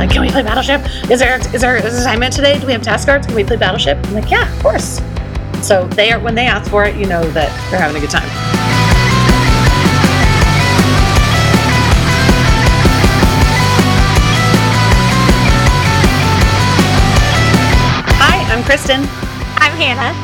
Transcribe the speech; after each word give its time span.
like, 0.00 0.10
"Can 0.10 0.22
we 0.22 0.30
play 0.30 0.42
Battleship? 0.42 0.80
Is 1.10 1.20
there 1.20 1.38
is 1.54 1.60
there 1.60 1.76
an 1.76 1.84
assignment 1.84 2.32
today? 2.32 2.58
Do 2.58 2.66
we 2.66 2.72
have 2.72 2.80
task 2.80 3.06
cards? 3.06 3.26
Can 3.26 3.36
we 3.36 3.44
play 3.44 3.56
Battleship?" 3.56 3.98
I'm 4.06 4.14
like, 4.14 4.30
"Yeah, 4.30 4.50
of 4.50 4.62
course." 4.62 5.00
So 5.62 5.86
they 5.88 6.10
are 6.10 6.18
when 6.18 6.34
they 6.34 6.46
ask 6.46 6.70
for 6.70 6.84
it, 6.84 6.96
you 6.96 7.04
know 7.04 7.22
that 7.32 7.50
they're 7.70 7.78
having 7.78 7.98
a 7.98 8.00
good 8.00 8.08
time. 8.08 8.28
Hi, 18.22 18.54
I'm 18.54 18.64
Kristen, 18.64 19.02
I'm 19.58 19.72
Hannah. 19.76 20.16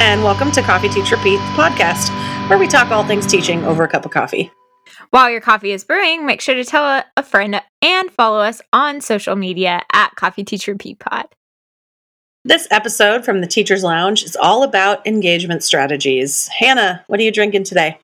and 0.00 0.24
welcome 0.24 0.50
to 0.50 0.60
Coffee 0.60 0.88
Teach 0.88 1.12
Repeat 1.12 1.36
the 1.36 1.62
podcast, 1.62 2.10
where 2.50 2.58
we 2.58 2.66
talk 2.66 2.90
all 2.90 3.04
things 3.04 3.26
teaching 3.26 3.64
over 3.64 3.84
a 3.84 3.88
cup 3.88 4.04
of 4.04 4.10
coffee. 4.10 4.50
While 5.14 5.30
your 5.30 5.40
coffee 5.40 5.70
is 5.70 5.84
brewing, 5.84 6.26
make 6.26 6.40
sure 6.40 6.56
to 6.56 6.64
tell 6.64 7.04
a, 7.16 7.22
friend 7.22 7.62
and 7.80 8.10
follow 8.10 8.40
us 8.40 8.60
on 8.72 9.00
social 9.00 9.36
media 9.36 9.82
at 9.92 10.16
Coffee 10.16 10.42
Teach 10.42 10.66
Repeat 10.66 10.98
Pod. 10.98 11.26
This 12.44 12.66
episode 12.72 13.24
from 13.24 13.40
the 13.40 13.46
Teacher's 13.46 13.84
Lounge 13.84 14.24
is 14.24 14.34
all 14.34 14.64
about 14.64 15.06
engagement 15.06 15.62
strategies. 15.62 16.48
Hannah, 16.48 17.04
what 17.06 17.20
are 17.20 17.22
you 17.22 17.30
drinking 17.30 17.62
today? 17.62 18.00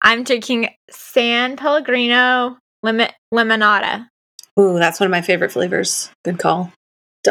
I'm 0.00 0.24
drinking 0.24 0.70
San 0.88 1.58
Pellegrino 1.58 2.56
lemon 2.82 3.08
limonada. 3.30 4.08
Ooh, 4.58 4.78
that's 4.78 5.00
one 5.00 5.08
of 5.08 5.10
my 5.10 5.20
favorite 5.20 5.52
flavors. 5.52 6.08
Good 6.24 6.38
call. 6.38 6.72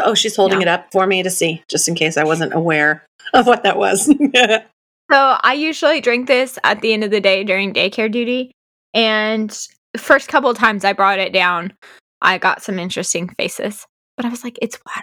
Oh, 0.00 0.14
she's 0.14 0.36
holding 0.36 0.60
Yeah. 0.60 0.66
it 0.66 0.68
up 0.68 0.92
for 0.92 1.08
me 1.08 1.24
to 1.24 1.30
see, 1.30 1.64
just 1.68 1.88
in 1.88 1.96
case 1.96 2.16
I 2.16 2.22
wasn't 2.22 2.54
aware 2.54 3.04
of 3.34 3.48
what 3.48 3.64
that 3.64 3.76
was. 3.76 4.08
So 5.10 5.36
I 5.42 5.54
usually 5.54 6.00
drink 6.00 6.28
this 6.28 6.58
at 6.62 6.80
the 6.80 6.92
end 6.94 7.02
of 7.04 7.10
the 7.10 7.20
day 7.20 7.42
during 7.42 7.74
daycare 7.74 8.10
duty. 8.10 8.52
And 8.94 9.50
the 9.92 9.98
first 9.98 10.28
couple 10.28 10.50
of 10.50 10.56
times 10.56 10.84
I 10.84 10.92
brought 10.92 11.18
it 11.18 11.32
down, 11.32 11.72
I 12.20 12.38
got 12.38 12.62
some 12.62 12.78
interesting 12.78 13.28
faces. 13.38 13.86
But 14.16 14.26
I 14.26 14.28
was 14.28 14.44
like, 14.44 14.58
it's 14.60 14.78
water. 14.86 15.02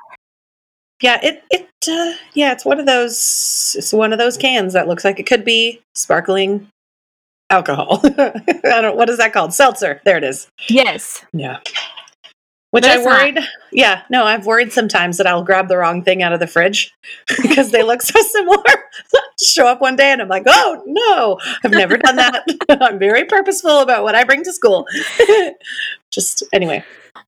yeah, 1.02 1.20
it 1.24 1.44
it 1.50 1.68
uh, 1.88 2.14
yeah, 2.34 2.52
it's 2.52 2.66
one 2.66 2.80
of 2.80 2.86
those. 2.86 3.76
It's 3.78 3.94
one 3.94 4.14
of 4.14 4.20
those 4.20 4.38
cans 4.38 4.74
that 4.74 4.88
looks 4.88 5.04
like 5.04 5.20
it 5.20 5.26
could 5.26 5.44
be 5.44 5.82
sparkling 5.96 6.68
alcohol. 7.50 8.02
I 8.04 8.82
don't. 8.82 8.98
What 8.98 9.10
is 9.10 9.18
that 9.18 9.34
called? 9.34 9.54
Seltzer. 9.54 10.02
There 10.06 10.18
it 10.18 10.24
is. 10.24 10.48
Yes. 10.68 11.26
Yeah. 11.34 11.60
Which 12.72 12.86
I 12.86 12.98
it's 12.98 13.06
not. 13.06 13.22
worried. 13.22 13.40
Yeah, 13.72 14.04
no, 14.12 14.26
I've 14.26 14.46
worried 14.46 14.72
sometimes 14.72 15.18
that 15.18 15.26
I'll 15.26 15.44
grab 15.44 15.70
the 15.70 15.78
wrong 15.78 16.04
thing 16.04 16.22
out 16.22 16.34
of 16.34 16.40
the 16.40 16.46
fridge 16.48 16.92
because 17.42 17.72
they 17.72 17.82
look 17.82 18.02
so 18.04 18.22
similar. 18.32 18.64
Show 19.42 19.66
up 19.68 19.82
one 19.82 19.96
day 19.96 20.12
and 20.12 20.22
I'm 20.22 20.28
like, 20.28 20.44
oh 20.46 20.84
no, 20.86 21.40
I've 21.64 21.72
never 21.72 21.98
done 21.98 22.18
that. 22.18 22.44
I'm 22.70 23.00
very 23.00 23.26
purposeful 23.26 23.80
about 23.80 24.04
what 24.04 24.14
I 24.16 24.24
bring 24.24 24.44
to 24.44 24.54
school. 24.54 24.86
Just 26.12 26.44
anyway, 26.54 26.84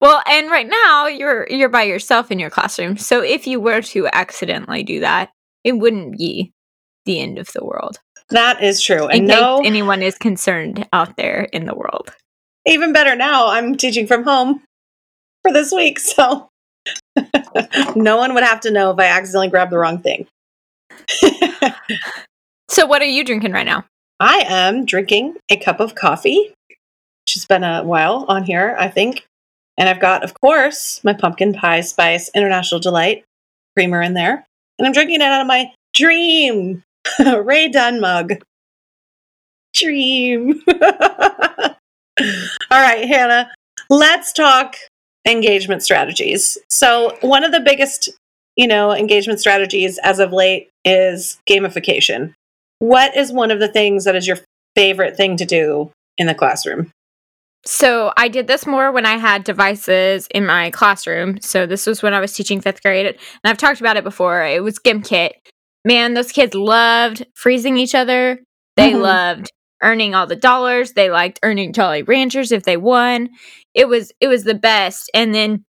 Well, 0.00 0.22
and 0.26 0.50
right 0.50 0.68
now 0.68 1.06
you're 1.06 1.46
you're 1.50 1.68
by 1.68 1.82
yourself 1.84 2.30
in 2.30 2.38
your 2.38 2.50
classroom. 2.50 2.96
So 2.96 3.22
if 3.22 3.46
you 3.46 3.60
were 3.60 3.82
to 3.82 4.06
accidentally 4.12 4.82
do 4.84 5.00
that, 5.00 5.30
it 5.64 5.72
wouldn't 5.72 6.16
be 6.16 6.52
the 7.04 7.20
end 7.20 7.38
of 7.38 7.48
the 7.52 7.64
world. 7.64 7.98
that 8.30 8.62
is 8.62 8.80
true. 8.82 9.08
In 9.08 9.20
And 9.20 9.28
case 9.28 9.38
no, 9.40 9.62
anyone 9.64 10.02
is 10.02 10.16
concerned 10.18 10.86
out 10.92 11.16
there 11.16 11.42
in 11.52 11.64
the 11.66 11.74
world. 11.74 12.14
even 12.66 12.92
better 12.92 13.14
now, 13.16 13.48
I'm 13.48 13.76
teaching 13.76 14.06
from 14.06 14.24
home 14.24 14.62
for 15.46 15.52
this 15.52 15.72
week. 15.72 15.98
So 16.00 16.48
no 17.96 18.16
one 18.16 18.34
would 18.34 18.42
have 18.42 18.60
to 18.62 18.70
know 18.70 18.90
if 18.90 18.98
I 18.98 19.06
accidentally 19.06 19.48
grabbed 19.48 19.72
the 19.72 19.78
wrong 19.78 19.98
thing. 19.98 20.26
So 22.68 22.86
what 22.86 23.00
are 23.00 23.06
you 23.06 23.24
drinking 23.24 23.52
right 23.52 23.66
now? 23.66 23.84
I 24.18 24.44
am 24.48 24.84
drinking 24.84 25.36
a 25.50 25.56
cup 25.56 25.78
of 25.78 25.94
coffee, 25.94 26.52
which 26.68 27.34
has 27.34 27.46
been 27.46 27.62
a 27.62 27.84
while 27.84 28.24
on 28.28 28.44
here, 28.44 28.74
I 28.78 28.88
think. 28.88 29.24
And 29.78 29.88
I've 29.88 30.00
got, 30.00 30.24
of 30.24 30.34
course, 30.40 31.02
my 31.04 31.12
pumpkin 31.12 31.52
pie 31.52 31.82
spice 31.82 32.30
international 32.34 32.80
delight 32.80 33.24
creamer 33.76 34.02
in 34.02 34.14
there. 34.14 34.46
And 34.78 34.86
I'm 34.86 34.92
drinking 34.92 35.16
it 35.16 35.22
out 35.22 35.42
of 35.42 35.46
my 35.46 35.72
dream 35.94 36.82
Rae 37.18 37.68
Dunn 37.68 38.00
mug. 38.00 38.32
Dream. 39.74 40.62
All 40.68 41.76
right, 42.70 43.06
Hannah, 43.06 43.50
let's 43.90 44.32
talk 44.32 44.76
engagement 45.26 45.82
strategies. 45.82 46.56
So, 46.70 47.16
one 47.20 47.44
of 47.44 47.52
the 47.52 47.60
biggest, 47.60 48.10
you 48.56 48.66
know, 48.66 48.92
engagement 48.92 49.40
strategies 49.40 49.98
as 49.98 50.18
of 50.18 50.32
late 50.32 50.68
is 50.84 51.38
gamification. 51.48 52.32
What 52.78 53.16
is 53.16 53.32
one 53.32 53.50
of 53.50 53.58
the 53.58 53.68
things 53.68 54.04
that 54.04 54.16
is 54.16 54.26
your 54.26 54.38
favorite 54.74 55.16
thing 55.16 55.36
to 55.38 55.44
do 55.44 55.90
in 56.18 56.26
the 56.26 56.34
classroom? 56.34 56.90
So 57.64 58.12
I 58.16 58.28
did 58.28 58.46
this 58.46 58.64
more 58.64 58.92
when 58.92 59.06
I 59.06 59.16
had 59.16 59.42
devices 59.42 60.28
in 60.32 60.46
my 60.46 60.70
classroom. 60.70 61.40
So 61.40 61.66
this 61.66 61.84
was 61.84 62.00
when 62.00 62.14
I 62.14 62.20
was 62.20 62.32
teaching 62.32 62.60
fifth 62.60 62.80
grade, 62.80 63.06
and 63.06 63.16
I've 63.42 63.58
talked 63.58 63.80
about 63.80 63.96
it 63.96 64.04
before. 64.04 64.44
It 64.44 64.62
was 64.62 64.78
GimKit. 64.78 65.30
Man, 65.84 66.14
those 66.14 66.30
kids 66.30 66.54
loved 66.54 67.26
freezing 67.34 67.76
each 67.76 67.94
other. 67.94 68.38
They 68.76 68.92
Mhm. 68.92 69.00
loved 69.00 69.50
earning 69.82 70.14
all 70.14 70.28
the 70.28 70.36
dollars. 70.36 70.92
They 70.92 71.10
liked 71.10 71.40
earning 71.42 71.72
Jolly 71.72 72.02
Ranchers 72.02 72.52
if 72.52 72.62
they 72.62 72.76
won. 72.76 73.30
It 73.76 73.88
was 73.88 74.10
it 74.20 74.26
was 74.26 74.42
the 74.42 74.54
best. 74.54 75.10
And 75.14 75.32
then 75.32 75.64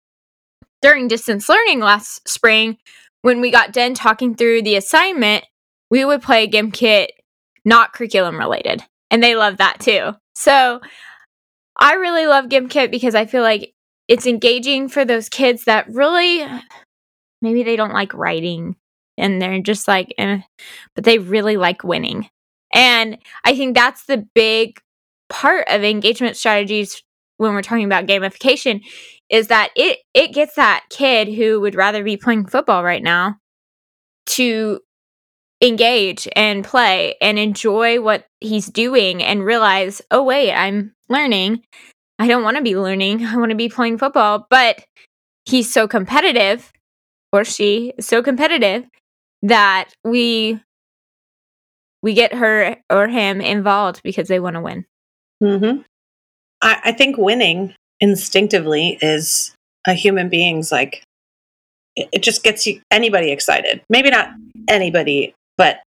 during 0.81 1.07
distance 1.07 1.49
learning 1.49 1.79
last 1.79 2.29
spring, 2.29 2.77
when 3.23 3.41
we 3.41 3.49
got 3.51 3.73
done 3.73 3.95
talking 3.95 4.35
through 4.35 4.61
the 4.61 4.75
assignment, 4.75 5.43
we 5.89 6.05
would 6.05 6.21
play 6.21 6.47
GimKit 6.47 7.07
not 7.65 7.93
curriculum 7.93 8.37
related. 8.37 8.83
And 9.09 9.23
they 9.23 9.35
loved 9.35 9.57
that 9.57 9.79
too. 9.79 10.11
So 10.35 10.79
I 11.77 11.95
really 11.95 12.27
love 12.27 12.45
GimKit 12.45 12.91
because 12.91 13.15
I 13.15 13.25
feel 13.25 13.41
like 13.41 13.73
it's 14.07 14.27
engaging 14.27 14.87
for 14.87 15.03
those 15.03 15.27
kids 15.27 15.65
that 15.65 15.87
really 15.89 16.45
maybe 17.41 17.63
they 17.63 17.75
don't 17.75 17.93
like 17.93 18.13
writing 18.13 18.75
and 19.17 19.41
they're 19.41 19.59
just 19.61 19.87
like, 19.87 20.13
eh, 20.17 20.41
but 20.93 21.03
they 21.03 21.17
really 21.17 21.57
like 21.57 21.83
winning. 21.83 22.29
And 22.73 23.17
I 23.43 23.55
think 23.55 23.75
that's 23.75 24.05
the 24.05 24.27
big 24.35 24.79
part 25.29 25.67
of 25.69 25.83
engagement 25.83 26.37
strategies 26.37 27.01
when 27.37 27.53
we're 27.53 27.61
talking 27.61 27.85
about 27.85 28.05
gamification 28.05 28.81
is 29.29 29.47
that 29.47 29.69
it 29.75 29.99
it 30.13 30.33
gets 30.33 30.55
that 30.55 30.85
kid 30.89 31.27
who 31.27 31.59
would 31.61 31.75
rather 31.75 32.03
be 32.03 32.17
playing 32.17 32.45
football 32.45 32.83
right 32.83 33.03
now 33.03 33.35
to 34.25 34.79
engage 35.61 36.27
and 36.35 36.63
play 36.63 37.15
and 37.21 37.39
enjoy 37.39 38.01
what 38.01 38.25
he's 38.39 38.67
doing 38.67 39.23
and 39.23 39.43
realize, 39.43 40.01
oh 40.11 40.23
wait, 40.23 40.53
I'm 40.53 40.93
learning. 41.09 41.63
I 42.19 42.27
don't 42.27 42.43
want 42.43 42.57
to 42.57 42.63
be 42.63 42.77
learning. 42.77 43.25
I 43.25 43.37
want 43.37 43.49
to 43.49 43.55
be 43.55 43.69
playing 43.69 43.97
football, 43.97 44.47
but 44.49 44.83
he's 45.45 45.71
so 45.71 45.87
competitive 45.87 46.71
or 47.31 47.43
she 47.43 47.93
is 47.97 48.07
so 48.07 48.23
competitive 48.23 48.85
that 49.41 49.89
we 50.03 50.59
we 52.01 52.13
get 52.13 52.33
her 52.33 52.77
or 52.89 53.07
him 53.07 53.41
involved 53.41 54.01
because 54.03 54.27
they 54.27 54.39
want 54.39 54.55
to 54.55 54.61
win. 54.61 54.85
Mm-hmm. 55.41 55.81
I, 56.61 56.79
I 56.85 56.91
think 56.91 57.17
winning 57.17 57.73
instinctively 57.99 58.97
is 59.01 59.53
a 59.87 59.93
human 59.93 60.29
being's 60.29 60.71
like, 60.71 61.03
it, 61.95 62.09
it 62.11 62.23
just 62.23 62.43
gets 62.43 62.65
you 62.65 62.81
anybody 62.91 63.31
excited. 63.31 63.81
Maybe 63.89 64.09
not 64.09 64.29
anybody, 64.67 65.33
but 65.57 65.79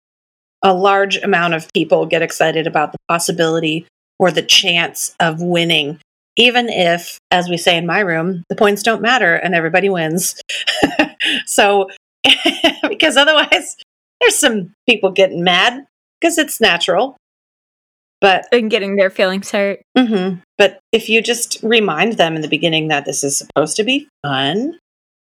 a 0.64 0.74
large 0.74 1.18
amount 1.18 1.54
of 1.54 1.72
people 1.74 2.06
get 2.06 2.22
excited 2.22 2.68
about 2.68 2.92
the 2.92 2.98
possibility 3.08 3.86
or 4.20 4.32
the 4.32 4.42
chance 4.42 5.16
of 5.20 5.42
winning, 5.42 6.00
even 6.36 6.70
if, 6.70 7.20
as 7.32 7.50
we 7.50 7.58
say 7.58 7.78
in 7.78 7.86
my 7.86 8.00
room, 8.00 8.44
the 8.50 8.56
points 8.56 8.84
don't 8.84 9.02
matter 9.02 9.36
and 9.36 9.54
everybody 9.54 9.90
wins. 9.90 10.40
so, 11.46 11.90
because 12.90 13.18
otherwise, 13.18 13.76
there's 14.20 14.38
some 14.38 14.74
people 14.88 15.12
getting 15.12 15.44
mad 15.44 15.86
because 16.20 16.38
it's 16.38 16.60
natural. 16.60 17.16
But 18.20 18.48
And 18.52 18.72
getting 18.72 18.96
their 18.96 19.10
feelings 19.10 19.52
hurt. 19.52 19.82
hmm 19.98 20.36
But 20.58 20.80
if 20.92 21.08
you 21.08 21.22
just 21.22 21.60
remind 21.62 22.14
them 22.14 22.36
in 22.36 22.42
the 22.42 22.48
beginning 22.48 22.88
that 22.88 23.06
this 23.06 23.24
is 23.24 23.38
supposed 23.38 23.76
to 23.78 23.84
be 23.84 24.08
fun, 24.26 24.80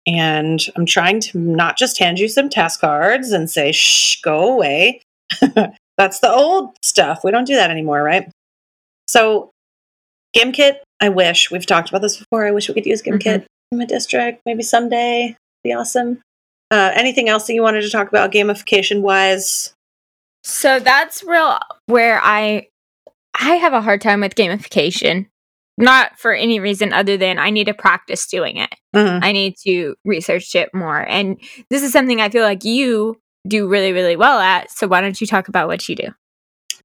and 0.06 0.64
I'm 0.76 0.86
trying 0.86 1.20
to 1.20 1.38
not 1.38 1.76
just 1.76 1.98
hand 1.98 2.18
you 2.18 2.28
some 2.28 2.48
task 2.48 2.80
cards 2.80 3.32
and 3.32 3.50
say, 3.50 3.72
shh, 3.72 4.20
go 4.22 4.52
away. 4.54 5.02
That's 5.98 6.20
the 6.20 6.30
old 6.30 6.76
stuff. 6.82 7.22
We 7.24 7.32
don't 7.32 7.46
do 7.46 7.56
that 7.56 7.70
anymore, 7.70 8.02
right? 8.02 8.30
So, 9.08 9.50
GimKit, 10.36 10.76
I 11.00 11.08
wish 11.08 11.50
we've 11.50 11.66
talked 11.66 11.88
about 11.88 12.02
this 12.02 12.18
before. 12.18 12.46
I 12.46 12.52
wish 12.52 12.68
we 12.68 12.74
could 12.74 12.86
use 12.86 13.02
GimKit 13.02 13.46
in 13.72 13.78
my 13.78 13.86
district. 13.86 14.42
Maybe 14.46 14.62
someday. 14.62 15.36
Be 15.64 15.72
awesome. 15.72 16.20
Uh, 16.70 16.92
anything 16.94 17.28
else 17.28 17.46
that 17.46 17.54
you 17.54 17.62
wanted 17.62 17.82
to 17.82 17.90
talk 17.90 18.08
about 18.08 18.30
gamification 18.32 19.00
wise? 19.00 19.72
So 20.44 20.78
that's 20.78 21.24
real 21.24 21.58
where 21.86 22.20
I 22.22 22.68
I 23.38 23.56
have 23.56 23.72
a 23.72 23.80
hard 23.80 24.00
time 24.00 24.20
with 24.20 24.34
gamification. 24.34 25.26
Not 25.78 26.18
for 26.18 26.32
any 26.32 26.58
reason 26.58 26.94
other 26.94 27.18
than 27.18 27.38
I 27.38 27.50
need 27.50 27.66
to 27.66 27.74
practice 27.74 28.26
doing 28.26 28.56
it. 28.56 28.74
Mhm. 28.94 29.20
I 29.22 29.32
need 29.32 29.56
to 29.66 29.94
research 30.06 30.54
it 30.54 30.70
more. 30.72 31.00
And 31.06 31.38
this 31.68 31.82
is 31.82 31.92
something 31.92 32.18
I 32.20 32.30
feel 32.30 32.44
like 32.44 32.64
you 32.64 33.20
do 33.46 33.68
really, 33.68 33.92
really 33.92 34.16
well 34.16 34.38
at. 34.40 34.70
So 34.70 34.86
why 34.88 35.02
don't 35.02 35.20
you 35.20 35.26
talk 35.26 35.48
about 35.48 35.68
what 35.68 35.86
you 35.86 35.94
do? 35.94 36.08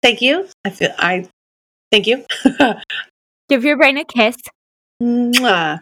Thank 0.04 0.22
you. 0.22 0.48
I 0.66 0.72
feel 0.72 0.94
I 0.98 1.26
thank 1.90 2.06
you. 2.06 2.26
Give 3.50 3.64
your 3.64 3.78
brain 3.78 3.98
a 3.98 4.04
kiss. 4.04 4.36
Mwah. 5.02 5.80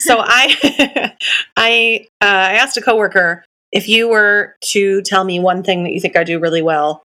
so 0.00 0.18
I, 0.24 1.12
I, 1.56 2.06
uh, 2.20 2.24
I 2.24 2.52
asked 2.54 2.76
a 2.76 2.82
coworker 2.82 3.44
if 3.72 3.88
you 3.88 4.08
were 4.08 4.54
to 4.66 5.02
tell 5.02 5.24
me 5.24 5.40
one 5.40 5.64
thing 5.64 5.82
that 5.82 5.92
you 5.92 6.00
think 6.00 6.16
I 6.16 6.22
do 6.22 6.38
really 6.38 6.62
well, 6.62 7.02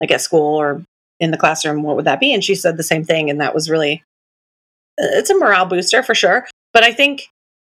like 0.00 0.12
at 0.12 0.20
school 0.20 0.60
or 0.60 0.84
in 1.22 1.30
the 1.30 1.38
classroom, 1.38 1.82
what 1.84 1.94
would 1.94 2.04
that 2.04 2.20
be? 2.20 2.34
And 2.34 2.42
she 2.42 2.56
said 2.56 2.76
the 2.76 2.82
same 2.82 3.04
thing, 3.04 3.30
and 3.30 3.40
that 3.40 3.54
was 3.54 3.70
really, 3.70 4.02
uh, 5.00 5.14
it's 5.16 5.30
a 5.30 5.38
morale 5.38 5.66
booster 5.66 6.02
for 6.02 6.14
sure. 6.14 6.46
But 6.72 6.82
I 6.82 6.92
think 6.92 7.28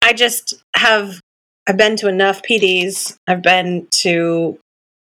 I 0.03 0.13
just 0.13 0.55
have, 0.75 1.21
I've 1.69 1.77
been 1.77 1.97
to 1.97 2.09
enough 2.09 2.43
PDs. 2.43 3.17
I've 3.29 3.43
been 3.43 3.87
to, 4.03 4.59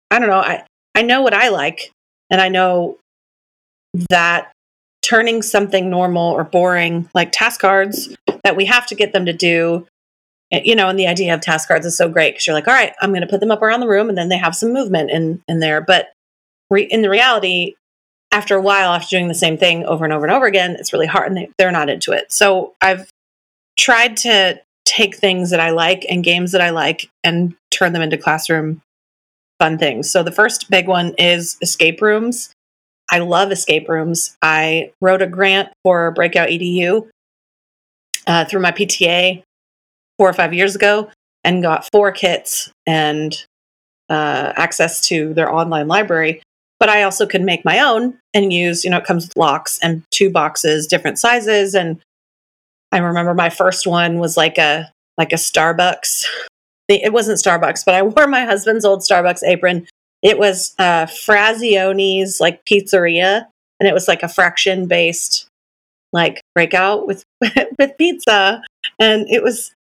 I 0.09 0.19
don't 0.19 0.29
know, 0.29 0.39
I 0.39 0.65
I 0.95 1.01
know 1.01 1.21
what 1.21 1.33
I 1.33 1.49
like, 1.49 1.91
and 2.29 2.41
I 2.41 2.49
know 2.49 2.97
that 4.09 4.51
turning 5.03 5.41
something 5.41 5.89
normal 5.89 6.31
or 6.31 6.43
boring 6.43 7.09
like 7.13 7.31
task 7.31 7.59
cards 7.61 8.15
that 8.43 8.55
we 8.55 8.65
have 8.65 8.87
to 8.87 8.95
get 8.95 9.13
them 9.13 9.25
to 9.25 9.33
do 9.33 9.85
eh, 10.51 10.61
you 10.63 10.75
know 10.75 10.87
and 10.87 10.97
the 10.97 11.07
idea 11.07 11.33
of 11.33 11.41
task 11.41 11.67
cards 11.67 11.85
is 11.85 11.97
so 11.97 12.07
great 12.07 12.31
because 12.31 12.47
you're 12.47 12.55
like 12.55 12.67
all 12.67 12.73
right 12.73 12.93
i'm 13.01 13.11
going 13.11 13.21
to 13.21 13.27
put 13.27 13.41
them 13.41 13.51
up 13.51 13.61
around 13.61 13.81
the 13.81 13.87
room 13.87 14.07
and 14.07 14.17
then 14.17 14.29
they 14.29 14.37
have 14.37 14.55
some 14.55 14.71
movement 14.71 15.11
in 15.11 15.41
in 15.47 15.59
there 15.59 15.81
but 15.81 16.07
re- 16.69 16.87
in 16.89 17.01
the 17.01 17.09
reality 17.09 17.75
after 18.33 18.55
a 18.55 18.61
while 18.61 18.91
after 18.91 19.15
doing 19.15 19.29
the 19.29 19.33
same 19.33 19.57
thing 19.57 19.85
over 19.85 20.03
and 20.03 20.13
over 20.13 20.25
and 20.25 20.33
over 20.33 20.45
again 20.45 20.75
it's 20.79 20.91
really 20.91 21.07
hard 21.07 21.27
and 21.27 21.37
they, 21.37 21.49
they're 21.57 21.71
not 21.71 21.89
into 21.89 22.11
it 22.11 22.31
so 22.31 22.73
i've 22.81 23.09
tried 23.79 24.17
to 24.17 24.59
take 24.85 25.15
things 25.15 25.49
that 25.51 25.59
i 25.59 25.69
like 25.69 26.05
and 26.09 26.23
games 26.23 26.51
that 26.51 26.61
i 26.61 26.69
like 26.69 27.09
and 27.23 27.55
turn 27.71 27.93
them 27.93 28.01
into 28.01 28.17
classroom 28.17 28.81
fun 29.59 29.77
things 29.77 30.11
so 30.11 30.23
the 30.23 30.31
first 30.31 30.69
big 30.69 30.87
one 30.87 31.13
is 31.17 31.57
escape 31.61 32.01
rooms 32.01 32.53
I 33.13 33.19
love 33.19 33.51
escape 33.51 33.89
rooms. 33.89 34.35
I 34.41 34.91
wrote 35.01 35.21
a 35.21 35.27
grant 35.27 35.69
for 35.83 36.09
Breakout 36.11 36.49
EDU 36.49 37.07
uh, 38.25 38.45
through 38.45 38.61
my 38.61 38.71
PTA 38.71 39.43
four 40.17 40.29
or 40.29 40.33
five 40.33 40.53
years 40.53 40.75
ago 40.75 41.09
and 41.43 41.61
got 41.61 41.87
four 41.91 42.11
kits 42.11 42.71
and 42.87 43.45
uh, 44.09 44.53
access 44.55 45.01
to 45.09 45.33
their 45.35 45.53
online 45.53 45.87
library. 45.87 46.41
But 46.83 46.89
I 46.89 47.03
also 47.03 47.25
could 47.25 47.43
make 47.43 47.63
my 47.63 47.79
own 47.79 48.19
and 48.33 48.51
use, 48.51 48.83
you 48.83 48.89
know, 48.89 48.97
it 48.97 49.05
comes 49.05 49.23
with 49.23 49.37
locks 49.37 49.79
and 49.81 50.03
two 50.11 50.29
boxes, 50.29 50.85
different 50.85 51.17
sizes. 51.17 51.73
And 51.73 52.01
I 52.91 52.97
remember 52.97 53.33
my 53.33 53.49
first 53.49 53.87
one 53.87 54.19
was 54.19 54.35
like 54.35 54.57
a 54.57 54.91
like 55.17 55.31
a 55.31 55.37
Starbucks. 55.37 56.25
It 56.89 57.13
wasn't 57.13 57.39
Starbucks, 57.39 57.85
but 57.85 57.95
I 57.95 58.01
wore 58.03 58.27
my 58.27 58.43
husband's 58.43 58.83
old 58.83 58.99
Starbucks 58.99 59.43
apron 59.47 59.87
it 60.23 60.39
was 60.39 60.73
uh, 60.79 61.05
Frazioni's 61.05 62.39
like 62.39 62.63
pizzeria, 62.65 63.45
and 63.79 63.87
it 63.87 63.93
was 63.93 64.07
like 64.07 64.23
a 64.23 64.29
fraction 64.29 64.87
based 64.87 65.47
like 66.13 66.41
breakout 66.55 67.05
with 67.05 67.23
with 67.77 67.97
pizza, 67.97 68.63
and 68.99 69.27
it 69.29 69.43
was 69.43 69.75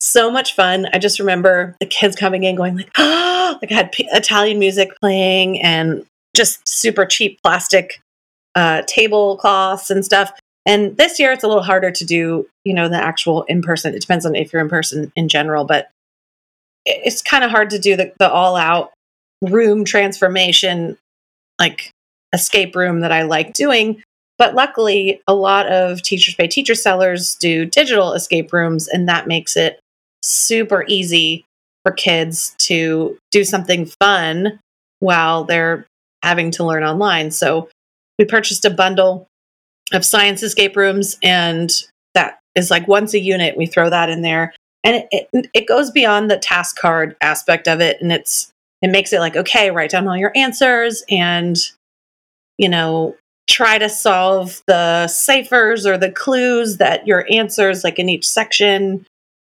so 0.00 0.30
much 0.30 0.56
fun. 0.56 0.88
I 0.92 0.98
just 0.98 1.20
remember 1.20 1.76
the 1.78 1.86
kids 1.86 2.16
coming 2.16 2.42
in 2.42 2.56
going 2.56 2.76
like, 2.76 2.90
oh, 2.98 3.58
like 3.62 3.70
I 3.70 3.74
had 3.74 3.92
P- 3.92 4.08
Italian 4.10 4.58
music 4.58 4.90
playing 5.00 5.62
and 5.62 6.04
just 6.34 6.66
super 6.66 7.06
cheap 7.06 7.40
plastic 7.42 8.00
uh, 8.54 8.82
tablecloths 8.86 9.90
and 9.90 10.04
stuff. 10.04 10.32
And 10.66 10.96
this 10.96 11.18
year 11.18 11.32
it's 11.32 11.44
a 11.44 11.48
little 11.48 11.62
harder 11.62 11.90
to 11.90 12.04
do, 12.04 12.46
you 12.64 12.74
know, 12.74 12.88
the 12.88 12.96
actual 12.96 13.44
in 13.44 13.62
person. 13.62 13.94
It 13.94 14.00
depends 14.00 14.26
on 14.26 14.34
if 14.34 14.52
you're 14.52 14.62
in 14.62 14.68
person 14.68 15.10
in 15.16 15.28
general, 15.28 15.64
but 15.64 15.90
it's 16.84 17.22
kind 17.22 17.44
of 17.44 17.50
hard 17.50 17.70
to 17.70 17.78
do 17.78 17.96
the, 17.96 18.12
the 18.18 18.30
all 18.30 18.56
out 18.56 18.92
room 19.42 19.84
transformation, 19.84 20.98
like 21.58 21.90
escape 22.32 22.76
room 22.76 23.00
that 23.00 23.12
I 23.12 23.22
like 23.22 23.54
doing. 23.54 24.02
But 24.38 24.54
luckily, 24.54 25.20
a 25.26 25.34
lot 25.34 25.66
of 25.66 26.02
teachers 26.02 26.34
pay 26.34 26.46
teacher 26.46 26.74
sellers 26.74 27.34
do 27.34 27.66
digital 27.66 28.14
escape 28.14 28.52
rooms, 28.52 28.88
and 28.88 29.08
that 29.08 29.26
makes 29.26 29.56
it 29.56 29.78
super 30.22 30.84
easy 30.88 31.44
for 31.84 31.92
kids 31.92 32.54
to 32.58 33.18
do 33.30 33.44
something 33.44 33.90
fun 34.00 34.58
while 35.00 35.44
they're 35.44 35.86
having 36.22 36.50
to 36.52 36.64
learn 36.64 36.84
online. 36.84 37.30
So 37.30 37.68
we 38.18 38.24
purchased 38.24 38.64
a 38.64 38.70
bundle 38.70 39.26
of 39.92 40.04
science 40.04 40.42
escape 40.42 40.76
rooms, 40.76 41.18
and 41.22 41.70
that 42.14 42.38
is 42.54 42.70
like 42.70 42.86
once 42.86 43.14
a 43.14 43.20
unit, 43.20 43.56
we 43.56 43.66
throw 43.66 43.90
that 43.90 44.10
in 44.10 44.22
there. 44.22 44.52
And 44.84 44.96
it, 44.96 45.28
it, 45.32 45.50
it 45.52 45.68
goes 45.68 45.90
beyond 45.90 46.30
the 46.30 46.38
task 46.38 46.78
card 46.78 47.16
aspect 47.20 47.68
of 47.68 47.80
it, 47.80 48.00
and 48.00 48.12
it's 48.12 48.50
it 48.82 48.88
makes 48.88 49.12
it 49.12 49.20
like 49.20 49.36
okay 49.36 49.70
write 49.70 49.90
down 49.90 50.08
all 50.08 50.16
your 50.16 50.32
answers 50.34 51.04
and 51.10 51.56
you 52.58 52.68
know 52.68 53.16
try 53.48 53.78
to 53.78 53.88
solve 53.88 54.62
the 54.66 55.08
ciphers 55.08 55.86
or 55.86 55.98
the 55.98 56.10
clues 56.10 56.76
that 56.76 57.06
your 57.06 57.26
answers 57.30 57.84
like 57.84 57.98
in 57.98 58.08
each 58.08 58.28
section 58.28 59.04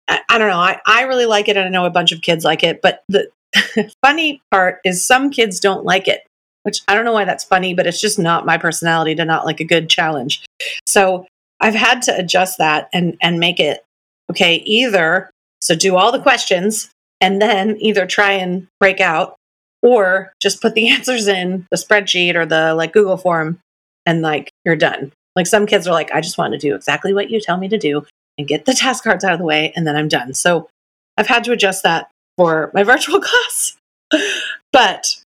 i, 0.07 0.19
I 0.29 0.37
don't 0.37 0.49
know 0.49 0.59
I, 0.59 0.79
I 0.85 1.03
really 1.03 1.25
like 1.25 1.47
it 1.47 1.57
and 1.57 1.65
i 1.65 1.69
know 1.69 1.85
a 1.85 1.91
bunch 1.91 2.11
of 2.11 2.21
kids 2.21 2.45
like 2.45 2.63
it 2.63 2.81
but 2.81 3.03
the 3.09 3.29
funny 4.05 4.41
part 4.51 4.79
is 4.85 5.05
some 5.05 5.29
kids 5.29 5.59
don't 5.59 5.85
like 5.85 6.07
it 6.07 6.26
which 6.67 6.81
i 6.87 6.93
don't 6.93 7.05
know 7.05 7.13
why 7.13 7.25
that's 7.25 7.43
funny 7.43 7.73
but 7.73 7.87
it's 7.87 7.99
just 7.99 8.19
not 8.19 8.45
my 8.45 8.57
personality 8.57 9.15
to 9.15 9.25
not 9.25 9.45
like 9.45 9.59
a 9.59 9.65
good 9.65 9.89
challenge 9.89 10.45
so 10.85 11.25
i've 11.59 11.73
had 11.73 12.03
to 12.03 12.15
adjust 12.15 12.59
that 12.59 12.89
and 12.93 13.17
and 13.23 13.39
make 13.39 13.59
it 13.59 13.83
okay 14.29 14.57
either 14.65 15.31
so 15.61 15.73
do 15.73 15.95
all 15.95 16.11
the 16.11 16.21
questions 16.21 16.91
and 17.21 17.41
then 17.41 17.77
either 17.79 18.05
try 18.05 18.31
and 18.33 18.67
break 18.79 18.99
out 18.99 19.35
or 19.81 20.33
just 20.41 20.61
put 20.61 20.73
the 20.73 20.89
answers 20.93 21.27
in 21.27 21.65
the 21.71 21.77
spreadsheet 21.77 22.35
or 22.35 22.45
the 22.45 22.73
like 22.75 22.93
Google 22.93 23.17
form 23.17 23.59
and 24.05 24.21
like 24.21 24.51
you're 24.65 24.75
done. 24.75 25.11
Like 25.35 25.47
some 25.47 25.65
kids 25.65 25.87
are 25.87 25.93
like, 25.93 26.11
I 26.11 26.21
just 26.21 26.37
want 26.37 26.53
to 26.53 26.59
do 26.59 26.75
exactly 26.75 27.13
what 27.13 27.29
you 27.29 27.39
tell 27.39 27.57
me 27.57 27.67
to 27.69 27.77
do 27.77 28.05
and 28.37 28.47
get 28.47 28.65
the 28.65 28.73
task 28.73 29.03
cards 29.03 29.23
out 29.23 29.33
of 29.33 29.39
the 29.39 29.45
way 29.45 29.71
and 29.75 29.85
then 29.85 29.95
I'm 29.95 30.07
done. 30.07 30.33
So 30.33 30.67
I've 31.17 31.27
had 31.27 31.43
to 31.45 31.51
adjust 31.51 31.83
that 31.83 32.09
for 32.37 32.71
my 32.73 32.83
virtual 32.83 33.21
class. 33.21 33.77
but 34.71 35.23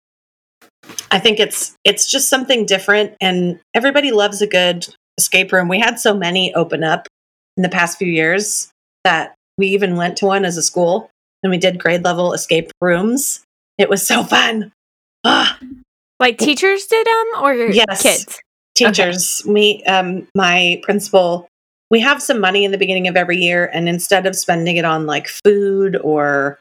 I 1.12 1.18
think 1.18 1.38
it's 1.38 1.76
it's 1.84 2.10
just 2.10 2.30
something 2.30 2.64
different 2.64 3.14
and 3.20 3.60
everybody 3.74 4.10
loves 4.10 4.40
a 4.40 4.46
good 4.46 4.86
escape 5.18 5.52
room. 5.52 5.68
We 5.68 5.78
had 5.78 6.00
so 6.00 6.14
many 6.14 6.54
open 6.54 6.82
up 6.82 7.06
in 7.56 7.62
the 7.62 7.68
past 7.68 7.98
few 7.98 8.08
years 8.08 8.70
that 9.04 9.34
we 9.58 9.68
even 9.68 9.96
went 9.96 10.16
to 10.18 10.26
one 10.26 10.46
as 10.46 10.56
a 10.56 10.62
school 10.62 11.10
and 11.42 11.50
we 11.50 11.58
did 11.58 11.78
grade 11.78 12.02
level 12.02 12.32
escape 12.32 12.70
rooms. 12.80 13.44
It 13.76 13.90
was 13.90 14.06
so 14.06 14.24
fun. 14.24 14.72
Ah. 15.24 15.58
Like 16.18 16.38
teachers 16.38 16.86
did 16.86 17.06
them 17.06 17.42
or 17.42 17.54
yes, 17.54 18.02
kids? 18.02 18.40
Teachers. 18.74 19.42
Okay. 19.42 19.52
Me, 19.52 19.84
um, 19.84 20.26
my 20.34 20.80
principal, 20.82 21.46
we 21.90 22.00
have 22.00 22.22
some 22.22 22.40
money 22.40 22.64
in 22.64 22.70
the 22.70 22.78
beginning 22.78 23.06
of 23.06 23.16
every 23.16 23.36
year, 23.36 23.70
and 23.74 23.88
instead 23.88 24.26
of 24.26 24.34
spending 24.34 24.76
it 24.76 24.84
on 24.84 25.04
like 25.06 25.28
food 25.28 25.96
or 25.96 26.58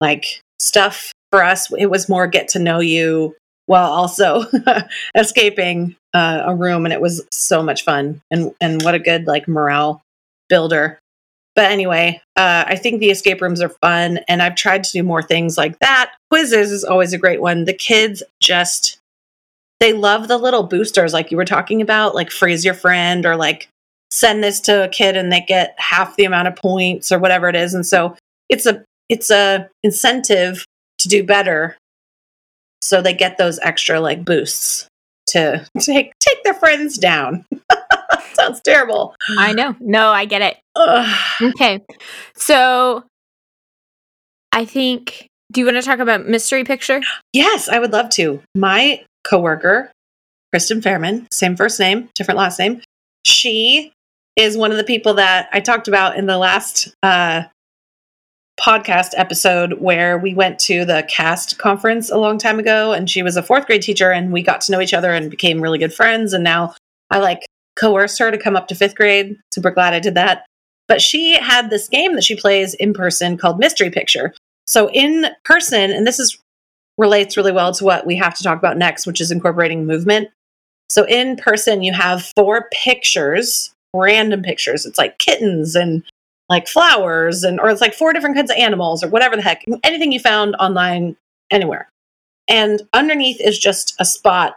like 0.00 0.40
stuff 0.60 1.12
for 1.32 1.42
us, 1.42 1.72
it 1.76 1.86
was 1.86 2.08
more 2.08 2.26
get 2.26 2.46
to 2.48 2.58
know 2.58 2.78
you 2.78 3.34
while 3.70 3.92
also 3.92 4.46
escaping 5.14 5.94
uh, 6.12 6.42
a 6.46 6.56
room, 6.56 6.84
and 6.84 6.92
it 6.92 7.00
was 7.00 7.24
so 7.30 7.62
much 7.62 7.84
fun. 7.84 8.20
And 8.28 8.52
and 8.60 8.82
what 8.82 8.96
a 8.96 8.98
good 8.98 9.28
like 9.28 9.46
morale 9.46 10.02
builder. 10.48 10.98
But 11.54 11.70
anyway, 11.70 12.20
uh, 12.34 12.64
I 12.66 12.74
think 12.74 12.98
the 12.98 13.10
escape 13.10 13.40
rooms 13.40 13.60
are 13.60 13.68
fun, 13.68 14.18
and 14.26 14.42
I've 14.42 14.56
tried 14.56 14.82
to 14.82 14.90
do 14.90 15.04
more 15.04 15.22
things 15.22 15.56
like 15.56 15.78
that. 15.78 16.10
Quizzes 16.30 16.72
is 16.72 16.82
always 16.82 17.12
a 17.12 17.18
great 17.18 17.40
one. 17.40 17.64
The 17.64 17.72
kids 17.72 18.24
just 18.42 18.98
they 19.78 19.92
love 19.92 20.26
the 20.26 20.38
little 20.38 20.64
boosters, 20.64 21.12
like 21.12 21.30
you 21.30 21.36
were 21.36 21.44
talking 21.44 21.80
about, 21.80 22.16
like 22.16 22.32
freeze 22.32 22.64
your 22.64 22.74
friend 22.74 23.24
or 23.24 23.36
like 23.36 23.68
send 24.10 24.42
this 24.42 24.58
to 24.62 24.82
a 24.82 24.88
kid 24.88 25.16
and 25.16 25.32
they 25.32 25.42
get 25.42 25.76
half 25.78 26.16
the 26.16 26.24
amount 26.24 26.48
of 26.48 26.56
points 26.56 27.12
or 27.12 27.20
whatever 27.20 27.48
it 27.48 27.54
is. 27.54 27.72
And 27.72 27.86
so 27.86 28.16
it's 28.48 28.66
a 28.66 28.84
it's 29.08 29.30
a 29.30 29.68
incentive 29.84 30.64
to 30.98 31.08
do 31.08 31.22
better, 31.22 31.76
so 32.80 33.02
they 33.02 33.14
get 33.14 33.38
those 33.38 33.58
extra 33.60 34.00
like 34.00 34.24
boosts 34.24 34.88
to 35.28 35.66
take 35.80 36.12
take 36.18 36.42
their 36.44 36.54
friends 36.54 36.98
down. 36.98 37.44
Sounds 38.34 38.60
terrible. 38.60 39.14
I 39.38 39.52
know. 39.52 39.76
No, 39.80 40.10
I 40.10 40.24
get 40.24 40.42
it. 40.42 40.58
Ugh. 40.76 41.18
Okay. 41.42 41.80
So 42.34 43.04
I 44.52 44.64
think 44.64 45.28
do 45.52 45.60
you 45.60 45.66
want 45.66 45.76
to 45.76 45.82
talk 45.82 45.98
about 45.98 46.28
mystery 46.28 46.64
picture? 46.64 47.00
Yes, 47.32 47.68
I 47.68 47.78
would 47.78 47.92
love 47.92 48.08
to. 48.10 48.40
My 48.54 49.04
coworker, 49.24 49.90
Kristen 50.52 50.80
Fairman, 50.80 51.26
same 51.32 51.56
first 51.56 51.80
name, 51.80 52.08
different 52.14 52.38
last 52.38 52.58
name. 52.58 52.82
She 53.24 53.92
is 54.36 54.56
one 54.56 54.70
of 54.70 54.76
the 54.76 54.84
people 54.84 55.14
that 55.14 55.48
I 55.52 55.60
talked 55.60 55.88
about 55.88 56.16
in 56.16 56.26
the 56.26 56.38
last 56.38 56.94
uh, 57.02 57.42
podcast 58.60 59.10
episode 59.16 59.80
where 59.80 60.18
we 60.18 60.34
went 60.34 60.58
to 60.58 60.84
the 60.84 61.04
cast 61.08 61.58
conference 61.58 62.10
a 62.10 62.18
long 62.18 62.36
time 62.36 62.58
ago 62.58 62.92
and 62.92 63.08
she 63.08 63.22
was 63.22 63.36
a 63.36 63.42
fourth 63.42 63.66
grade 63.66 63.82
teacher 63.82 64.12
and 64.12 64.32
we 64.32 64.42
got 64.42 64.60
to 64.60 64.72
know 64.72 64.80
each 64.80 64.94
other 64.94 65.12
and 65.12 65.30
became 65.30 65.60
really 65.60 65.78
good 65.78 65.94
friends 65.94 66.32
and 66.32 66.44
now 66.44 66.74
i 67.10 67.18
like 67.18 67.46
coerced 67.76 68.18
her 68.18 68.30
to 68.30 68.36
come 68.36 68.56
up 68.56 68.68
to 68.68 68.74
fifth 68.74 68.94
grade 68.94 69.36
super 69.50 69.70
glad 69.70 69.94
i 69.94 69.98
did 70.00 70.14
that 70.14 70.44
but 70.90 71.00
she 71.00 71.34
had 71.34 71.70
this 71.70 71.88
game 71.88 72.16
that 72.16 72.24
she 72.24 72.34
plays 72.34 72.74
in 72.74 72.92
person 72.92 73.36
called 73.38 73.60
Mystery 73.60 73.90
Picture. 73.90 74.34
So 74.66 74.90
in 74.90 75.26
person, 75.44 75.92
and 75.92 76.04
this 76.04 76.18
is 76.18 76.36
relates 76.98 77.36
really 77.36 77.52
well 77.52 77.72
to 77.74 77.84
what 77.84 78.04
we 78.04 78.16
have 78.16 78.34
to 78.34 78.42
talk 78.42 78.58
about 78.58 78.76
next, 78.76 79.06
which 79.06 79.20
is 79.20 79.30
incorporating 79.30 79.86
movement. 79.86 80.30
So 80.88 81.06
in 81.06 81.36
person, 81.36 81.84
you 81.84 81.92
have 81.92 82.32
four 82.34 82.66
pictures, 82.72 83.72
random 83.94 84.42
pictures. 84.42 84.84
It's 84.84 84.98
like 84.98 85.18
kittens 85.18 85.76
and 85.76 86.02
like 86.50 86.66
flowers 86.66 87.44
and 87.44 87.60
or 87.60 87.70
it's 87.70 87.80
like 87.80 87.94
four 87.94 88.12
different 88.12 88.36
kinds 88.36 88.50
of 88.50 88.56
animals 88.58 89.02
or 89.02 89.08
whatever 89.08 89.36
the 89.36 89.42
heck, 89.42 89.64
anything 89.84 90.12
you 90.12 90.20
found 90.20 90.56
online 90.56 91.16
anywhere. 91.50 91.88
And 92.48 92.82
underneath 92.92 93.40
is 93.40 93.58
just 93.58 93.94
a 94.00 94.04
spot 94.04 94.56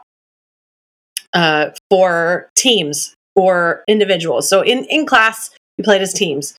uh, 1.34 1.70
for 1.90 2.50
teams 2.56 3.16
or 3.36 3.84
individuals. 3.88 4.50
So 4.50 4.62
in, 4.62 4.86
in 4.86 5.06
class, 5.06 5.52
you 5.78 5.84
played 5.84 6.02
as 6.02 6.14
teams. 6.14 6.56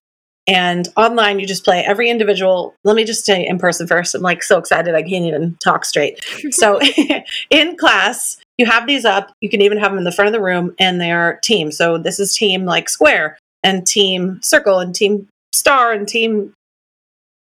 And 0.47 0.87
online, 0.95 1.39
you 1.39 1.47
just 1.47 1.65
play 1.65 1.83
every 1.83 2.07
individual. 2.07 2.75
Let 2.83 2.95
me 2.95 3.03
just 3.03 3.25
say 3.25 3.45
in 3.45 3.57
person 3.57 3.87
first. 3.87 4.13
I'm 4.13 4.21
like 4.21 4.43
so 4.43 4.59
excited, 4.59 4.93
I 4.93 5.01
can't 5.01 5.25
even 5.25 5.57
talk 5.63 5.85
straight. 5.85 6.23
so 6.51 6.79
in 7.49 7.75
class, 7.77 8.37
you 8.59 8.67
have 8.67 8.85
these 8.85 9.05
up. 9.05 9.33
You 9.41 9.49
can 9.49 9.61
even 9.61 9.79
have 9.79 9.91
them 9.91 9.97
in 9.97 10.03
the 10.03 10.11
front 10.11 10.27
of 10.27 10.33
the 10.33 10.41
room, 10.41 10.75
and 10.77 11.01
they're 11.01 11.39
teams. 11.43 11.75
So 11.75 11.97
this 11.97 12.19
is 12.19 12.35
team 12.35 12.63
like 12.63 12.89
square 12.89 13.39
and 13.65 13.85
team 13.85 14.39
circle 14.43 14.79
and 14.79 14.93
team 14.93 15.27
star 15.53 15.91
and 15.91 16.07
team 16.07 16.53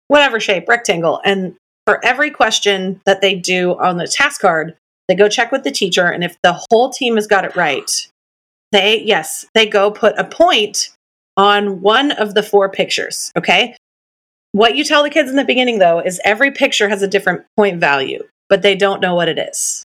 whatever 0.09 0.39
shape, 0.39 0.69
rectangle. 0.69 1.21
And 1.25 1.57
for 1.87 2.05
every 2.05 2.31
question 2.31 3.01
that 3.07 3.23
they 3.23 3.35
do 3.35 3.79
on 3.79 3.97
the 3.97 4.07
task 4.07 4.43
card, 4.43 4.77
they 5.09 5.15
go 5.15 5.29
check 5.29 5.51
with 5.51 5.65
the 5.65 5.71
teacher. 5.71 6.07
And 6.07 6.23
if 6.23 6.37
the 6.43 6.61
whole 6.71 6.91
team 6.91 7.17
has 7.17 7.27
got 7.27 7.47
it 7.47 7.57
right, 7.57 7.91
they, 8.73 9.03
yes, 9.03 9.47
they 9.55 9.67
go 9.67 9.91
put 9.91 10.17
a 10.19 10.25
point 10.25 10.91
on 11.37 11.81
one 11.81 12.13
of 12.13 12.35
the 12.35 12.43
four 12.43 12.69
pictures. 12.69 13.33
Okay. 13.37 13.75
What 14.53 14.77
you 14.77 14.85
tell 14.85 15.03
the 15.03 15.11
kids 15.11 15.31
in 15.31 15.37
the 15.37 15.45
beginning, 15.45 15.79
though, 15.79 16.01
is 16.01 16.21
every 16.27 16.51
picture 16.51 16.91
has 16.91 17.01
a 17.01 17.09
different 17.09 17.47
point 17.57 17.81
value, 17.81 18.23
but 18.51 18.61
they 18.61 18.77
don't 18.77 19.01
know 19.01 19.15
what 19.15 19.29
it 19.29 19.39
is. 19.39 19.83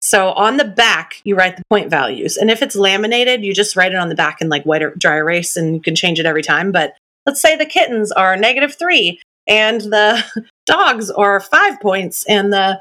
So 0.00 0.30
on 0.32 0.56
the 0.56 0.64
back, 0.64 1.20
you 1.24 1.34
write 1.34 1.56
the 1.56 1.64
point 1.68 1.90
values. 1.90 2.36
And 2.36 2.50
if 2.50 2.62
it's 2.62 2.76
laminated, 2.76 3.44
you 3.44 3.52
just 3.52 3.76
write 3.76 3.92
it 3.92 3.98
on 3.98 4.08
the 4.08 4.14
back 4.14 4.40
in 4.40 4.48
like 4.48 4.64
white 4.64 4.82
or 4.82 4.94
dry 4.94 5.16
erase 5.16 5.56
and 5.56 5.74
you 5.74 5.80
can 5.80 5.96
change 5.96 6.20
it 6.20 6.26
every 6.26 6.42
time. 6.42 6.70
But 6.70 6.94
let's 7.26 7.40
say 7.40 7.56
the 7.56 7.66
kittens 7.66 8.12
are 8.12 8.36
negative 8.36 8.76
three 8.78 9.20
and 9.46 9.80
the 9.80 10.24
dogs 10.66 11.10
are 11.10 11.40
five 11.40 11.80
points 11.80 12.24
and 12.26 12.52
the 12.52 12.80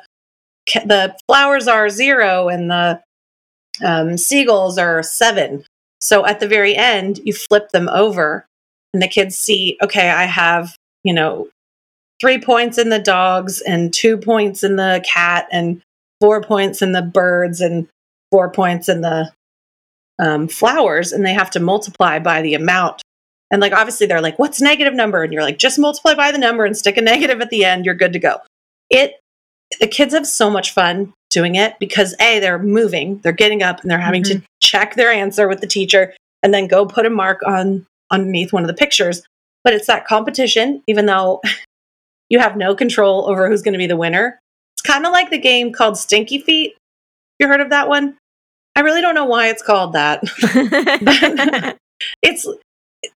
the 0.86 1.16
flowers 1.28 1.68
are 1.68 1.90
zero 1.90 2.50
and 2.50 2.70
the 2.70 3.02
um, 3.84 4.18
seagulls 4.18 4.78
are 4.78 5.02
seven. 5.02 5.64
So 6.02 6.26
at 6.26 6.40
the 6.40 6.48
very 6.48 6.76
end, 6.76 7.20
you 7.24 7.34
flip 7.34 7.70
them 7.70 7.90
over 7.90 8.46
and 8.94 9.02
the 9.02 9.08
kids 9.08 9.38
see, 9.38 9.78
okay, 9.82 10.10
I 10.10 10.24
have, 10.24 10.76
you 11.04 11.14
know, 11.14 11.48
three 12.20 12.40
points 12.40 12.78
in 12.78 12.90
the 12.90 13.00
dogs 13.00 13.62
and 13.62 13.94
two 13.94 14.18
points 14.18 14.64
in 14.64 14.76
the 14.76 15.04
cat 15.08 15.48
and 15.52 15.82
four 16.22 16.42
points 16.42 16.82
in 16.82 16.92
the 16.92 17.02
birds 17.02 17.62
and 17.62 17.88
four 18.32 18.52
points 18.52 18.90
in 18.90 19.02
the 19.02 19.32
um, 20.20 20.48
flowers. 20.48 21.12
And 21.12 21.26
they 21.26 21.34
have 21.34 21.52
to 21.52 21.60
multiply 21.60 22.20
by 22.20 22.42
the 22.42 22.54
amount. 22.54 23.02
And 23.52 23.62
like, 23.62 23.74
obviously, 23.74 24.08
they're 24.08 24.22
like, 24.22 24.40
what's 24.40 24.62
negative 24.62 24.94
number? 24.94 25.24
And 25.24 25.32
you're 25.32 25.44
like, 25.44 25.60
just 25.60 25.80
multiply 25.80 26.14
by 26.16 26.32
the 26.32 26.38
number 26.38 26.66
and 26.66 26.76
stick 26.76 26.98
a 26.98 27.02
negative 27.02 27.40
at 27.40 27.50
the 27.50 27.64
end. 27.64 27.86
You're 27.86 27.96
good 27.96 28.14
to 28.14 28.20
go. 28.20 28.40
It, 28.90 29.14
the 29.80 29.88
kids 29.88 30.14
have 30.14 30.28
so 30.28 30.50
much 30.50 30.74
fun 30.74 31.14
doing 31.30 31.56
it 31.56 31.78
because 31.80 32.16
A, 32.20 32.40
they're 32.40 32.60
moving, 32.60 33.20
they're 33.20 33.32
getting 33.32 33.64
up 33.64 33.82
and 33.82 33.92
they're 33.92 34.00
having 34.00 34.24
mm-hmm. 34.24 34.40
to 34.40 34.46
check 34.62 34.96
their 34.96 35.12
answer 35.12 35.48
with 35.48 35.62
the 35.62 35.68
teacher 35.68 36.14
and 36.42 36.54
then 36.54 36.68
go 36.68 36.86
put 36.86 37.06
a 37.06 37.10
mark 37.10 37.42
on 37.46 37.86
underneath 38.12 38.54
one 38.54 38.64
of 38.64 38.68
the 38.68 38.74
pictures. 38.74 39.24
But 39.64 39.74
it's 39.74 39.88
that 39.88 40.08
competition, 40.08 40.82
even 40.88 41.06
though 41.06 41.42
you 42.30 42.40
have 42.40 42.58
no 42.58 42.76
control 42.76 43.30
over 43.30 43.50
who's 43.50 43.62
going 43.62 43.74
to 43.74 43.80
be 43.80 43.88
the 43.88 43.98
winner. 43.98 44.40
Kind 44.88 45.06
of 45.06 45.12
like 45.12 45.30
the 45.30 45.38
game 45.38 45.74
called 45.74 45.98
Stinky 45.98 46.40
Feet. 46.40 46.78
You 47.40 47.48
heard 47.50 47.60
of 47.60 47.72
that 47.72 47.90
one? 47.90 48.18
I 48.74 48.80
really 48.80 49.02
don't 49.02 49.16
know 49.16 49.26
why 49.26 49.50
it's 49.50 49.62
called 49.62 49.94
that. 49.94 50.24
it's 52.24 52.48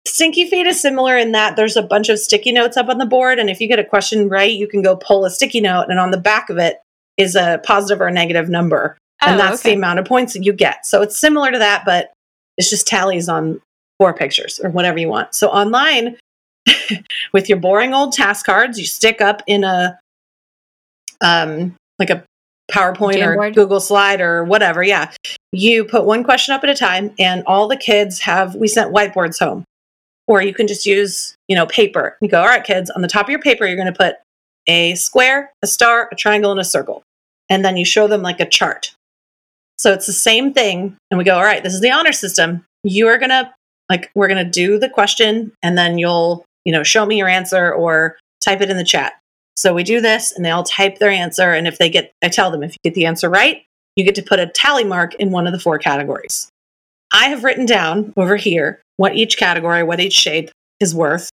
Stinky 0.08 0.50
Feet 0.50 0.66
is 0.66 0.82
similar 0.82 1.16
in 1.16 1.32
that 1.34 1.56
there's 1.56 1.78
a 1.78 1.84
bunch 1.84 2.10
of 2.10 2.18
sticky 2.18 2.54
notes 2.54 2.76
up 2.76 2.90
on 2.90 2.98
the 2.98 3.06
board, 3.06 3.38
and 3.38 3.52
if 3.52 3.62
you 3.62 3.68
get 3.68 3.78
a 3.78 3.84
question 3.84 4.30
right, 4.30 4.52
you 4.52 4.68
can 4.68 4.82
go 4.82 4.96
pull 4.96 5.26
a 5.26 5.30
sticky 5.30 5.62
note, 5.62 5.86
and 5.90 6.00
on 6.00 6.10
the 6.10 6.18
back 6.18 6.50
of 6.50 6.58
it 6.58 6.82
is 7.18 7.36
a 7.36 7.62
positive 7.64 8.02
or 8.02 8.08
a 8.08 8.12
negative 8.12 8.50
number. 8.50 8.98
Oh, 9.22 9.28
and 9.28 9.40
that's 9.40 9.62
okay. 9.62 9.72
the 9.72 9.78
amount 9.78 10.00
of 10.00 10.06
points 10.06 10.34
that 10.34 10.44
you 10.44 10.54
get. 10.54 10.88
So 10.88 11.02
it's 11.04 11.20
similar 11.20 11.52
to 11.52 11.60
that, 11.60 11.84
but 11.86 12.14
it's 12.58 12.70
just 12.70 12.88
tallies 12.88 13.30
on 13.30 13.62
four 14.00 14.14
pictures 14.14 14.60
or 14.64 14.70
whatever 14.72 14.98
you 14.98 15.10
want. 15.10 15.36
So 15.36 15.50
online, 15.50 16.18
with 17.34 17.48
your 17.48 17.60
boring 17.60 17.94
old 17.94 18.14
task 18.14 18.46
cards, 18.46 18.80
you 18.80 18.86
stick 18.86 19.22
up 19.22 19.44
in 19.46 19.64
a 19.64 20.00
um 21.22 21.76
like 21.98 22.10
a 22.10 22.24
PowerPoint 22.72 23.16
Jamboard. 23.16 23.50
or 23.50 23.52
Google 23.52 23.80
slide 23.80 24.22
or 24.22 24.44
whatever. 24.44 24.84
Yeah. 24.84 25.12
You 25.52 25.86
put 25.86 26.06
one 26.06 26.24
question 26.24 26.54
up 26.54 26.64
at 26.64 26.70
a 26.70 26.76
time 26.76 27.14
and 27.18 27.44
all 27.48 27.68
the 27.68 27.78
kids 27.78 28.20
have 28.20 28.56
we 28.56 28.68
sent 28.68 28.94
whiteboards 28.94 29.40
home. 29.40 29.64
Or 30.28 30.44
you 30.44 30.54
can 30.54 30.68
just 30.68 30.86
use, 30.86 31.36
you 31.48 31.56
know, 31.56 31.66
paper. 31.66 32.16
You 32.22 32.30
go, 32.30 32.40
all 32.40 32.48
right, 32.48 32.64
kids, 32.64 32.92
on 32.92 33.02
the 33.02 33.08
top 33.08 33.26
of 33.26 33.32
your 33.32 33.40
paper, 33.40 33.66
you're 33.66 33.76
going 33.76 33.92
to 33.92 33.98
put 33.98 34.18
a 34.68 34.94
square, 34.94 35.52
a 35.64 35.68
star, 35.68 36.08
a 36.12 36.16
triangle, 36.16 36.52
and 36.52 36.60
a 36.60 36.64
circle 36.64 37.02
and 37.50 37.66
then 37.66 37.76
you 37.78 37.86
show 37.86 38.08
them 38.08 38.22
like 38.22 38.40
a 38.40 38.48
chart. 38.48 38.96
So 39.78 39.92
it's 39.92 40.06
the 40.06 40.14
same 40.14 40.54
thing. 40.54 40.96
And 41.10 41.18
we 41.18 41.24
go, 41.24 41.36
all 41.36 41.44
right, 41.44 41.64
this 41.64 41.74
is 41.74 41.82
the 41.82 41.92
honor 41.92 42.12
system. 42.12 42.66
You 42.84 43.08
are 43.08 43.18
going 43.18 43.30
to, 43.30 43.52
like, 43.90 44.12
we're 44.14 44.28
going 44.28 44.44
to 44.44 44.50
do 44.50 44.78
the 44.78 44.90
question 44.90 45.52
and 45.64 45.78
then 45.78 45.98
you'll, 45.98 46.46
you 46.66 46.72
know, 46.72 46.84
show 46.84 47.06
me 47.06 47.18
your 47.18 47.28
answer 47.28 47.74
or 47.74 48.18
type 48.44 48.62
it 48.62 48.70
in 48.70 48.78
the 48.78 48.84
chat. 48.84 49.14
So 49.60 49.74
we 49.74 49.84
do 49.84 50.02
this 50.02 50.32
and 50.32 50.44
they 50.44 50.52
all 50.52 50.64
type 50.64 51.00
their 51.00 51.10
answer. 51.10 51.52
And 51.52 51.68
if 51.68 51.78
they 51.78 51.90
get, 51.90 52.14
I 52.24 52.30
tell 52.30 52.52
them, 52.52 52.64
if 52.64 52.72
you 52.72 52.78
get 52.84 52.96
the 52.96 53.06
answer 53.06 53.30
right, 53.30 53.64
you 53.96 54.04
get 54.06 54.16
to 54.16 54.24
put 54.24 54.40
a 54.40 54.48
tally 54.48 54.84
mark 54.84 55.16
in 55.16 55.32
one 55.32 55.48
of 55.48 55.54
the 55.54 55.60
four 55.60 55.78
categories. 55.78 56.50
I 57.12 57.30
have 57.30 57.44
written 57.44 57.66
down 57.66 58.14
over 58.18 58.36
here 58.36 58.82
what 58.98 59.16
each 59.16 59.38
category, 59.38 59.84
what 59.84 60.00
each 60.00 60.14
shape 60.14 60.52
is 60.80 60.96
worth. 60.96 61.30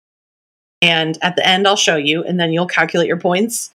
And 0.83 1.19
at 1.23 1.37
the 1.37 1.47
end, 1.47 1.67
I'll 1.67 1.77
show 1.77 1.97
you, 1.97 2.23
and 2.23 2.39
then 2.39 2.53
you'll 2.53 2.67
calculate 2.67 3.09
your 3.09 3.19
points 3.19 3.73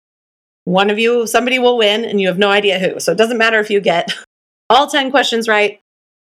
one 0.68 0.89
of 0.89 1.00
you, 1.00 1.25
somebody 1.25 1.60
will 1.60 1.77
win, 1.77 2.04
and 2.04 2.20
you 2.20 2.27
have 2.27 2.38
no 2.38 2.50
idea 2.50 2.77
who. 2.77 3.00
So 3.00 3.13
it 3.13 3.18
doesn't 3.18 3.38
matter 3.38 3.58
if 3.60 3.70
you 3.70 3.80
get 3.80 4.13
all 4.70 4.86
10 4.86 5.12
questions 5.12 5.48
right. 5.48 5.80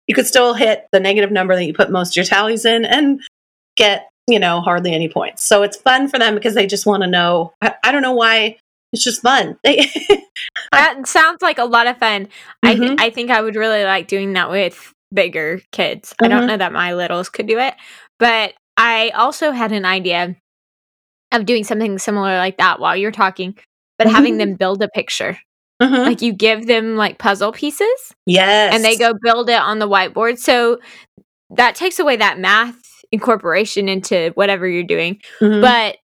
You 0.06 0.14
could 0.14 0.26
still 0.26 0.52
hit 0.52 0.86
the 0.92 1.00
negative 1.00 1.30
number 1.30 1.54
that 1.54 1.64
you 1.64 1.72
put 1.72 1.90
most 1.90 2.10
of 2.10 2.16
your 2.16 2.26
tallies 2.26 2.66
in 2.66 2.84
and 2.84 3.22
get, 3.74 4.10
you 4.26 4.38
know, 4.38 4.60
hardly 4.60 4.92
any 4.92 5.08
points. 5.08 5.44
So 5.44 5.62
it's 5.62 5.76
fun 5.76 6.08
for 6.08 6.18
them 6.18 6.34
because 6.34 6.54
they 6.54 6.66
just 6.66 6.86
want 6.86 7.02
to 7.02 7.08
know. 7.08 7.52
I, 7.60 7.74
I, 7.84 7.92
don't 7.92 8.02
know 8.02 8.14
why. 8.14 8.58
It's 8.92 9.04
just 9.04 9.22
fun. 9.22 9.58
that 10.72 11.06
sounds 11.06 11.42
like 11.42 11.58
a 11.58 11.64
lot 11.64 11.86
of 11.86 11.98
fun. 11.98 12.26
Mm-hmm. 12.26 12.66
I, 12.66 12.74
th- 12.74 13.00
I 13.00 13.10
think 13.10 13.30
I 13.30 13.42
would 13.42 13.56
really 13.56 13.84
like 13.84 14.08
doing 14.08 14.32
that 14.34 14.50
with 14.50 14.92
bigger 15.12 15.60
kids. 15.72 16.10
Mm-hmm. 16.10 16.24
I 16.24 16.28
don't 16.28 16.38
mm-hmm. 16.40 16.48
know 16.48 16.56
that 16.58 16.72
my 16.72 16.94
littles 16.94 17.28
could 17.28 17.46
do 17.46 17.58
it, 17.58 17.74
but 18.18 18.54
I 18.76 19.10
also 19.10 19.50
had 19.50 19.72
an 19.72 19.84
idea 19.84 20.36
of 21.32 21.46
doing 21.46 21.64
something 21.64 21.98
similar 21.98 22.36
like 22.38 22.58
that 22.58 22.80
while 22.80 22.96
you're 22.96 23.10
talking 23.10 23.56
but 23.98 24.06
mm-hmm. 24.06 24.16
having 24.16 24.38
them 24.38 24.54
build 24.54 24.82
a 24.82 24.88
picture. 24.88 25.38
Mm-hmm. 25.82 25.94
Like 25.94 26.22
you 26.22 26.32
give 26.32 26.66
them 26.66 26.96
like 26.96 27.18
puzzle 27.18 27.52
pieces. 27.52 28.14
Yes. 28.26 28.74
And 28.74 28.84
they 28.84 28.96
go 28.96 29.14
build 29.22 29.48
it 29.50 29.58
on 29.58 29.78
the 29.78 29.88
whiteboard. 29.88 30.38
So 30.38 30.78
that 31.50 31.74
takes 31.74 31.98
away 31.98 32.16
that 32.16 32.38
math 32.38 32.80
incorporation 33.14 33.88
into 33.88 34.32
whatever 34.34 34.68
you're 34.68 34.84
doing. 34.84 35.20
Mm-hmm. 35.40 35.60
But 35.60 35.98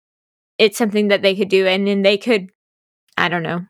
it's 0.59 0.79
something 0.79 1.09
that 1.09 1.23
they 1.23 1.35
could 1.35 1.49
do 1.49 1.67
and 1.67 1.87
then 1.87 2.03
they 2.03 2.17
could 2.17 2.51
I 3.17 3.29
don't 3.29 3.43
know. 3.43 3.67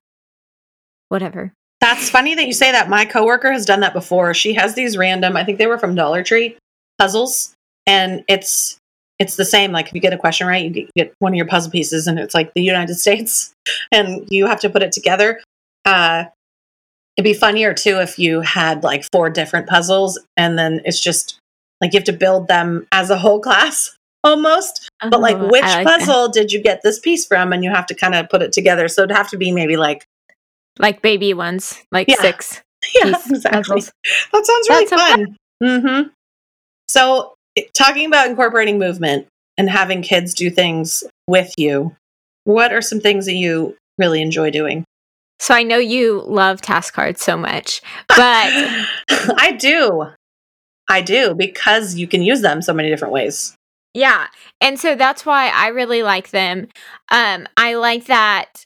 Whatever. 1.08 1.54
That's 1.80 2.10
funny 2.10 2.34
that 2.34 2.46
you 2.46 2.52
say 2.52 2.70
that. 2.72 2.90
My 2.90 3.06
coworker 3.06 3.50
has 3.50 3.64
done 3.64 3.80
that 3.80 3.94
before. 3.94 4.34
She 4.34 4.52
has 4.54 4.74
these 4.74 4.98
random, 4.98 5.36
I 5.36 5.44
think 5.44 5.58
they 5.58 5.66
were 5.66 5.78
from 5.78 5.94
Dollar 5.94 6.22
Tree 6.22 6.58
puzzles 6.98 7.54
and 7.86 8.24
it's 8.28 8.78
it's 9.18 9.36
the 9.36 9.44
same. 9.44 9.72
Like 9.72 9.88
if 9.88 9.94
you 9.94 10.00
get 10.00 10.12
a 10.12 10.18
question 10.18 10.46
right, 10.46 10.62
you 10.62 10.70
get, 10.70 10.90
you 10.94 11.04
get, 11.04 11.14
one 11.18 11.32
of 11.32 11.36
your 11.36 11.46
puzzle 11.46 11.72
pieces, 11.72 12.06
and 12.06 12.20
it's 12.20 12.34
like 12.34 12.54
the 12.54 12.62
United 12.62 12.94
States, 13.04 13.52
and 13.90 14.26
you 14.30 14.46
have 14.46 14.60
to 14.60 14.70
put 14.70 14.82
it 14.82 14.92
together. 14.92 15.40
Uh, 15.84 16.24
it'd 17.16 17.24
be 17.24 17.34
funnier 17.34 17.74
too 17.74 18.00
if 18.00 18.18
you 18.18 18.42
had 18.42 18.84
like 18.84 19.04
four 19.10 19.28
different 19.28 19.68
puzzles, 19.68 20.20
and 20.36 20.56
then 20.56 20.80
it's 20.84 21.00
just 21.00 21.38
like 21.80 21.92
you 21.92 21.98
have 21.98 22.04
to 22.04 22.12
build 22.12 22.48
them 22.48 22.86
as 22.92 23.10
a 23.10 23.18
whole 23.18 23.40
class 23.48 23.96
almost. 24.24 24.88
Oh, 25.02 25.10
but 25.10 25.20
like, 25.20 25.36
oh, 25.36 25.48
which 25.48 25.62
like 25.62 25.86
puzzle 25.86 26.24
that. 26.24 26.34
did 26.34 26.52
you 26.52 26.62
get 26.62 26.82
this 26.82 26.98
piece 26.98 27.26
from? 27.26 27.52
And 27.52 27.62
you 27.62 27.70
have 27.70 27.86
to 27.86 27.94
kind 27.94 28.14
of 28.14 28.28
put 28.28 28.42
it 28.42 28.52
together. 28.52 28.88
So 28.88 29.02
it'd 29.02 29.16
have 29.16 29.30
to 29.30 29.36
be 29.36 29.52
maybe 29.52 29.76
like 29.76 30.04
like 30.78 31.02
baby 31.02 31.34
ones, 31.34 31.82
like 31.92 32.08
yeah. 32.08 32.20
six. 32.20 32.62
Yeah, 32.94 33.08
exactly. 33.08 33.50
Puzzles. 33.52 33.92
That 34.32 34.46
sounds 34.46 34.68
really 34.68 34.84
That's 34.86 35.02
fun. 35.02 35.18
So 35.18 35.26
fun. 35.26 35.82
Mm-hmm. 35.82 36.08
So 36.86 37.34
talking 37.74 38.06
about 38.06 38.28
incorporating 38.30 38.78
movement 38.78 39.26
and 39.58 39.68
having 39.68 40.00
kids 40.00 40.32
do 40.32 40.48
things 40.48 41.02
with 41.26 41.52
you, 41.58 41.96
what 42.44 42.72
are 42.72 42.80
some 42.80 43.00
things 43.00 43.26
that 43.26 43.34
you 43.34 43.76
really 43.98 44.22
enjoy 44.22 44.50
doing? 44.50 44.84
So 45.40 45.54
I 45.54 45.64
know 45.64 45.78
you 45.78 46.22
love 46.26 46.60
task 46.60 46.94
cards 46.94 47.20
so 47.20 47.36
much, 47.36 47.82
but 48.08 48.16
I 49.08 49.56
do. 49.58 50.06
I 50.88 51.00
do 51.00 51.34
because 51.34 51.96
you 51.96 52.06
can 52.06 52.22
use 52.22 52.40
them 52.40 52.62
so 52.62 52.72
many 52.72 52.88
different 52.88 53.12
ways. 53.12 53.54
Yeah. 53.94 54.28
And 54.60 54.78
so 54.78 54.94
that's 54.94 55.26
why 55.26 55.48
I 55.48 55.68
really 55.68 56.02
like 56.02 56.30
them. 56.30 56.68
Um 57.10 57.46
I 57.56 57.74
like 57.74 58.06
that 58.06 58.64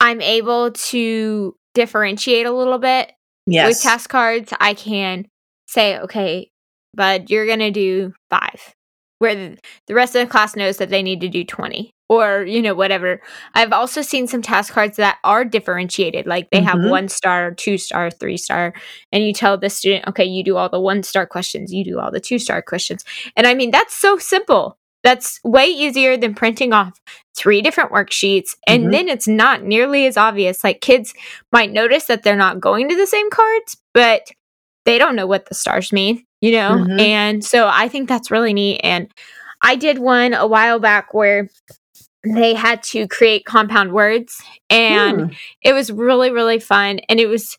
I'm 0.00 0.20
able 0.20 0.70
to 0.72 1.56
differentiate 1.74 2.46
a 2.46 2.52
little 2.52 2.78
bit 2.78 3.12
yes. 3.46 3.68
with 3.68 3.82
task 3.82 4.10
cards. 4.10 4.52
I 4.60 4.74
can 4.74 5.26
say, 5.66 5.98
okay, 5.98 6.50
but 6.94 7.30
you're 7.30 7.46
going 7.46 7.58
to 7.60 7.70
do 7.70 8.12
five. 8.30 8.74
Where 9.18 9.56
the, 9.86 9.94
rest 9.94 10.14
of 10.14 10.20
the 10.26 10.30
class 10.30 10.54
knows 10.56 10.76
that 10.78 10.90
they 10.90 11.02
need 11.02 11.20
to 11.20 11.28
do 11.28 11.44
20 11.44 11.92
or 12.08 12.42
you 12.44 12.62
know 12.62 12.74
whatever. 12.74 13.20
I've 13.54 13.72
also 13.72 14.00
seen 14.02 14.26
some 14.26 14.42
task 14.42 14.72
cards 14.72 14.96
that 14.96 15.18
are 15.24 15.44
differentiated 15.44 16.26
like 16.26 16.50
they 16.50 16.62
have 16.62 16.78
Mhm. 16.78 16.90
one 16.90 17.08
star 17.08 17.52
two 17.52 17.76
star 17.78 18.10
three 18.10 18.36
star 18.36 18.72
and 19.12 19.24
you 19.24 19.32
tell 19.32 19.58
the 19.58 19.68
student 19.70 20.06
okay 20.08 20.24
you 20.24 20.42
do 20.42 20.56
all 20.56 20.68
the 20.68 20.80
one 20.80 21.02
star 21.02 21.26
questions 21.26 21.72
you 21.72 21.84
do 21.84 21.98
all 21.98 22.10
the 22.10 22.20
two 22.20 22.38
star 22.38 22.62
questions. 22.62 23.04
And 23.36 23.46
i 23.46 23.54
mean 23.54 23.70
that's 23.70 23.94
so 23.94 24.16
simple. 24.18 24.78
That's 25.04 25.38
way 25.44 25.66
easier 25.66 26.16
than 26.16 26.34
printing 26.34 26.72
off 26.72 27.00
three 27.36 27.62
different 27.62 27.92
worksheets 27.92 28.56
and 28.66 28.86
Mhm. 28.86 28.90
then 28.92 29.08
it's 29.08 29.28
not 29.28 29.62
nearly 29.62 30.06
as 30.06 30.16
obvious. 30.16 30.64
Like 30.64 30.80
kids 30.80 31.14
might 31.52 31.70
notice 31.72 32.06
that 32.06 32.22
they're 32.24 32.36
not 32.36 32.60
going 32.60 32.88
to 32.88 32.96
the 32.96 33.06
same 33.06 33.30
cards 33.30 33.76
but 33.94 34.28
they 34.86 34.96
don't 34.98 35.16
know 35.16 35.26
what 35.26 35.46
the 35.46 35.54
stars 35.54 35.92
mean 35.92 36.24
you 36.40 36.52
know 36.52 36.84
Mhm. 36.86 37.00
and 37.00 37.44
so 37.44 37.68
i 37.72 37.88
think 37.88 38.08
that's 38.08 38.30
really 38.30 38.52
neat 38.52 38.80
and 38.84 39.10
i 39.62 39.74
did 39.76 39.98
one 39.98 40.34
a 40.34 40.46
while 40.46 40.78
back 40.78 41.12
where 41.14 41.48
they 42.24 42.54
had 42.54 42.82
to 42.82 43.06
create 43.08 43.44
compound 43.44 43.92
words 43.92 44.42
and 44.70 45.20
Hmm. 45.22 45.26
it 45.62 45.72
was 45.72 45.90
really 45.92 46.30
really 46.30 46.58
fun 46.60 47.00
and 47.08 47.18
it 47.20 47.26
was 47.28 47.56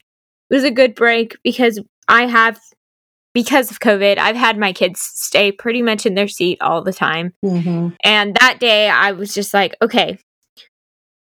it 0.50 0.55
was 0.55 0.63
a 0.63 0.71
good 0.71 0.95
break 0.95 1.36
because 1.43 1.79
i 2.07 2.25
have 2.25 2.59
because 3.33 3.71
of 3.71 3.79
covid 3.79 4.17
i've 4.17 4.36
had 4.36 4.57
my 4.57 4.74
kids 4.74 5.01
stay 5.01 5.51
pretty 5.51 5.81
much 5.81 6.05
in 6.05 6.15
their 6.15 6.27
seat 6.27 6.57
all 6.62 6.81
the 6.83 6.93
time 6.93 7.33
Mhm. 7.43 7.95
and 8.03 8.36
that 8.36 8.59
day 8.59 8.89
i 8.89 9.12
was 9.12 9.33
just 9.33 9.53
like 9.53 9.75
okay 9.81 10.17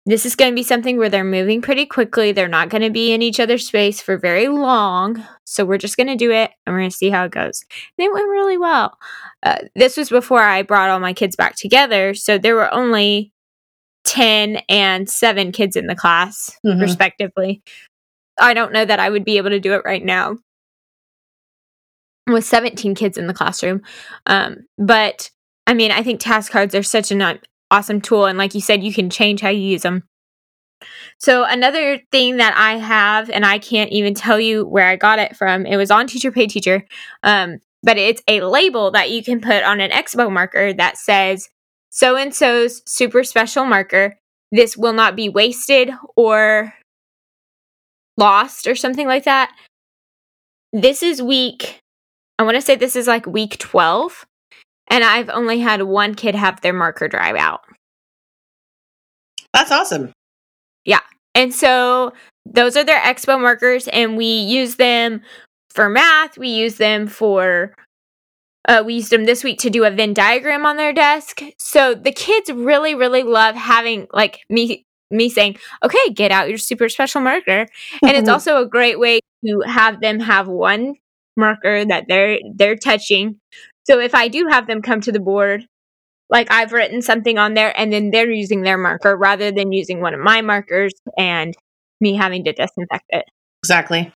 this 0.06 0.26
is 0.26 0.36
going 0.36 0.52
to 0.52 0.56
be 0.56 0.64
something 0.64 0.98
where 0.98 1.10
they're 1.10 1.24
moving 1.24 1.62
pretty 1.62 1.86
quickly. 1.86 2.32
They're 2.34 2.48
not 2.50 2.68
going 2.70 2.82
to 2.82 2.90
be 2.90 3.14
in 3.14 3.22
each 3.22 3.40
other's 3.40 3.66
space 3.66 4.02
for 4.02 4.18
very 4.18 4.50
long. 4.50 5.24
So 5.46 5.64
we're 5.64 5.78
just 5.78 5.96
going 5.96 6.08
to 6.08 6.16
do 6.18 6.32
it 6.32 6.52
and 6.66 6.74
we're 6.74 6.82
going 6.82 6.90
to 6.92 6.96
see 6.98 7.10
how 7.10 7.24
it 7.24 7.32
goes. 7.32 7.64
And 7.98 8.06
it 8.06 8.12
went 8.14 8.28
really 8.28 8.58
well. 8.58 8.98
Uh, 9.44 9.60
this 9.76 9.96
was 9.98 10.10
before 10.10 10.42
i 10.42 10.62
brought 10.62 10.90
all 10.90 11.00
my 11.00 11.14
kids 11.14 11.36
back 11.36 11.56
together 11.56 12.14
so 12.14 12.38
there 12.38 12.56
were 12.56 12.74
only 12.74 13.32
10 14.06 14.58
and 14.70 15.10
7 15.10 15.52
kids 15.54 15.76
in 15.78 15.88
the 15.88 15.96
class 15.96 16.52
Mhm. 16.66 16.82
respectively. 16.82 17.62
I 18.40 18.54
don't 18.54 18.74
know 18.74 18.84
that 18.86 19.00
i 19.00 19.10
would 19.10 19.24
be 19.26 19.38
able 19.38 19.52
to 19.52 19.60
do 19.60 19.74
it 19.74 19.84
right 19.86 20.04
now 20.04 20.38
with 22.28 22.46
17 22.46 22.96
kids 22.96 23.18
in 23.18 23.28
the 23.28 23.34
classroom. 23.34 23.82
Um, 24.26 24.66
but 24.78 25.30
i 25.68 25.74
mean 25.74 25.92
i 25.92 26.04
think 26.04 26.20
task 26.20 26.52
cards 26.52 26.76
are 26.76 26.84
such 26.84 27.12
an 27.12 27.22
awesome 27.74 28.00
tool 28.00 28.26
and 28.26 28.38
like 28.38 28.54
you 28.54 28.62
said 28.62 28.84
you 28.84 28.94
can 28.94 29.10
change 29.10 29.42
how 29.42 29.50
you 29.50 29.62
use 29.62 29.82
them 29.82 30.04
so 31.18 31.44
another 31.44 32.00
thing 32.12 32.38
that 32.38 32.54
i 32.56 32.78
have 32.78 33.30
and 33.30 33.46
i 33.46 33.58
can't 33.58 33.92
even 33.92 34.14
tell 34.14 34.40
you 34.40 34.66
where 34.66 34.88
i 34.88 34.96
got 34.96 35.20
it 35.20 35.36
from 35.36 35.66
it 35.66 35.78
was 35.78 35.92
on 35.92 36.08
teacher 36.08 36.32
pay 36.32 36.48
teacher 36.48 36.86
um, 37.24 37.60
but 37.82 37.98
it's 37.98 38.22
a 38.28 38.42
label 38.42 38.92
that 38.92 39.12
you 39.12 39.24
can 39.24 39.42
put 39.42 39.64
on 39.64 39.82
an 39.82 39.92
expo 39.92 40.32
marker 40.32 40.72
that 40.74 40.98
says 40.98 41.50
so 41.94 42.16
and 42.16 42.34
so's 42.34 42.82
super 42.88 43.24
special 43.24 43.66
marker. 43.66 44.18
This 44.52 44.76
will 44.76 44.94
not 44.94 45.16
be 45.16 45.30
wasted 45.30 45.92
or 46.16 46.74
lost 48.18 48.66
or 48.66 48.74
something 48.74 49.06
like 49.06 49.26
that. 49.26 49.56
This 50.72 51.04
is 51.04 51.22
week 51.22 51.80
i 52.40 52.44
want 52.44 52.56
to 52.56 52.62
say 52.62 52.76
this 52.76 52.96
is 52.96 53.06
like 53.08 53.28
week 53.28 53.60
12 53.60 54.26
and 54.90 55.04
i've 55.04 55.30
only 55.30 55.60
had 55.60 55.82
one 55.84 56.16
kid 56.16 56.36
have 56.36 56.62
their 56.62 56.74
marker 56.74 57.08
dry 57.08 57.38
out 57.38 57.62
That's 59.54 59.72
awesome. 59.72 60.12
Yeah. 60.84 61.02
And 61.36 61.54
so 61.54 62.12
those 62.46 62.76
are 62.76 62.84
their 62.84 63.00
expo 63.00 63.40
markers, 63.40 63.88
and 63.88 64.18
we 64.18 64.26
use 64.26 64.76
them 64.76 65.22
for 65.70 65.90
math. 65.90 66.38
We 66.38 66.50
use 66.50 66.78
them 66.78 67.08
for, 67.08 67.74
uh, 68.68 68.84
we 68.86 68.96
used 68.96 69.12
them 69.12 69.26
this 69.26 69.44
week 69.44 69.60
to 69.60 69.70
do 69.70 69.86
a 69.86 69.92
Venn 69.92 70.14
diagram 70.14 70.66
on 70.66 70.78
their 70.78 70.94
desk. 70.94 71.42
So 71.58 71.94
the 71.94 72.12
kids 72.12 72.52
really, 72.52 72.96
really 72.96 73.24
love 73.24 73.56
having 73.56 74.08
like 74.14 74.40
me. 74.50 74.86
Me 75.12 75.30
saying, 75.30 75.58
okay, 75.84 76.10
get 76.12 76.32
out 76.32 76.50
your 76.50 76.58
super 76.58 76.90
special 76.90 77.22
marker. 77.22 77.68
And 78.02 78.18
it's 78.18 78.30
also 78.36 78.60
a 78.64 78.66
great 78.68 79.00
way 79.00 79.20
to 79.46 79.62
have 79.62 80.02
them 80.02 80.20
have 80.20 80.48
one 80.48 80.96
marker 81.38 81.86
that 81.86 82.06
they're 82.08 82.40
they're 82.56 82.76
touching. 82.76 83.40
So 83.86 84.00
if 84.00 84.16
I 84.16 84.28
do 84.28 84.48
have 84.50 84.68
them 84.68 84.82
come 84.82 85.02
to 85.02 85.12
the 85.12 85.20
board, 85.20 85.66
like 86.30 86.52
I've 86.52 86.72
written 86.72 87.02
something 87.02 87.38
on 87.38 87.54
there 87.54 87.78
and 87.78 87.92
then 87.92 88.12
they're 88.12 88.32
using 88.32 88.62
their 88.62 88.78
marker 88.78 89.16
rather 89.16 89.52
than 89.52 89.72
using 89.72 90.02
one 90.02 90.14
of 90.14 90.20
my 90.20 90.42
markers 90.42 90.94
and 91.18 91.54
me 92.02 92.16
having 92.16 92.44
to 92.46 92.54
disinfect 92.54 93.06
it. 93.10 93.26
Exactly. 93.62 94.12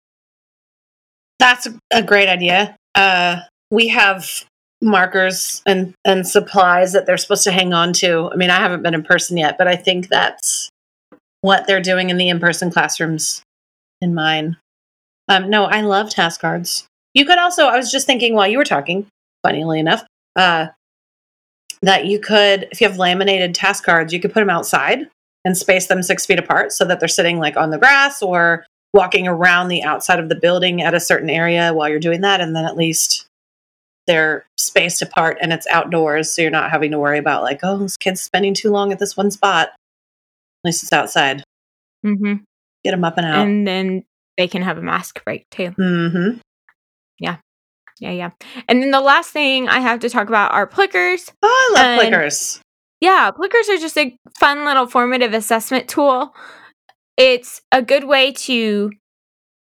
That's 1.39 1.67
a 1.91 2.01
great 2.01 2.29
idea. 2.29 2.75
Uh, 2.95 3.41
we 3.69 3.89
have 3.89 4.45
markers 4.81 5.61
and, 5.65 5.93
and 6.05 6.27
supplies 6.27 6.93
that 6.93 7.05
they're 7.05 7.17
supposed 7.17 7.43
to 7.43 7.51
hang 7.51 7.73
on 7.73 7.91
to. 7.93 8.29
I 8.31 8.35
mean, 8.35 8.49
I 8.49 8.57
haven't 8.57 8.83
been 8.83 8.93
in 8.93 9.03
person 9.03 9.37
yet, 9.37 9.57
but 9.57 9.67
I 9.67 9.75
think 9.75 10.07
that's 10.07 10.69
what 11.41 11.67
they're 11.67 11.81
doing 11.81 12.09
in 12.09 12.17
the 12.17 12.29
in 12.29 12.39
person 12.39 12.71
classrooms 12.71 13.43
in 14.01 14.13
mine. 14.13 14.57
Um, 15.27 15.49
no, 15.49 15.65
I 15.65 15.81
love 15.81 16.09
task 16.09 16.41
cards. 16.41 16.87
You 17.13 17.25
could 17.25 17.37
also, 17.37 17.65
I 17.65 17.77
was 17.77 17.91
just 17.91 18.05
thinking 18.05 18.35
while 18.35 18.47
you 18.47 18.57
were 18.57 18.65
talking, 18.65 19.07
funnily 19.45 19.79
enough, 19.79 20.03
uh, 20.35 20.67
that 21.81 22.05
you 22.05 22.19
could, 22.19 22.67
if 22.71 22.81
you 22.81 22.87
have 22.87 22.97
laminated 22.97 23.53
task 23.53 23.83
cards, 23.83 24.13
you 24.13 24.19
could 24.19 24.33
put 24.33 24.39
them 24.39 24.49
outside 24.49 25.07
and 25.43 25.57
space 25.57 25.87
them 25.87 26.01
six 26.01 26.25
feet 26.25 26.39
apart 26.39 26.71
so 26.71 26.85
that 26.85 26.99
they're 26.99 27.07
sitting 27.07 27.37
like 27.37 27.55
on 27.57 27.69
the 27.69 27.77
grass 27.77 28.21
or 28.21 28.65
walking 28.93 29.27
around 29.27 29.67
the 29.67 29.83
outside 29.83 30.19
of 30.19 30.29
the 30.29 30.35
building 30.35 30.81
at 30.81 30.93
a 30.93 30.99
certain 30.99 31.29
area 31.29 31.73
while 31.73 31.89
you're 31.89 31.99
doing 31.99 32.21
that. 32.21 32.41
And 32.41 32.55
then 32.55 32.65
at 32.65 32.77
least 32.77 33.27
they're 34.07 34.45
spaced 34.57 35.01
apart 35.01 35.37
and 35.41 35.53
it's 35.53 35.67
outdoors. 35.67 36.33
So 36.33 36.41
you're 36.41 36.51
not 36.51 36.71
having 36.71 36.91
to 36.91 36.99
worry 36.99 37.19
about 37.19 37.43
like, 37.43 37.59
oh, 37.61 37.77
this 37.77 37.97
kid's 37.97 38.21
spending 38.21 38.53
too 38.53 38.71
long 38.71 38.91
at 38.91 38.99
this 38.99 39.15
one 39.15 39.29
spot. 39.29 39.67
At 39.67 40.69
least 40.69 40.83
it's 40.83 40.93
outside. 40.93 41.43
Mm-hmm. 42.05 42.35
Get 42.83 42.91
them 42.91 43.03
up 43.03 43.17
and 43.17 43.25
out. 43.25 43.45
And 43.45 43.67
then 43.67 44.05
they 44.37 44.47
can 44.47 44.61
have 44.61 44.77
a 44.77 44.81
mask 44.81 45.23
break 45.23 45.45
too. 45.51 45.71
mm-hmm. 45.71 46.39
Yeah, 47.99 48.11
yeah. 48.11 48.31
And 48.67 48.81
then 48.81 48.91
the 48.91 48.99
last 49.01 49.31
thing 49.31 49.69
I 49.69 49.79
have 49.79 49.99
to 50.01 50.09
talk 50.09 50.27
about 50.27 50.51
are 50.51 50.67
plickers. 50.67 51.31
Oh, 51.41 51.73
I 51.77 51.79
love 51.95 52.03
And- 52.03 52.13
clickers. 52.13 52.59
Yeah, 53.01 53.29
plickers 53.31 53.69
are 53.69 53.77
just 53.77 53.97
a 53.97 54.17
fun 54.39 54.65
little 54.65 54.87
formative 54.87 55.33
assessment 55.33 55.87
tool. 55.87 56.33
It's 57.17 57.61
a 57.71 57.81
good 57.81 58.05
way 58.05 58.31
to 58.33 58.91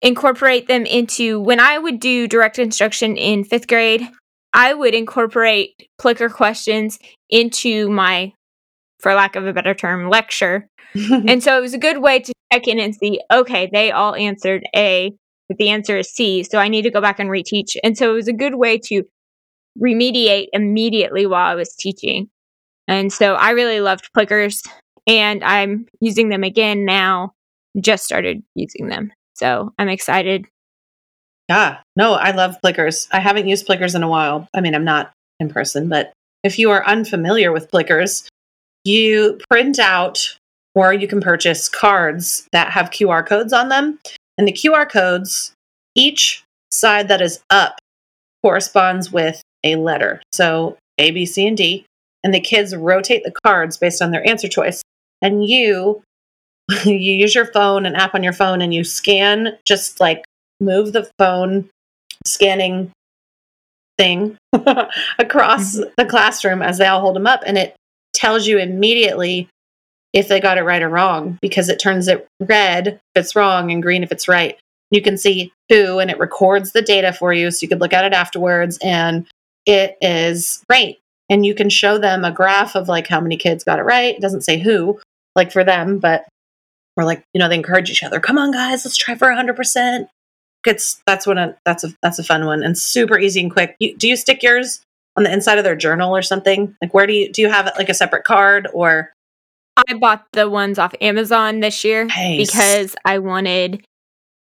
incorporate 0.03 0.67
them 0.69 0.85
into 0.85 1.41
when 1.41 1.61
I 1.61 1.79
would 1.79 2.01
do 2.01 2.27
direct 2.27 2.59
instruction 2.59 3.17
in 3.17 3.45
fifth 3.45 3.69
grade, 3.69 4.09
I 4.53 4.75
would 4.75 4.95
incorporate 4.95 5.89
plicker 5.99 6.29
questions 6.29 6.99
into 7.31 7.89
my, 7.89 8.33
for 9.01 9.15
lack 9.15 9.37
of 9.37 9.47
a 9.47 9.53
better 9.53 9.75
term, 9.75 10.11
lecture. 10.11 10.69
And 10.95 11.43
so 11.43 11.57
it 11.57 11.63
was 11.63 11.73
a 11.75 11.79
good 11.79 11.99
way 12.03 12.19
to 12.19 12.33
check 12.53 12.69
in 12.69 12.79
and 12.79 12.95
see, 12.95 13.21
okay, 13.33 13.71
they 13.73 13.93
all 13.93 14.15
answered 14.15 14.63
A, 14.77 15.13
but 15.49 15.59
the 15.59 15.71
answer 15.71 15.99
is 15.99 16.11
C. 16.11 16.43
So 16.43 16.59
I 16.59 16.69
need 16.69 16.83
to 16.83 16.91
go 16.91 17.01
back 17.01 17.19
and 17.19 17.31
reteach. 17.31 17.77
And 17.83 17.97
so 17.97 18.11
it 18.11 18.15
was 18.15 18.29
a 18.29 18.33
good 18.33 18.55
way 18.55 18.79
to 18.87 19.05
remediate 19.81 20.47
immediately 20.53 21.27
while 21.27 21.51
I 21.51 21.55
was 21.55 21.75
teaching. 21.75 22.29
And 22.89 23.13
so 23.13 23.35
I 23.35 23.51
really 23.51 23.81
loved 23.81 24.11
plickers 24.13 24.63
and 25.07 25.43
I'm 25.43 25.87
using 26.01 26.29
them 26.29 26.45
again 26.45 26.85
now. 26.85 27.33
Just 27.81 28.05
started 28.05 28.43
using 28.55 28.89
them. 28.89 29.13
So 29.35 29.73
I'm 29.79 29.89
excited. 29.89 30.47
Yeah, 31.49 31.79
no, 31.97 32.15
I 32.15 32.31
love 32.31 32.57
Plickers. 32.63 33.09
I 33.13 33.21
haven't 33.21 33.49
used 33.49 33.67
Plickers 33.67 33.95
in 33.95 34.03
a 34.03 34.09
while. 34.09 34.49
I 34.55 34.61
mean, 34.61 34.75
I'm 34.75 34.85
not 34.85 35.13
in 35.41 35.49
person, 35.49 35.89
but 35.89 36.13
if 36.45 36.59
you 36.59 36.71
are 36.71 36.87
unfamiliar 36.87 37.53
with 37.53 37.71
Plickers, 37.71 38.29
you 38.85 39.39
print 39.51 39.79
out 39.79 40.37
or 40.75 40.93
you 40.93 41.07
can 41.07 41.21
purchase 41.21 41.69
cards 41.69 42.47
that 42.53 42.71
have 42.71 42.91
QR 42.91 43.27
codes 43.27 43.53
on 43.53 43.69
them. 43.69 43.99
And 44.39 44.49
the 44.49 44.53
QR 44.53 44.89
codes, 44.89 45.53
each 45.95 46.45
side 46.71 47.09
that 47.09 47.21
is 47.21 47.41
up 47.51 47.79
corresponds 48.43 49.13
with 49.13 49.43
a 49.65 49.77
letter. 49.77 50.23
So 50.33 50.77
A, 50.99 51.11
B, 51.11 51.27
C, 51.27 51.47
and 51.47 51.57
D. 51.57 51.85
And 52.25 52.33
the 52.33 52.41
kids 52.41 52.75
rotate 52.75 53.25
the 53.25 53.33
cards 53.45 53.77
based 53.77 54.01
on 54.01 54.11
their 54.11 54.27
answer 54.27 54.49
choice. 54.49 54.83
And 55.21 55.45
you 55.45 56.03
you 56.85 56.95
use 56.95 57.35
your 57.35 57.47
phone, 57.47 57.87
an 57.87 57.97
app 57.97 58.15
on 58.15 58.23
your 58.23 58.33
phone, 58.33 58.63
and 58.63 58.73
you 58.73 58.85
scan 58.85 59.59
just 59.67 60.01
like 60.01 60.25
move 60.61 60.93
the 60.93 61.11
phone 61.19 61.69
scanning 62.27 62.93
thing 63.99 64.37
across 65.19 65.77
mm-hmm. 65.77 65.91
the 65.97 66.07
classroom 66.07 66.63
as 66.63 66.79
they 66.79 66.87
all 66.87 67.01
hold 67.01 67.17
them 67.17 67.27
up 67.27 67.43
and 67.45 67.59
it 67.59 67.75
tells 68.15 68.47
you 68.47 68.59
immediately 68.59 69.49
if 70.13 70.29
they 70.29 70.41
got 70.41 70.59
it 70.59 70.63
right 70.63 70.83
or 70.83 70.89
wrong 70.89 71.39
because 71.41 71.69
it 71.69 71.79
turns 71.79 72.09
it 72.09 72.27
red 72.41 72.89
if 72.89 73.01
it's 73.15 73.37
wrong 73.37 73.71
and 73.71 73.83
green 73.83 74.03
if 74.03 74.13
it's 74.13 74.29
right. 74.29 74.59
You 74.91 75.01
can 75.01 75.17
see 75.17 75.53
who 75.71 75.99
and 75.99 76.11
it 76.11 76.19
records 76.19 76.73
the 76.73 76.83
data 76.83 77.13
for 77.13 77.33
you 77.33 77.51
so 77.51 77.59
you 77.63 77.69
could 77.69 77.81
look 77.81 77.95
at 77.95 78.05
it 78.05 78.13
afterwards 78.13 78.79
and 78.83 79.27
it 79.65 79.97
is 80.01 80.63
great 80.69 80.99
and 81.31 81.47
you 81.47 81.55
can 81.55 81.71
show 81.71 81.97
them 81.97 82.25
a 82.25 82.33
graph 82.33 82.75
of 82.75 82.89
like 82.89 83.07
how 83.07 83.21
many 83.21 83.37
kids 83.37 83.65
got 83.65 83.79
it 83.79 83.85
right. 83.85 84.15
It 84.15 84.21
doesn't 84.21 84.43
say 84.43 84.59
who 84.59 85.01
like 85.35 85.51
for 85.51 85.65
them 85.65 85.99
but 85.99 86.27
we're 86.97 87.05
like 87.05 87.25
you 87.33 87.39
know 87.39 87.49
they 87.49 87.55
encourage 87.55 87.91
each 87.91 88.03
other 88.03 88.21
come 88.21 88.37
on 88.37 88.51
guys 88.51 88.85
let's 88.85 88.99
try 88.99 89.15
for 89.15 89.29
100% 89.29 90.09
it's 90.67 91.03
that's 91.07 91.27
one 91.27 91.39
of, 91.39 91.55
that's 91.65 91.85
a 91.85 91.89
that's 92.03 92.19
a 92.19 92.25
fun 92.25 92.47
one 92.47 92.63
and 92.63 92.79
super 92.79 93.19
easy 93.19 93.41
and 93.41 93.51
quick. 93.51 93.77
You, 93.79 93.97
do 93.97 94.09
you 94.09 94.17
stick 94.17 94.43
yours 94.43 94.83
on 95.17 95.25
the 95.25 95.33
inside 95.33 95.59
of 95.59 95.65
their 95.65 95.77
journal 95.77 96.15
or 96.17 96.23
something? 96.23 96.77
Like 96.81 96.95
where 96.95 97.07
do 97.07 97.13
you 97.13 97.33
do 97.33 97.43
you 97.43 97.49
have 97.49 97.67
it 97.67 97.75
like 97.77 97.89
a 97.89 97.95
separate 97.95 98.25
card 98.25 98.69
or 98.73 99.13
I 99.77 99.95
bought 99.95 100.27
the 100.33 100.49
ones 100.51 100.79
off 100.79 100.95
Amazon 101.01 101.61
this 101.61 101.83
year 101.85 102.05
Nice. 102.05 102.51
because 102.51 102.97
I 103.05 103.19
wanted 103.19 103.85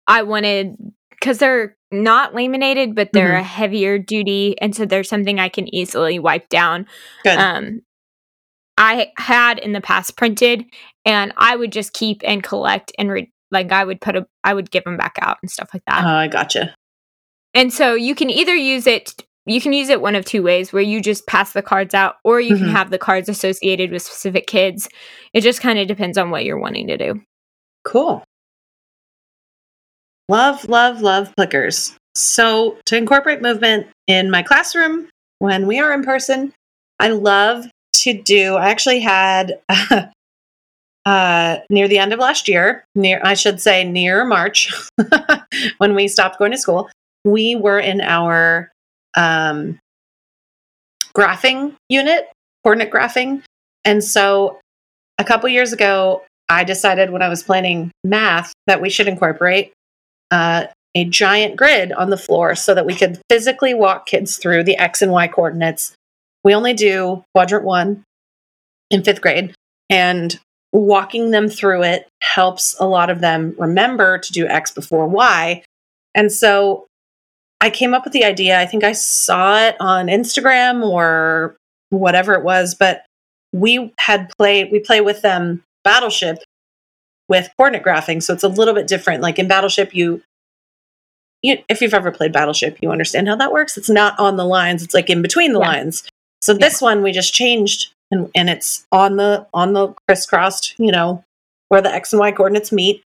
I 0.07 0.21
wanted 0.21 0.75
because 1.09 1.39
they're 1.39 1.75
not 1.91 2.35
laminated, 2.35 2.93
but 2.93 3.09
they're 3.13 3.33
Mhm. 3.33 3.39
a 3.39 3.43
heavier 3.43 3.97
duty, 3.97 4.55
and 4.61 4.75
so 4.75 4.85
there's 4.85 5.09
something 5.09 5.39
I 5.39 5.49
can 5.49 5.73
easily 5.73 6.19
wipe 6.19 6.49
down. 6.49 6.85
good? 7.23 7.37
Um, 7.39 7.81
I 8.77 9.11
had 9.17 9.57
in 9.59 9.71
the 9.71 9.81
past 9.81 10.17
printed, 10.17 10.65
and 11.05 11.31
I 11.37 11.55
would 11.55 11.71
just 11.71 11.93
keep 11.93 12.21
and 12.25 12.43
collect 12.43 12.91
and 12.99 13.09
re- 13.09 13.31
like 13.49 13.71
I 13.71 13.83
would 13.85 14.01
put 14.01 14.15
a 14.15 14.27
I 14.43 14.53
would 14.53 14.69
give 14.69 14.83
them 14.83 14.97
back 14.97 15.15
out 15.21 15.37
and 15.41 15.49
stuff 15.49 15.69
like 15.73 15.83
that. 15.87 16.03
oh, 16.03 16.07
I 16.07 16.27
gotcha. 16.27 16.75
And 17.53 17.71
so 17.73 17.93
you 17.95 18.13
can 18.13 18.29
either 18.29 18.53
use 18.55 18.85
it 18.85 19.13
you 19.45 19.61
can 19.61 19.73
use 19.73 19.89
it 19.89 20.01
one 20.01 20.15
of 20.15 20.25
two 20.25 20.41
ways 20.43 20.73
where 20.73 20.81
you 20.81 21.01
just 21.01 21.27
pass 21.27 21.53
the 21.53 21.61
cards 21.61 21.93
out 21.93 22.15
or 22.23 22.39
you 22.41 22.55
Mhm. 22.55 22.59
can 22.59 22.69
have 22.69 22.89
the 22.89 22.97
cards 22.97 23.29
associated 23.29 23.91
with 23.91 24.01
specific 24.01 24.47
kids. 24.47 24.89
It 25.33 25.41
just 25.41 25.61
kind 25.61 25.77
of 25.79 25.87
depends 25.87 26.17
on 26.17 26.31
what 26.31 26.45
you're 26.45 26.57
wanting 26.59 26.87
to 26.87 26.97
do. 26.97 27.21
Cool. 27.83 28.23
Love, 30.29 30.67
love, 30.67 31.01
love 31.01 31.31
Plickers. 31.35 31.95
So, 32.15 32.77
to 32.85 32.97
incorporate 32.97 33.41
movement 33.41 33.87
in 34.07 34.31
my 34.31 34.41
classroom 34.41 35.07
when 35.39 35.67
we 35.67 35.79
are 35.79 35.93
in 35.93 36.03
person, 36.03 36.53
I 36.99 37.09
love 37.09 37.65
to 37.97 38.13
do. 38.13 38.55
I 38.55 38.69
actually 38.69 39.01
had 39.01 39.59
uh, 41.05 41.57
near 41.69 41.87
the 41.87 41.97
end 41.99 42.13
of 42.13 42.19
last 42.19 42.47
year, 42.47 42.85
near 42.95 43.21
I 43.23 43.33
should 43.35 43.61
say 43.61 43.83
near 43.83 44.25
March, 44.25 44.71
when 45.77 45.93
we 45.93 46.07
stopped 46.07 46.39
going 46.39 46.51
to 46.51 46.57
school, 46.57 46.89
we 47.23 47.55
were 47.55 47.79
in 47.79 48.01
our 48.01 48.71
um, 49.15 49.79
graphing 51.13 51.75
unit, 51.89 52.29
coordinate 52.63 52.91
graphing, 52.91 53.43
and 53.83 54.03
so 54.03 54.59
a 55.17 55.23
couple 55.23 55.47
years 55.49 55.71
ago, 55.73 56.23
I 56.49 56.63
decided 56.63 57.09
when 57.09 57.21
I 57.21 57.29
was 57.29 57.43
planning 57.43 57.91
math 58.03 58.53
that 58.67 58.81
we 58.81 58.89
should 58.89 59.07
incorporate 59.07 59.73
uh, 60.31 60.65
a 60.93 61.05
giant 61.05 61.55
grid 61.55 61.91
on 61.91 62.09
the 62.09 62.17
floor 62.17 62.55
so 62.55 62.73
that 62.73 62.85
we 62.85 62.95
could 62.95 63.19
physically 63.29 63.73
walk 63.73 64.05
kids 64.05 64.37
through 64.37 64.63
the 64.63 64.77
X 64.77 65.01
and 65.01 65.11
Y 65.11 65.27
coordinates. 65.27 65.93
We 66.43 66.53
only 66.53 66.73
do 66.73 67.23
quadrant 67.33 67.65
one 67.65 68.03
in 68.91 69.03
fifth 69.03 69.21
grade, 69.21 69.53
and 69.89 70.39
walking 70.71 71.31
them 71.31 71.47
through 71.49 71.83
it 71.83 72.07
helps 72.21 72.75
a 72.79 72.85
lot 72.85 73.09
of 73.09 73.21
them 73.21 73.55
remember 73.57 74.17
to 74.19 74.31
do 74.31 74.47
X 74.47 74.71
before 74.71 75.07
Y. 75.07 75.63
And 76.13 76.31
so 76.31 76.85
I 77.61 77.69
came 77.69 77.93
up 77.93 78.03
with 78.03 78.13
the 78.13 78.25
idea. 78.25 78.59
I 78.59 78.65
think 78.65 78.83
I 78.83 78.91
saw 78.91 79.57
it 79.67 79.75
on 79.79 80.07
Instagram 80.07 80.83
or 80.85 81.55
whatever 81.89 82.33
it 82.33 82.43
was, 82.43 82.75
but 82.75 83.03
we 83.53 83.93
had 83.99 84.29
played, 84.37 84.71
we 84.71 84.79
play 84.79 85.01
with 85.01 85.21
them 85.21 85.63
Battleship 85.83 86.39
with 87.29 87.49
coordinate 87.57 87.85
graphing. 87.85 88.21
So 88.21 88.33
it's 88.33 88.43
a 88.43 88.49
little 88.49 88.73
bit 88.73 88.87
different. 88.87 89.21
Like 89.21 89.39
in 89.39 89.47
Battleship, 89.47 89.95
you, 89.95 90.21
you 91.41 91.57
if 91.69 91.81
you've 91.81 91.93
ever 91.93 92.11
played 92.11 92.33
Battleship, 92.33 92.77
you 92.81 92.91
understand 92.91 93.27
how 93.27 93.35
that 93.37 93.51
works. 93.53 93.77
It's 93.77 93.89
not 93.89 94.17
on 94.19 94.35
the 94.35 94.45
lines, 94.45 94.83
it's 94.83 94.93
like 94.93 95.09
in 95.09 95.21
between 95.21 95.53
the 95.53 95.59
Yeah. 95.59 95.67
lines. 95.67 96.03
So 96.41 96.53
this 96.53 96.81
one 96.81 97.01
we 97.01 97.11
just 97.11 97.33
changed 97.33 97.91
and, 98.11 98.29
and 98.35 98.49
it's 98.49 98.85
on 98.91 99.15
the 99.15 99.47
on 99.53 99.73
the 99.73 99.93
crisscrossed, 100.07 100.75
you 100.77 100.91
know, 100.91 101.23
where 101.69 101.81
the 101.81 101.91
X 101.91 102.13
and 102.13 102.19
Y 102.19 102.31
coordinates 102.31 102.71
meet. 102.71 103.01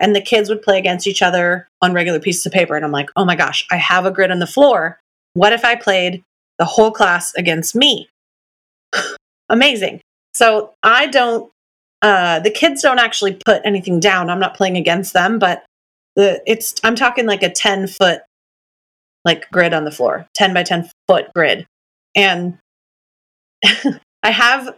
And 0.00 0.16
the 0.16 0.20
kids 0.20 0.48
would 0.48 0.62
play 0.62 0.78
against 0.78 1.06
each 1.06 1.22
other 1.22 1.68
on 1.82 1.92
regular 1.92 2.18
pieces 2.18 2.46
of 2.46 2.52
paper. 2.52 2.74
And 2.74 2.84
I'm 2.84 2.92
like, 2.92 3.10
oh 3.16 3.24
my 3.24 3.36
gosh, 3.36 3.66
I 3.70 3.76
have 3.76 4.06
a 4.06 4.10
grid 4.10 4.30
on 4.30 4.38
the 4.38 4.46
floor. 4.46 4.98
What 5.34 5.52
if 5.52 5.64
I 5.64 5.76
played 5.76 6.22
the 6.58 6.64
whole 6.64 6.90
class 6.90 7.34
against 7.34 7.74
me? 7.74 8.08
Amazing. 9.48 10.00
So 10.34 10.72
I 10.82 11.06
don't 11.06 11.50
uh 12.02 12.40
the 12.40 12.50
kids 12.50 12.80
don't 12.80 12.98
actually 12.98 13.38
put 13.44 13.60
anything 13.64 14.00
down. 14.00 14.30
I'm 14.30 14.40
not 14.40 14.56
playing 14.56 14.76
against 14.76 15.12
them, 15.12 15.38
but 15.38 15.64
the 16.16 16.42
it's 16.46 16.74
I'm 16.82 16.96
talking 16.96 17.26
like 17.26 17.42
a 17.42 17.50
10 17.50 17.88
foot 17.88 18.22
like 19.24 19.50
grid 19.50 19.74
on 19.74 19.84
the 19.84 19.90
floor, 19.90 20.26
10 20.34 20.54
by 20.54 20.62
10 20.62 20.90
foot 21.06 21.26
grid. 21.34 21.66
And 22.14 22.58
I 24.22 24.30
have, 24.30 24.74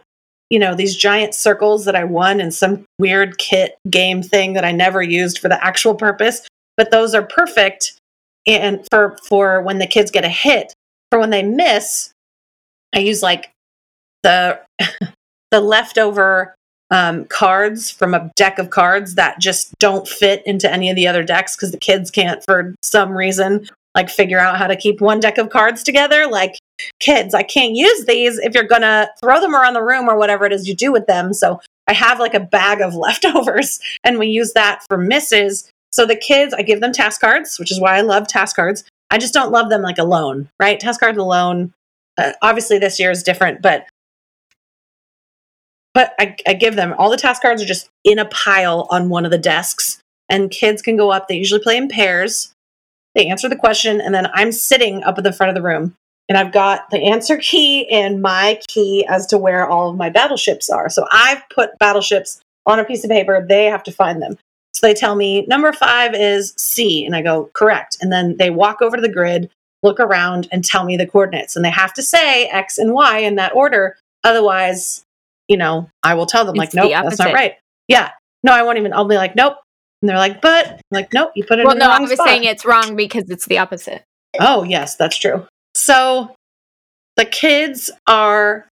you 0.53 0.59
know, 0.59 0.75
these 0.75 0.95
giant 0.95 1.33
circles 1.33 1.85
that 1.85 1.95
I 1.95 2.03
won 2.03 2.39
in 2.39 2.51
some 2.51 2.85
weird 2.99 3.39
kit 3.39 3.75
game 3.89 4.21
thing 4.21 4.53
that 4.53 4.63
I 4.63 4.71
never 4.71 5.01
used 5.01 5.39
for 5.39 5.49
the 5.49 5.65
actual 5.65 5.95
purpose, 5.95 6.47
but 6.77 6.91
those 6.91 7.15
are 7.15 7.23
perfect 7.23 7.99
and 8.45 8.85
for 8.91 9.17
for 9.27 9.63
when 9.63 9.79
the 9.79 9.87
kids 9.87 10.11
get 10.11 10.23
a 10.23 10.29
hit. 10.29 10.71
For 11.09 11.17
when 11.17 11.31
they 11.31 11.41
miss, 11.41 12.11
I 12.93 12.99
use 12.99 13.23
like 13.23 13.49
the 14.21 14.59
the 15.49 15.59
leftover 15.59 16.53
um, 16.91 17.25
cards 17.25 17.89
from 17.89 18.13
a 18.13 18.29
deck 18.35 18.59
of 18.59 18.69
cards 18.69 19.15
that 19.15 19.39
just 19.39 19.73
don't 19.79 20.07
fit 20.07 20.45
into 20.45 20.71
any 20.71 20.87
of 20.91 20.95
the 20.95 21.07
other 21.07 21.23
decks 21.23 21.55
because 21.55 21.71
the 21.71 21.79
kids 21.79 22.11
can't, 22.11 22.43
for 22.45 22.75
some 22.83 23.17
reason, 23.17 23.67
like 23.95 24.09
figure 24.09 24.39
out 24.39 24.57
how 24.57 24.67
to 24.67 24.75
keep 24.75 25.01
one 25.01 25.19
deck 25.19 25.37
of 25.37 25.49
cards 25.49 25.83
together. 25.83 26.27
Like, 26.27 26.57
kids, 26.99 27.33
I 27.33 27.43
can't 27.43 27.75
use 27.75 28.05
these 28.05 28.39
if 28.39 28.53
you're 28.53 28.63
gonna 28.63 29.09
throw 29.21 29.39
them 29.39 29.55
around 29.55 29.73
the 29.73 29.83
room 29.83 30.09
or 30.09 30.17
whatever 30.17 30.45
it 30.45 30.53
is 30.53 30.67
you 30.67 30.75
do 30.75 30.91
with 30.91 31.05
them. 31.07 31.33
So 31.33 31.59
I 31.87 31.93
have 31.93 32.19
like 32.19 32.33
a 32.33 32.39
bag 32.39 32.81
of 32.81 32.95
leftovers, 32.95 33.79
and 34.03 34.19
we 34.19 34.27
use 34.27 34.53
that 34.53 34.83
for 34.87 34.97
misses. 34.97 35.69
So 35.91 36.05
the 36.05 36.15
kids, 36.15 36.53
I 36.53 36.63
give 36.63 36.81
them 36.81 36.91
task 36.91 37.21
cards, 37.21 37.59
which 37.59 37.71
is 37.71 37.79
why 37.79 37.97
I 37.97 38.01
love 38.01 38.27
task 38.27 38.55
cards. 38.55 38.83
I 39.11 39.19
just 39.19 39.33
don't 39.33 39.51
love 39.51 39.69
them 39.69 39.83
like 39.83 39.99
alone, 39.99 40.49
right? 40.59 40.79
Task 40.79 40.99
cards 40.99 41.19
alone. 41.19 41.73
Uh, 42.17 42.31
obviously, 42.41 42.79
this 42.79 42.99
year 42.99 43.11
is 43.11 43.21
different, 43.21 43.61
but 43.61 43.85
but 45.93 46.13
I, 46.19 46.35
I 46.47 46.53
give 46.53 46.75
them 46.75 46.95
all 46.97 47.11
the 47.11 47.17
task 47.17 47.41
cards 47.41 47.61
are 47.61 47.67
just 47.67 47.89
in 48.03 48.17
a 48.17 48.25
pile 48.25 48.87
on 48.89 49.09
one 49.09 49.25
of 49.25 49.31
the 49.31 49.37
desks 49.37 49.99
and 50.29 50.49
kids 50.49 50.81
can 50.81 50.97
go 50.97 51.11
up 51.11 51.27
they 51.27 51.35
usually 51.35 51.61
play 51.61 51.77
in 51.77 51.87
pairs 51.87 52.51
they 53.15 53.27
answer 53.27 53.49
the 53.49 53.55
question 53.55 54.01
and 54.01 54.13
then 54.13 54.27
i'm 54.33 54.51
sitting 54.51 55.03
up 55.03 55.17
at 55.17 55.23
the 55.23 55.33
front 55.33 55.49
of 55.49 55.55
the 55.55 55.61
room 55.61 55.95
and 56.29 56.37
i've 56.37 56.51
got 56.51 56.89
the 56.89 57.03
answer 57.09 57.37
key 57.37 57.87
and 57.89 58.21
my 58.21 58.59
key 58.67 59.05
as 59.07 59.25
to 59.27 59.37
where 59.37 59.67
all 59.67 59.89
of 59.89 59.97
my 59.97 60.09
battleships 60.09 60.69
are 60.69 60.89
so 60.89 61.05
i've 61.11 61.41
put 61.53 61.77
battleships 61.79 62.41
on 62.65 62.79
a 62.79 62.85
piece 62.85 63.03
of 63.03 63.09
paper 63.09 63.45
they 63.47 63.65
have 63.65 63.83
to 63.83 63.91
find 63.91 64.21
them 64.21 64.37
so 64.73 64.85
they 64.85 64.93
tell 64.93 65.15
me 65.15 65.45
number 65.47 65.71
five 65.71 66.13
is 66.13 66.53
c 66.57 67.05
and 67.05 67.15
i 67.15 67.21
go 67.21 67.49
correct 67.53 67.97
and 68.01 68.11
then 68.11 68.35
they 68.37 68.49
walk 68.49 68.81
over 68.81 68.95
to 68.95 69.01
the 69.01 69.11
grid 69.11 69.49
look 69.83 69.99
around 69.99 70.47
and 70.51 70.63
tell 70.63 70.85
me 70.85 70.95
the 70.95 71.07
coordinates 71.07 71.55
and 71.55 71.65
they 71.65 71.69
have 71.69 71.93
to 71.93 72.01
say 72.01 72.45
x 72.47 72.77
and 72.77 72.93
y 72.93 73.19
in 73.19 73.35
that 73.35 73.53
order 73.55 73.97
otherwise 74.23 75.03
you 75.47 75.57
know, 75.57 75.89
I 76.01 76.15
will 76.15 76.25
tell 76.25 76.45
them 76.45 76.55
like, 76.55 76.67
It's 76.67 76.75
the 76.75 76.89
that's 76.89 77.19
not 77.19 77.33
right. 77.33 77.55
Yeah. 77.87 78.11
No, 78.43 78.51
I 78.51 78.63
won't 78.63 78.77
even, 78.77 78.93
I'll 78.93 79.07
be 79.07 79.15
like, 79.15 79.35
nope. 79.35 79.57
And 80.03 80.09
they're 80.09 80.17
like, 80.17 80.41
but 80.41 80.67
I'm 80.67 80.79
like, 80.91 81.13
nope, 81.13 81.31
you 81.33 81.45
put 81.45 81.59
it 81.59 81.63
Well, 81.63 81.71
in 81.71 81.79
the 81.79 81.85
no, 81.85 81.91
I 81.91 81.99
was 82.01 82.11
spot. 82.11 82.27
saying 82.27 82.43
it's 82.43 82.65
wrong 82.65 82.97
because 82.97 83.29
it's 83.29 83.45
the 83.45 83.59
opposite. 83.59 84.03
Oh, 84.37 84.63
yes, 84.63 84.97
that's 84.97 85.17
true. 85.17 85.47
So 85.75 86.35
the 87.15 87.23
kids 87.23 87.89
are 88.05 88.67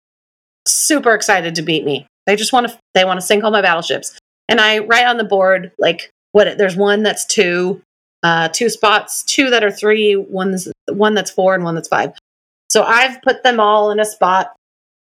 super 0.69 1.15
excited 1.15 1.57
to 1.57 1.63
beat 1.63 1.85
me. 1.85 2.07
They 2.27 2.37
just 2.37 2.53
want 2.53 2.69
to, 2.69 2.79
they 2.95 3.05
want 3.05 3.21
to 3.21 3.27
sink 3.27 3.43
all 3.43 3.51
my 3.51 3.61
battleships. 3.61 4.17
And 4.49 4.61
I 4.61 4.79
write 4.79 5.07
on 5.07 5.17
the 5.17 5.25
board, 5.25 5.73
like, 5.79 6.11
what, 6.31 6.59
there's 6.59 6.77
one 6.77 7.03
that's 7.03 7.27
two, 7.27 7.83
uh, 8.23 8.49
two 8.49 8.69
spots, 8.69 9.25
two 9.25 9.51
that 9.51 9.65
are 9.65 9.73
three, 9.73 10.15
one's, 10.15 10.69
one 10.89 11.15
that's 11.15 11.33
four, 11.33 11.57
and 11.57 11.65
one 11.65 11.75
that's 11.75 11.89
five. 11.89 12.13
So 12.71 12.85
I've 12.85 13.21
put 13.23 13.43
them 13.43 13.59
all 13.59 13.91
in 13.91 13.99
a 13.99 14.05
spot 14.05 14.53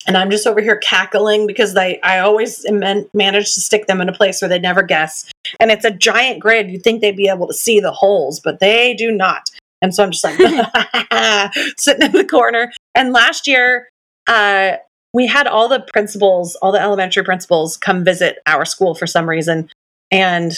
and 0.07 0.17
I'm 0.17 0.31
just 0.31 0.47
over 0.47 0.61
here 0.61 0.77
cackling 0.77 1.47
because 1.47 1.75
they 1.75 2.01
I 2.03 2.19
always 2.21 2.65
man- 2.71 3.09
manage 3.15 3.55
to 3.55 3.61
stick 3.61 3.87
them 3.87 4.01
in 4.01 4.09
a 4.09 4.13
place 4.13 4.41
where 4.41 4.49
they 4.49 4.59
never 4.59 4.83
guess. 4.83 5.31
And 5.61 5.71
it's 5.71 5.85
a 5.85 5.91
giant 5.91 6.41
grid. 6.41 6.71
You'd 6.71 6.83
think 6.83 7.01
they'd 7.01 7.17
be 7.17 7.29
able 7.29 7.47
to 7.47 7.55
see 7.55 7.81
the 7.81 7.93
holes, 7.93 8.41
but 8.41 8.61
they 8.61 8.95
do 8.95 9.11
not. 9.13 9.49
And 9.83 9.95
so 9.95 10.03
I'm 10.03 10.11
just 10.11 10.25
like 10.25 10.37
sitting 11.79 12.07
in 12.07 12.13
the 12.13 12.25
corner. 12.25 12.73
And 12.95 13.13
last 13.13 13.47
year, 13.47 13.89
uh, 14.27 14.77
we 15.13 15.27
had 15.27 15.47
all 15.47 15.69
the 15.69 15.81
principals, 15.93 16.57
all 16.57 16.73
the 16.73 16.81
elementary 16.81 17.25
principals, 17.25 17.77
come 17.77 18.05
visit 18.05 18.39
our 18.47 18.65
school 18.65 18.95
for 18.95 19.07
some 19.07 19.29
reason. 19.29 19.69
And 20.11 20.53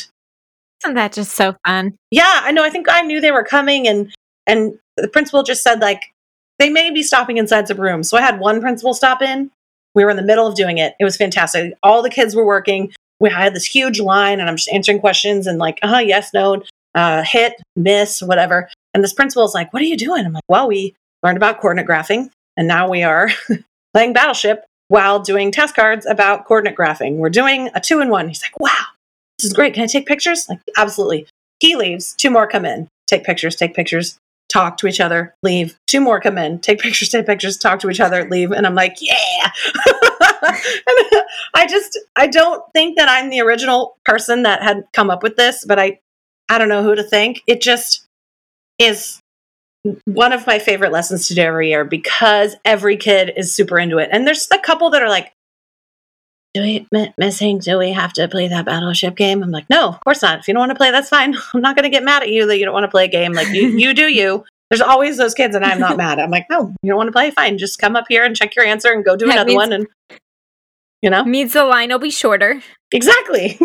Isn't 0.85 0.95
that 0.95 1.13
just 1.13 1.33
so 1.37 1.57
fun? 1.67 1.97
yeah, 2.11 2.41
I 2.43 2.53
know. 2.53 2.65
I 2.65 2.71
think 2.71 2.87
I 2.89 3.03
knew 3.03 3.21
they 3.21 3.31
were 3.33 3.45
coming, 3.45 3.87
and 3.89 4.13
and 4.47 4.79
the 4.97 5.09
principal 5.09 5.43
just 5.43 5.63
said 5.63 5.81
like 5.81 6.03
they 6.59 6.71
may 6.71 6.91
be 6.91 7.03
stopping 7.03 7.39
inside 7.39 7.69
some 7.69 7.81
rooms. 7.81 8.09
So 8.09 8.17
I 8.17 8.23
had 8.23 8.41
one 8.41 8.61
principal 8.61 8.95
stop 8.95 9.23
in. 9.23 9.51
We 9.95 10.05
were 10.05 10.11
in 10.11 10.17
the 10.17 10.23
middle 10.23 10.47
of 10.47 10.55
doing 10.55 10.79
it. 10.79 10.95
It 11.01 11.05
was 11.05 11.17
fantastic. 11.17 11.75
All 11.83 12.03
the 12.03 12.11
kids 12.11 12.35
were 12.35 12.45
working. 12.47 12.93
We 13.21 13.31
had 13.31 13.55
this 13.55 13.65
huge 13.65 14.01
line, 14.01 14.39
and 14.39 14.49
I'm 14.49 14.57
just 14.57 14.71
answering 14.71 15.01
questions 15.01 15.47
and 15.47 15.59
like, 15.59 15.79
uh 15.83 15.89
huh, 15.89 15.99
yes, 15.99 16.33
no, 16.33 16.63
uh, 16.95 17.23
hit, 17.23 17.55
miss, 17.77 18.23
whatever. 18.23 18.69
And 18.95 19.03
this 19.03 19.13
principal 19.13 19.45
is 19.45 19.55
like, 19.55 19.73
"What 19.73 19.83
are 19.83 19.87
you 19.87 19.97
doing?" 19.97 20.25
I'm 20.25 20.33
like, 20.33 20.43
"Well, 20.49 20.69
we 20.69 20.95
learned 21.23 21.37
about 21.37 21.61
coordinate 21.61 21.89
graphing, 21.89 22.31
and 22.57 22.67
now 22.67 22.89
we 22.89 23.03
are 23.03 23.31
playing 23.95 24.13
Battleship 24.13 24.65
while 24.89 25.21
doing 25.21 25.53
task 25.53 25.77
cards 25.77 26.07
about 26.07 26.47
coordinate 26.47 26.77
graphing. 26.77 27.17
We're 27.17 27.31
doing 27.31 27.71
a 27.75 27.81
two 27.81 28.01
in 28.01 28.09
one." 28.09 28.29
He's 28.29 28.43
like, 28.43 28.59
"Wow, 28.59 28.85
this 29.39 29.47
is 29.47 29.53
great. 29.53 29.75
Can 29.75 29.83
I 29.83 29.87
take 29.87 30.07
pictures?" 30.07 30.49
Like, 30.49 30.61
absolutely. 30.77 31.27
He 31.61 31.77
leaves. 31.77 32.15
Two 32.15 32.31
more 32.31 32.47
come 32.47 32.65
in. 32.65 32.89
Take 33.07 33.25
pictures. 33.25 33.57
Take 33.57 33.75
pictures. 33.75 34.19
Talk 34.49 34.77
to 34.79 34.87
each 34.87 35.01
other, 35.01 35.35
leave. 35.43 35.79
Two 35.87 36.01
more 36.01 36.21
come 36.21 36.39
in, 36.39 36.59
take 36.61 36.81
pictures, 36.81 37.09
take 37.09 37.27
pictures, 37.27 37.57
talk 37.57 37.81
to 37.81 37.91
each 37.91 38.01
other, 38.01 38.29
leave. 38.29 38.51
And 38.51 38.67
I'm 38.67 38.75
like, 38.75 38.97
yeah. 39.01 39.15
I 41.55 41.67
just, 41.69 41.99
I 42.17 42.27
don't 42.27 42.63
think 42.73 42.97
that 42.97 43.09
I'm 43.09 43.31
the 43.31 43.41
original 43.41 43.97
person 44.05 44.43
that 44.45 44.63
had 44.63 44.85
come 44.93 45.11
up 45.11 45.23
with 45.23 45.37
this, 45.37 45.65
but 45.67 45.79
I, 45.79 46.01
I 46.49 46.59
don't 46.59 46.69
know 46.69 46.83
who 46.83 46.95
to 46.95 47.03
thank. 47.03 47.43
It 47.47 47.61
just 47.61 48.07
is 48.79 49.21
one 50.05 50.33
of 50.33 50.47
my 50.47 50.59
favorite 50.59 50.93
lessons 50.93 51.29
to 51.29 51.35
do 51.35 51.43
every 51.43 51.69
year 51.69 51.85
because 51.85 52.57
every 52.65 52.97
kid 52.97 53.33
is 53.37 53.55
super 53.55 53.79
into 53.79 53.99
it. 53.99 54.09
And 54.13 54.27
there's 54.27 54.49
a 54.53 54.59
couple 54.59 54.91
that 54.91 55.03
are 55.03 55.09
like, 55.09 55.33
do 56.55 56.63
we, 56.63 56.87
Miss 57.19 57.39
Hank, 57.39 57.63
do 57.63 57.79
we 57.79 57.93
have 57.93 58.13
to 58.15 58.27
play 58.29 58.49
that 58.49 58.65
battleship 58.65 59.17
game? 59.17 59.43
I'm 59.43 59.51
like, 59.51 59.69
no, 59.69 59.89
of 59.89 60.01
course 60.01 60.23
not. 60.23 60.41
If 60.41 60.49
you 60.49 60.55
don't 60.55 60.61
want 60.61 60.71
to 60.71 60.77
play, 60.77 60.91
that's 60.91 61.09
fine. 61.09 61.35
I'm 61.55 61.61
not 61.61 61.77
going 61.77 61.85
to 61.85 61.91
get 61.91 62.05
mad 62.05 62.23
at 62.23 62.31
you 62.31 62.47
that 62.47 62.59
you 62.59 62.65
don't 62.65 62.75
want 62.75 62.85
to 62.85 62.91
play 62.91 63.05
a 63.05 63.09
game. 63.09 63.33
Like, 63.33 63.49
you, 63.49 63.69
you 63.79 63.95
do 63.95 64.07
you. 64.07 64.45
There's 64.71 64.81
always 64.81 65.17
those 65.17 65.35
kids, 65.35 65.55
and 65.55 65.65
I'm 65.65 65.79
not 65.79 65.97
mad. 65.99 66.19
I'm 66.19 66.31
like, 66.31 66.47
no, 66.51 66.75
you 66.83 66.91
don't 66.91 66.97
want 66.97 67.09
to 67.09 67.13
play? 67.13 67.31
Fine. 67.31 67.59
Just 67.59 67.79
come 67.79 67.97
up 67.97 68.07
here 68.09 68.25
and 68.25 68.35
check 68.37 68.57
your 68.57 68.65
answer 68.65 68.93
and 68.93 69.05
go 69.05 69.17
do 69.17 69.27
that 69.27 69.33
another 69.33 69.49
means, 69.49 69.57
one. 69.57 69.73
And, 69.73 69.87
you 71.03 71.11
know? 71.11 71.25
Means 71.25 71.53
the 71.53 71.65
line 71.65 71.91
will 71.91 71.99
be 71.99 72.11
shorter. 72.11 72.61
Exactly. 72.93 73.59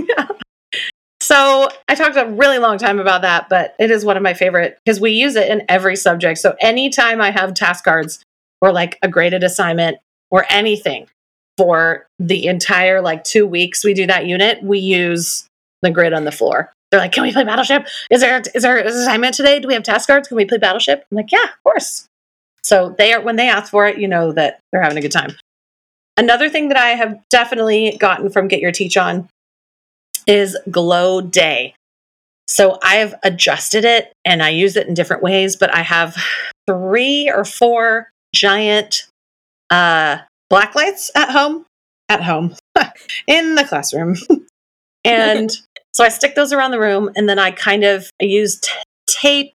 so 1.21 1.69
I 1.87 1.95
talked 1.95 2.17
a 2.17 2.25
really 2.25 2.57
long 2.57 2.77
time 2.77 2.99
about 2.99 3.21
that, 3.21 3.49
but 3.49 3.75
it 3.79 3.91
is 3.91 4.05
one 4.05 4.17
of 4.17 4.23
my 4.23 4.33
favorite 4.33 4.77
because 4.85 4.99
we 4.99 5.11
use 5.11 5.35
it 5.35 5.49
in 5.49 5.63
every 5.69 5.95
subject. 5.95 6.39
So 6.39 6.55
anytime 6.59 7.21
I 7.21 7.31
have 7.31 7.53
task 7.53 7.85
cards 7.85 8.23
or 8.61 8.71
like 8.71 8.97
a 9.01 9.07
graded 9.07 9.43
assignment 9.43 9.97
or 10.29 10.45
anything, 10.49 11.07
for 11.57 12.05
the 12.19 12.47
entire 12.47 13.01
like 13.01 13.23
two 13.23 13.45
weeks 13.45 13.83
we 13.83 13.93
do 13.93 14.07
that 14.07 14.25
unit, 14.25 14.63
we 14.63 14.79
use 14.79 15.47
the 15.81 15.91
grid 15.91 16.13
on 16.13 16.25
the 16.25 16.31
floor. 16.31 16.71
They're 16.91 16.99
like, 16.99 17.11
"Can 17.11 17.23
we 17.23 17.31
play 17.31 17.43
Battleship? 17.43 17.87
Is 18.09 18.21
there 18.21 18.41
is 18.53 18.63
there 18.63 18.77
an 18.77 18.87
assignment 18.87 19.35
today? 19.35 19.59
Do 19.59 19.67
we 19.67 19.73
have 19.73 19.83
task 19.83 20.07
cards? 20.07 20.27
Can 20.27 20.37
we 20.37 20.45
play 20.45 20.57
Battleship?" 20.57 21.05
I'm 21.11 21.17
like, 21.17 21.31
"Yeah, 21.31 21.43
of 21.43 21.63
course." 21.63 22.07
So 22.63 22.95
they 22.97 23.13
are 23.13 23.21
when 23.21 23.35
they 23.35 23.49
ask 23.49 23.69
for 23.69 23.87
it, 23.87 23.97
you 23.97 24.07
know 24.07 24.31
that 24.33 24.59
they're 24.71 24.81
having 24.81 24.97
a 24.97 25.01
good 25.01 25.11
time. 25.11 25.35
Another 26.15 26.49
thing 26.49 26.69
that 26.69 26.77
I 26.77 26.89
have 26.89 27.19
definitely 27.29 27.97
gotten 27.99 28.29
from 28.29 28.47
Get 28.47 28.59
Your 28.59 28.71
Teach 28.71 28.97
On 28.97 29.27
is 30.27 30.57
Glow 30.69 31.21
Day. 31.21 31.75
So 32.47 32.77
I 32.83 32.95
have 32.95 33.15
adjusted 33.23 33.83
it 33.85 34.13
and 34.23 34.43
I 34.43 34.49
use 34.49 34.75
it 34.75 34.87
in 34.87 34.93
different 34.93 35.23
ways, 35.23 35.55
but 35.55 35.73
I 35.73 35.81
have 35.81 36.15
three 36.67 37.29
or 37.29 37.45
four 37.45 38.09
giant 38.35 39.07
uh, 39.69 40.19
black 40.49 40.75
lights 40.75 41.11
at 41.15 41.29
home, 41.29 41.65
at 42.09 42.23
home, 42.23 42.55
in 43.27 43.55
the 43.55 43.65
classroom. 43.65 44.15
and 45.05 45.51
so 45.93 46.03
I 46.03 46.09
stick 46.09 46.35
those 46.35 46.53
around 46.53 46.71
the 46.71 46.79
room 46.79 47.11
and 47.15 47.27
then 47.27 47.39
I 47.39 47.51
kind 47.51 47.83
of 47.83 48.09
I 48.21 48.25
use 48.25 48.59
t- 48.59 48.71
tape, 49.07 49.53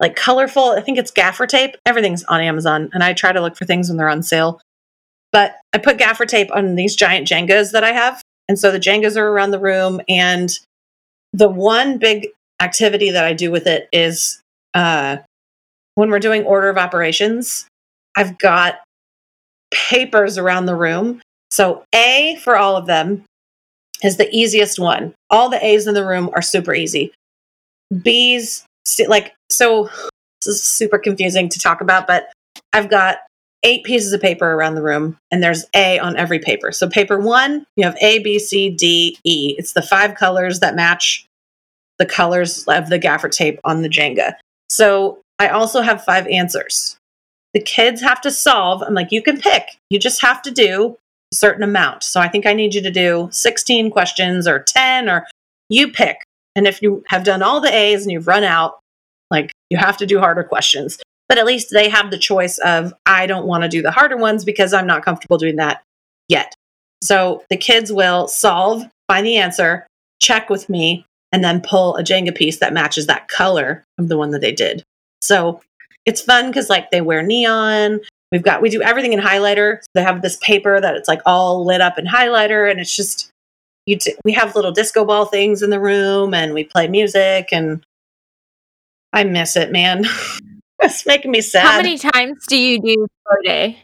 like 0.00 0.16
colorful, 0.16 0.70
I 0.70 0.80
think 0.80 0.98
it's 0.98 1.10
gaffer 1.10 1.46
tape. 1.46 1.76
Everything's 1.86 2.24
on 2.24 2.40
Amazon 2.40 2.90
and 2.92 3.02
I 3.02 3.12
try 3.12 3.32
to 3.32 3.40
look 3.40 3.56
for 3.56 3.64
things 3.64 3.88
when 3.88 3.96
they're 3.96 4.08
on 4.08 4.22
sale. 4.22 4.60
But 5.32 5.56
I 5.72 5.78
put 5.78 5.98
gaffer 5.98 6.26
tape 6.26 6.54
on 6.54 6.76
these 6.76 6.96
giant 6.96 7.26
Jengas 7.26 7.72
that 7.72 7.84
I 7.84 7.92
have. 7.92 8.22
And 8.48 8.58
so 8.58 8.70
the 8.70 8.80
Jengas 8.80 9.16
are 9.16 9.28
around 9.28 9.50
the 9.50 9.58
room. 9.58 10.00
And 10.08 10.50
the 11.32 11.48
one 11.48 11.98
big 11.98 12.28
activity 12.60 13.10
that 13.10 13.24
I 13.24 13.32
do 13.32 13.50
with 13.50 13.66
it 13.66 13.88
is 13.92 14.40
uh, 14.74 15.18
when 15.94 16.10
we're 16.10 16.20
doing 16.20 16.44
order 16.44 16.68
of 16.68 16.78
operations, 16.78 17.66
I've 18.16 18.38
got 18.38 18.76
papers 19.70 20.38
around 20.38 20.66
the 20.66 20.74
room. 20.74 21.20
So, 21.50 21.84
A 21.94 22.38
for 22.42 22.56
all 22.56 22.76
of 22.76 22.86
them 22.86 23.24
is 24.02 24.16
the 24.16 24.28
easiest 24.34 24.78
one. 24.78 25.14
All 25.30 25.48
the 25.48 25.64
A's 25.64 25.86
in 25.86 25.94
the 25.94 26.06
room 26.06 26.30
are 26.34 26.42
super 26.42 26.74
easy. 26.74 27.12
B's, 28.02 28.64
like, 29.06 29.34
so 29.50 29.88
this 30.44 30.56
is 30.56 30.62
super 30.62 30.98
confusing 30.98 31.48
to 31.48 31.58
talk 31.58 31.80
about, 31.80 32.06
but 32.06 32.28
I've 32.72 32.90
got 32.90 33.18
eight 33.62 33.84
pieces 33.84 34.12
of 34.12 34.20
paper 34.20 34.52
around 34.52 34.74
the 34.74 34.82
room, 34.82 35.16
and 35.30 35.42
there's 35.42 35.64
A 35.74 35.98
on 35.98 36.16
every 36.16 36.38
paper. 36.38 36.72
So, 36.72 36.88
paper 36.88 37.18
one, 37.18 37.66
you 37.76 37.84
have 37.84 37.96
A, 38.00 38.18
B, 38.20 38.38
C, 38.38 38.70
D, 38.70 39.18
E. 39.24 39.54
It's 39.58 39.72
the 39.72 39.82
five 39.82 40.14
colors 40.14 40.60
that 40.60 40.74
match 40.74 41.26
the 41.98 42.06
colors 42.06 42.64
of 42.68 42.90
the 42.90 42.98
gaffer 42.98 43.28
tape 43.28 43.58
on 43.64 43.82
the 43.82 43.88
Jenga. 43.88 44.34
So, 44.68 45.20
I 45.38 45.48
also 45.48 45.80
have 45.80 46.04
five 46.04 46.26
answers 46.28 46.96
the 47.56 47.62
kids 47.62 48.02
have 48.02 48.20
to 48.20 48.30
solve. 48.30 48.82
I'm 48.82 48.92
like, 48.92 49.10
you 49.10 49.22
can 49.22 49.40
pick. 49.40 49.78
You 49.88 49.98
just 49.98 50.20
have 50.20 50.42
to 50.42 50.50
do 50.50 50.98
a 51.32 51.34
certain 51.34 51.62
amount. 51.62 52.02
So 52.02 52.20
I 52.20 52.28
think 52.28 52.44
I 52.44 52.52
need 52.52 52.74
you 52.74 52.82
to 52.82 52.90
do 52.90 53.30
16 53.32 53.90
questions 53.90 54.46
or 54.46 54.58
10 54.58 55.08
or 55.08 55.26
you 55.70 55.90
pick. 55.90 56.22
And 56.54 56.66
if 56.66 56.82
you 56.82 57.02
have 57.06 57.24
done 57.24 57.40
all 57.42 57.62
the 57.62 57.74
A's 57.74 58.02
and 58.02 58.12
you've 58.12 58.26
run 58.26 58.44
out, 58.44 58.78
like 59.30 59.52
you 59.70 59.78
have 59.78 59.96
to 59.96 60.06
do 60.06 60.18
harder 60.18 60.44
questions. 60.44 60.98
But 61.30 61.38
at 61.38 61.46
least 61.46 61.68
they 61.72 61.88
have 61.88 62.10
the 62.10 62.18
choice 62.18 62.58
of, 62.58 62.92
I 63.06 63.24
don't 63.24 63.46
want 63.46 63.62
to 63.62 63.70
do 63.70 63.80
the 63.80 63.90
harder 63.90 64.18
ones 64.18 64.44
because 64.44 64.74
I'm 64.74 64.86
not 64.86 65.02
comfortable 65.02 65.38
doing 65.38 65.56
that 65.56 65.82
yet. 66.28 66.52
So 67.02 67.42
the 67.48 67.56
kids 67.56 67.90
will 67.90 68.28
solve, 68.28 68.82
find 69.08 69.24
the 69.24 69.38
answer, 69.38 69.86
check 70.20 70.50
with 70.50 70.68
me, 70.68 71.06
and 71.32 71.42
then 71.42 71.62
pull 71.62 71.96
a 71.96 72.02
Jenga 72.02 72.36
piece 72.36 72.58
that 72.58 72.74
matches 72.74 73.06
that 73.06 73.28
color 73.28 73.82
of 73.96 74.08
the 74.08 74.18
one 74.18 74.32
that 74.32 74.42
they 74.42 74.52
did. 74.52 74.82
So 75.22 75.62
it's 76.06 76.22
fun 76.22 76.46
because 76.46 76.70
like 76.70 76.90
they 76.90 77.00
wear 77.00 77.22
neon. 77.22 78.00
We've 78.32 78.42
got 78.42 78.62
we 78.62 78.70
do 78.70 78.82
everything 78.82 79.12
in 79.12 79.20
highlighter. 79.20 79.78
So 79.78 79.86
they 79.94 80.02
have 80.02 80.22
this 80.22 80.36
paper 80.36 80.80
that 80.80 80.96
it's 80.96 81.08
like 81.08 81.20
all 81.26 81.64
lit 81.64 81.80
up 81.80 81.98
in 81.98 82.06
highlighter, 82.06 82.70
and 82.70 82.80
it's 82.80 82.94
just 82.94 83.30
you. 83.84 83.98
T- 83.98 84.16
we 84.24 84.32
have 84.32 84.54
little 84.54 84.72
disco 84.72 85.04
ball 85.04 85.26
things 85.26 85.62
in 85.62 85.70
the 85.70 85.80
room, 85.80 86.32
and 86.32 86.54
we 86.54 86.64
play 86.64 86.88
music, 86.88 87.48
and 87.52 87.84
I 89.12 89.24
miss 89.24 89.56
it, 89.56 89.70
man. 89.70 90.04
it's 90.80 91.06
making 91.06 91.30
me 91.30 91.40
sad. 91.40 91.66
How 91.66 91.76
many 91.76 91.98
times 91.98 92.44
do 92.48 92.56
you 92.56 92.80
do 92.80 93.06
per 93.24 93.42
day? 93.42 93.78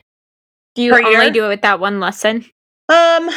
Do 0.75 0.83
you 0.83 0.93
per 0.93 1.03
only 1.03 1.11
year? 1.11 1.31
do 1.31 1.45
it 1.45 1.49
with 1.49 1.63
that 1.63 1.81
one 1.81 2.01
lesson? 2.01 2.47
Um, 2.89 3.31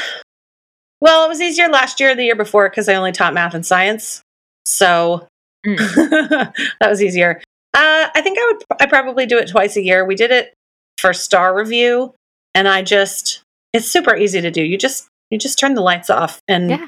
well, 1.02 1.26
it 1.26 1.30
was 1.30 1.42
easier 1.42 1.70
last 1.70 2.00
year, 2.00 2.16
the 2.16 2.24
year 2.24 2.36
before, 2.36 2.70
because 2.70 2.90
I 2.90 2.96
only 2.96 3.12
taught 3.12 3.34
math 3.34 3.54
and 3.54 3.66
science. 3.66 4.22
So 4.66 5.28
mm. 5.66 5.78
that 6.80 6.90
was 6.90 7.02
easier. 7.04 7.42
Uh, 7.76 8.08
I 8.16 8.22
think 8.22 8.40
I 8.40 8.54
would. 8.54 8.80
I 8.80 8.86
probably 8.86 9.26
do 9.26 9.38
it 9.38 9.50
twice 9.50 9.76
a 9.76 9.84
year. 9.84 10.06
We 10.06 10.16
did 10.16 10.32
it 10.32 10.54
for 10.98 11.12
star 11.12 11.54
review, 11.54 12.14
and 12.54 12.70
I 12.70 12.82
just 12.82 13.44
it's 13.74 13.92
super 13.92 14.16
easy 14.16 14.40
to 14.40 14.50
do. 14.50 14.64
You 14.64 14.78
just 14.78 15.10
you 15.30 15.38
just 15.38 15.60
turn 15.60 15.74
the 15.74 15.82
lights 15.82 16.10
off 16.10 16.40
and 16.48 16.70
yeah. 16.70 16.88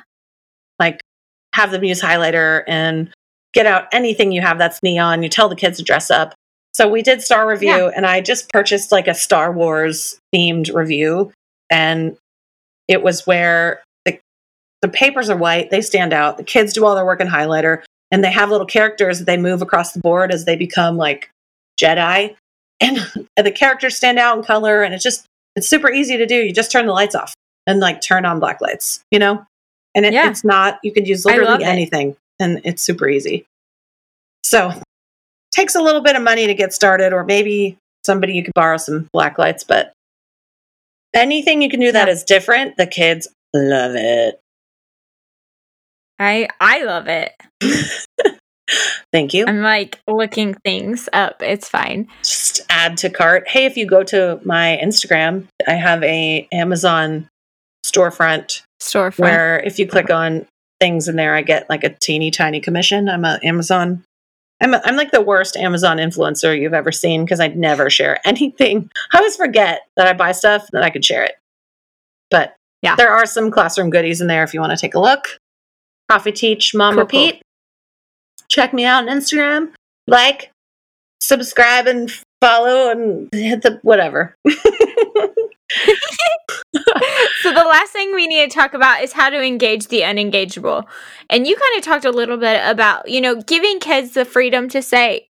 like 0.80 1.02
have 1.54 1.72
them 1.72 1.84
use 1.84 2.02
highlighter 2.02 2.64
and 2.70 3.10
get 3.54 3.66
out 3.66 3.88
anything 3.92 4.32
you 4.32 4.42
have 4.42 4.58
that's 4.58 4.82
neon. 4.82 5.24
You 5.24 5.30
tell 5.30 5.50
the 5.50 5.58
kids 5.58 5.78
to 5.78 5.84
dress 5.84 6.10
up. 6.10 6.34
So 6.74 6.88
we 6.88 7.02
did 7.02 7.22
star 7.22 7.46
review, 7.46 7.70
yeah. 7.70 7.92
and 7.94 8.06
I 8.06 8.22
just 8.22 8.50
purchased 8.50 8.92
like 8.94 9.10
a 9.10 9.14
Star 9.14 9.52
Wars 9.52 10.20
themed 10.34 10.74
review, 10.74 11.34
and 11.70 12.16
it 12.88 13.04
was 13.04 13.28
where 13.28 13.84
the 14.06 14.18
the 14.82 14.88
papers 14.88 15.30
are 15.30 15.36
white, 15.36 15.70
they 15.70 15.82
stand 15.82 16.14
out. 16.14 16.38
The 16.38 16.46
kids 16.46 16.72
do 16.72 16.86
all 16.86 16.96
their 16.96 17.06
work 17.06 17.20
in 17.20 17.28
highlighter 17.28 17.84
and 18.12 18.24
they 18.24 18.32
have 18.32 18.50
little 18.50 18.66
characters 18.66 19.20
that 19.20 19.26
they 19.26 19.38
move 19.38 19.62
across 19.62 19.94
the 19.94 20.00
board 20.00 20.32
as 20.32 20.46
they 20.46 20.56
become 20.56 20.98
like 20.98 21.30
Jedi. 21.80 22.36
And, 22.80 23.28
and 23.36 23.46
the 23.46 23.52
characters 23.52 23.96
stand 23.96 24.20
out 24.20 24.38
in 24.38 24.44
color 24.44 24.84
and 24.84 24.94
it's 24.94 25.04
just 25.04 25.26
it's 25.56 25.68
super 25.68 25.92
easy 25.92 26.18
to 26.18 26.26
do. 26.26 26.36
You 26.36 26.54
just 26.54 26.72
turn 26.72 26.86
the 26.86 26.94
lights 26.94 27.16
off 27.16 27.34
and 27.66 27.80
like 27.80 28.02
turn 28.02 28.26
on 28.26 28.40
black 28.40 28.62
lights, 28.62 29.02
you 29.12 29.20
know? 29.20 29.46
And 29.96 30.06
it, 30.06 30.14
yeah. 30.14 30.30
it's 30.30 30.44
not 30.44 30.80
you 30.84 30.92
can 30.92 31.06
use 31.06 31.26
literally 31.26 31.64
anything 31.64 32.16
and 32.40 32.62
it's 32.64 32.82
super 32.82 33.10
easy. 33.10 33.46
So 34.44 34.72
takes 35.52 35.76
a 35.76 35.82
little 35.82 36.02
bit 36.02 36.16
of 36.16 36.22
money 36.22 36.48
to 36.48 36.54
get 36.54 36.74
started, 36.74 37.14
or 37.14 37.24
maybe 37.24 37.78
somebody 38.06 38.34
you 38.34 38.44
could 38.44 38.54
borrow 38.54 38.78
some 38.78 39.10
black 39.12 39.38
lights, 39.38 39.64
but 39.64 39.92
anything 41.14 41.62
you 41.62 41.70
can 41.70 41.80
do 41.80 41.92
that 41.92 42.08
is 42.08 42.24
different, 42.24 42.78
the 42.78 42.88
kids 42.88 43.28
love 43.54 43.96
it. 43.96 44.40
I 46.20 46.48
I 46.60 46.84
love 46.84 47.08
it. 47.08 47.34
Thank 49.14 49.34
you. 49.34 49.46
I'm 49.48 49.62
like 49.62 50.02
looking 50.08 50.54
things 50.66 51.08
up. 51.14 51.42
It's 51.42 51.70
fine. 51.70 52.08
Just 52.20 52.62
add 52.70 52.98
to 52.98 53.10
cart. 53.10 53.48
Hey, 53.48 53.66
if 53.66 53.78
you 53.78 53.86
go 53.86 54.04
to 54.04 54.40
my 54.44 54.80
Instagram, 54.84 55.48
I 55.66 55.74
have 55.74 56.04
a 56.04 56.48
Amazon 56.52 57.30
storefront. 57.86 58.64
Storefront. 58.82 59.20
Where 59.20 59.60
if 59.60 59.80
you 59.80 59.88
click 59.88 60.10
on 60.10 60.46
things 60.80 61.08
in 61.08 61.16
there, 61.16 61.34
I 61.34 61.42
get 61.42 61.70
like 61.70 61.84
a 61.84 61.90
teeny 61.90 62.32
tiny 62.32 62.60
commission. 62.60 63.08
I'm 63.10 63.24
a 63.24 63.40
Amazon. 63.44 64.04
I'm 64.62 64.74
a, 64.74 64.82
I'm 64.84 64.96
like 64.96 65.12
the 65.12 65.22
worst 65.22 65.56
Amazon 65.56 65.98
influencer 65.98 66.60
you've 66.60 66.74
ever 66.74 66.92
seen 66.92 67.24
because 67.24 67.40
I'd 67.40 67.58
never 67.58 67.90
share 67.90 68.20
anything. 68.28 68.90
I 69.14 69.20
always 69.20 69.36
forget 69.36 69.82
that 69.96 70.08
I 70.08 70.14
buy 70.14 70.34
stuff 70.34 70.68
that 70.74 70.84
I 70.84 70.90
could 70.90 71.06
share 71.06 71.24
it. 71.24 71.36
But 72.30 72.56
yeah, 72.82 72.96
there 72.96 73.12
are 73.12 73.26
some 73.26 73.50
classroom 73.50 73.90
goodies 73.90 74.20
in 74.20 74.28
there 74.28 74.44
if 74.44 74.54
you 74.54 74.60
want 74.60 74.72
to 74.72 74.78
take 74.78 74.96
a 74.96 75.00
look. 75.00 75.40
Coffee 76.10 76.32
Teach 76.32 76.74
Mom 76.76 76.94
cool, 76.94 77.04
Repeat. 77.04 77.32
Cool. 77.34 77.42
Check 78.50 78.74
me 78.74 78.86
out 78.86 79.08
on 79.08 79.16
Instagram. 79.18 79.72
Like, 80.08 80.52
subscribe, 81.20 81.88
and 81.88 82.12
follow, 82.42 82.92
and 82.92 83.30
hit 83.34 83.62
the 83.62 83.80
whatever. 83.84 84.36
so 87.42 87.52
the 87.54 87.66
last 87.68 87.92
thing 87.92 88.14
we 88.16 88.28
need 88.28 88.50
to 88.50 88.56
talk 88.56 88.74
about 88.74 89.02
is 89.04 89.14
how 89.14 89.30
to 89.30 89.42
engage 89.42 89.88
the 89.88 90.02
unengageable. 90.02 90.86
And 91.30 91.46
you 91.46 91.56
kind 91.56 91.78
of 91.78 91.84
talked 91.84 92.06
a 92.06 92.12
little 92.12 92.38
bit 92.38 92.62
about, 92.66 93.10
you 93.10 93.20
know, 93.22 93.42
giving 93.42 93.80
kids 93.80 94.12
the 94.14 94.26
freedom 94.26 94.70
to 94.70 94.82
say, 94.82 95.28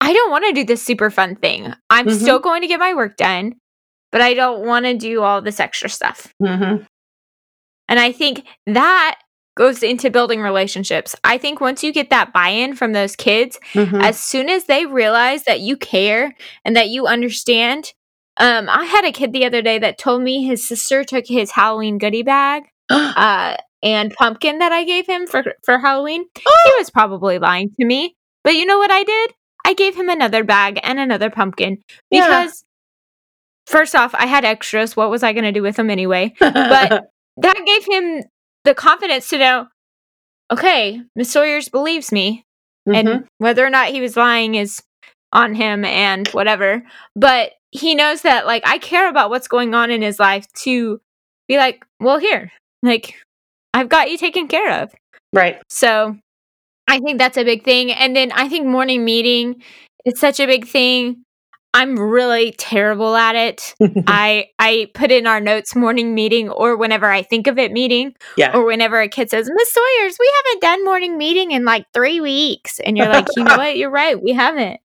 I 0.00 0.12
don't 0.12 0.30
want 0.30 0.44
to 0.46 0.52
do 0.52 0.64
this 0.64 0.82
super 0.82 1.10
fun 1.10 1.36
thing. 1.36 1.72
I'm 1.88 2.06
Mhm. 2.06 2.20
still 2.20 2.38
going 2.38 2.60
to 2.60 2.68
get 2.68 2.78
my 2.78 2.92
work 2.92 3.16
done, 3.16 3.54
but 4.12 4.20
I 4.20 4.34
don't 4.34 4.66
want 4.66 4.84
to 4.84 4.94
do 4.94 5.22
all 5.22 5.40
this 5.40 5.58
extra 5.60 5.88
stuff. 5.88 6.32
Mm-hmm. 6.42 6.84
And 7.88 8.00
I 8.00 8.12
think 8.12 8.46
that 8.66 9.18
goes 9.56 9.82
into 9.82 10.10
building 10.10 10.40
relationships. 10.40 11.16
I 11.24 11.38
think 11.38 11.60
once 11.60 11.82
you 11.82 11.92
get 11.92 12.10
that 12.10 12.32
buy 12.32 12.48
in 12.50 12.76
from 12.76 12.92
those 12.92 13.16
kids, 13.16 13.58
Mm-hmm. 13.72 13.96
as 14.00 14.20
soon 14.20 14.48
as 14.48 14.64
they 14.66 14.86
realize 14.86 15.44
that 15.44 15.60
you 15.60 15.76
care 15.76 16.34
and 16.64 16.76
that 16.76 16.88
you 16.90 17.06
understand. 17.06 17.92
Um, 18.38 18.68
I 18.68 18.84
had 18.84 19.04
a 19.06 19.12
kid 19.12 19.32
the 19.32 19.46
other 19.46 19.62
day 19.62 19.78
that 19.78 19.96
told 19.98 20.20
me 20.22 20.44
his 20.44 20.66
sister 20.68 21.04
took 21.04 21.26
his 21.26 21.50
Halloween 21.52 21.96
goodie 21.96 22.22
bag 22.22 22.64
uh, 22.90 23.56
and 23.82 24.12
pumpkin 24.14 24.58
that 24.58 24.72
I 24.72 24.84
gave 24.84 25.06
him 25.06 25.26
for 25.26 25.42
for 25.64 25.78
Halloween. 25.78 26.24
He 26.36 26.72
was 26.78 26.90
probably 26.90 27.38
lying 27.38 27.70
to 27.80 27.86
me, 27.86 28.14
but 28.44 28.54
you 28.54 28.66
know 28.66 28.76
what 28.78 28.90
I 28.90 29.04
did? 29.04 29.32
I 29.64 29.72
gave 29.72 29.96
him 29.96 30.10
another 30.10 30.44
bag 30.44 30.78
and 30.82 30.98
another 31.00 31.30
pumpkin 31.30 31.78
Yeah. 32.10 32.26
because 32.26 32.62
first 33.66 33.94
off, 33.96 34.14
I 34.14 34.26
had 34.26 34.44
extras. 34.44 34.94
What 34.96 35.10
was 35.10 35.22
I 35.22 35.32
going 35.32 35.44
to 35.44 35.52
do 35.52 35.62
with 35.62 35.76
them 35.76 35.88
anyway? 35.90 36.34
but- 36.40 37.06
That 37.38 37.62
gave 37.66 37.84
him 37.86 38.22
the 38.66 38.74
confidence 38.74 39.28
to 39.30 39.38
know, 39.38 39.68
okay, 40.52 41.00
Miss 41.16 41.30
Sawyer's 41.30 41.68
believes 41.70 42.12
me, 42.12 42.44
Mhm. 42.86 42.96
and 42.96 43.28
whether 43.38 43.64
or 43.66 43.70
not 43.70 43.88
he 43.88 44.00
was 44.00 44.16
lying 44.16 44.54
is 44.54 44.82
on 45.32 45.54
him 45.54 45.84
and 45.84 46.28
whatever 46.28 46.84
but 47.16 47.52
he 47.72 47.96
knows 47.96 48.22
that 48.22 48.46
like 48.46 48.62
i 48.64 48.78
care 48.78 49.08
about 49.08 49.28
what's 49.28 49.48
going 49.48 49.74
on 49.74 49.90
in 49.90 50.00
his 50.00 50.20
life 50.20 50.46
to 50.52 51.00
be 51.48 51.56
like 51.58 51.84
well 51.98 52.16
here 52.16 52.52
like 52.84 53.16
i've 53.74 53.88
got 53.88 54.08
you 54.08 54.16
taken 54.16 54.46
care 54.46 54.82
of 54.82 54.94
right. 55.32 55.60
so 55.68 56.16
i 56.86 57.00
think 57.00 57.18
that's 57.18 57.36
a 57.36 57.44
big 57.44 57.64
thing 57.64 57.90
and 57.92 58.14
then 58.14 58.30
i 58.32 58.48
think 58.48 58.66
morning 58.66 59.04
meeting 59.04 59.60
is 60.04 60.18
such 60.20 60.38
a 60.38 60.46
big 60.46 60.64
thing 60.64 61.24
i'm 61.76 61.98
really 61.98 62.52
terrible 62.52 63.14
at 63.14 63.34
it 63.34 63.74
i 64.06 64.46
i 64.58 64.90
put 64.94 65.10
in 65.12 65.26
our 65.26 65.40
notes 65.40 65.76
morning 65.76 66.14
meeting 66.14 66.48
or 66.48 66.76
whenever 66.76 67.06
i 67.06 67.22
think 67.22 67.46
of 67.46 67.58
it 67.58 67.72
meeting 67.72 68.14
yeah. 68.36 68.52
or 68.56 68.64
whenever 68.64 69.00
a 69.00 69.08
kid 69.08 69.30
says, 69.30 69.50
Miss 69.52 69.72
Sawyers, 69.72 70.16
we 70.18 70.32
haven't 70.36 70.62
done 70.62 70.84
morning 70.84 71.18
meeting 71.18 71.52
in 71.52 71.64
like 71.64 71.86
three 71.92 72.20
weeks. 72.20 72.78
And 72.80 72.96
you're 72.96 73.08
like, 73.08 73.26
you 73.36 73.44
know 73.44 73.56
what? 73.56 73.76
You're 73.76 73.90
right. 73.90 74.20
We 74.20 74.32
haven't. 74.32 74.80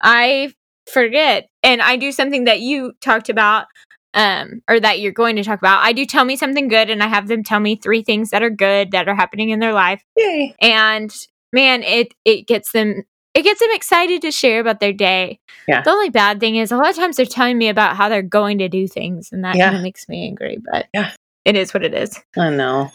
I 0.00 0.52
forget. 0.90 1.48
And 1.62 1.80
I 1.80 1.96
do 1.96 2.12
something 2.12 2.44
that 2.44 2.60
you 2.60 2.92
talked 3.00 3.28
about, 3.28 3.66
um, 4.14 4.62
or 4.68 4.80
that 4.80 5.00
you're 5.00 5.12
going 5.12 5.36
to 5.36 5.44
talk 5.44 5.58
about. 5.58 5.82
I 5.82 5.92
do 5.92 6.04
tell 6.04 6.24
me 6.24 6.36
something 6.36 6.68
good 6.68 6.90
and 6.90 7.02
I 7.02 7.08
have 7.08 7.28
them 7.28 7.42
tell 7.42 7.60
me 7.60 7.76
three 7.76 8.02
things 8.02 8.30
that 8.30 8.42
are 8.42 8.50
good 8.50 8.92
that 8.92 9.08
are 9.08 9.14
happening 9.14 9.50
in 9.50 9.60
their 9.60 9.72
life. 9.72 10.02
Yay. 10.16 10.54
And 10.60 11.14
man, 11.52 11.82
it 11.82 12.14
it 12.24 12.46
gets 12.46 12.72
them 12.72 13.04
it 13.34 13.42
gets 13.42 13.60
them 13.60 13.70
excited 13.72 14.22
to 14.22 14.30
share 14.30 14.60
about 14.60 14.80
their 14.80 14.92
day. 14.92 15.38
Yeah. 15.66 15.82
The 15.82 15.90
only 15.90 16.10
bad 16.10 16.40
thing 16.40 16.56
is 16.56 16.70
a 16.72 16.76
lot 16.76 16.90
of 16.90 16.96
times 16.96 17.16
they're 17.16 17.26
telling 17.26 17.58
me 17.58 17.68
about 17.68 17.96
how 17.96 18.08
they're 18.08 18.22
going 18.22 18.58
to 18.58 18.68
do 18.68 18.86
things 18.86 19.30
and 19.32 19.44
that 19.44 19.56
Yeah. 19.56 19.66
kind 19.66 19.76
of 19.76 19.82
makes 19.82 20.08
me 20.08 20.24
angry, 20.26 20.58
but 20.70 20.86
Yeah. 20.94 21.10
it 21.44 21.56
is 21.56 21.74
what 21.74 21.84
it 21.84 21.94
is. 21.94 22.20
I 22.36 22.50
know. 22.50 22.90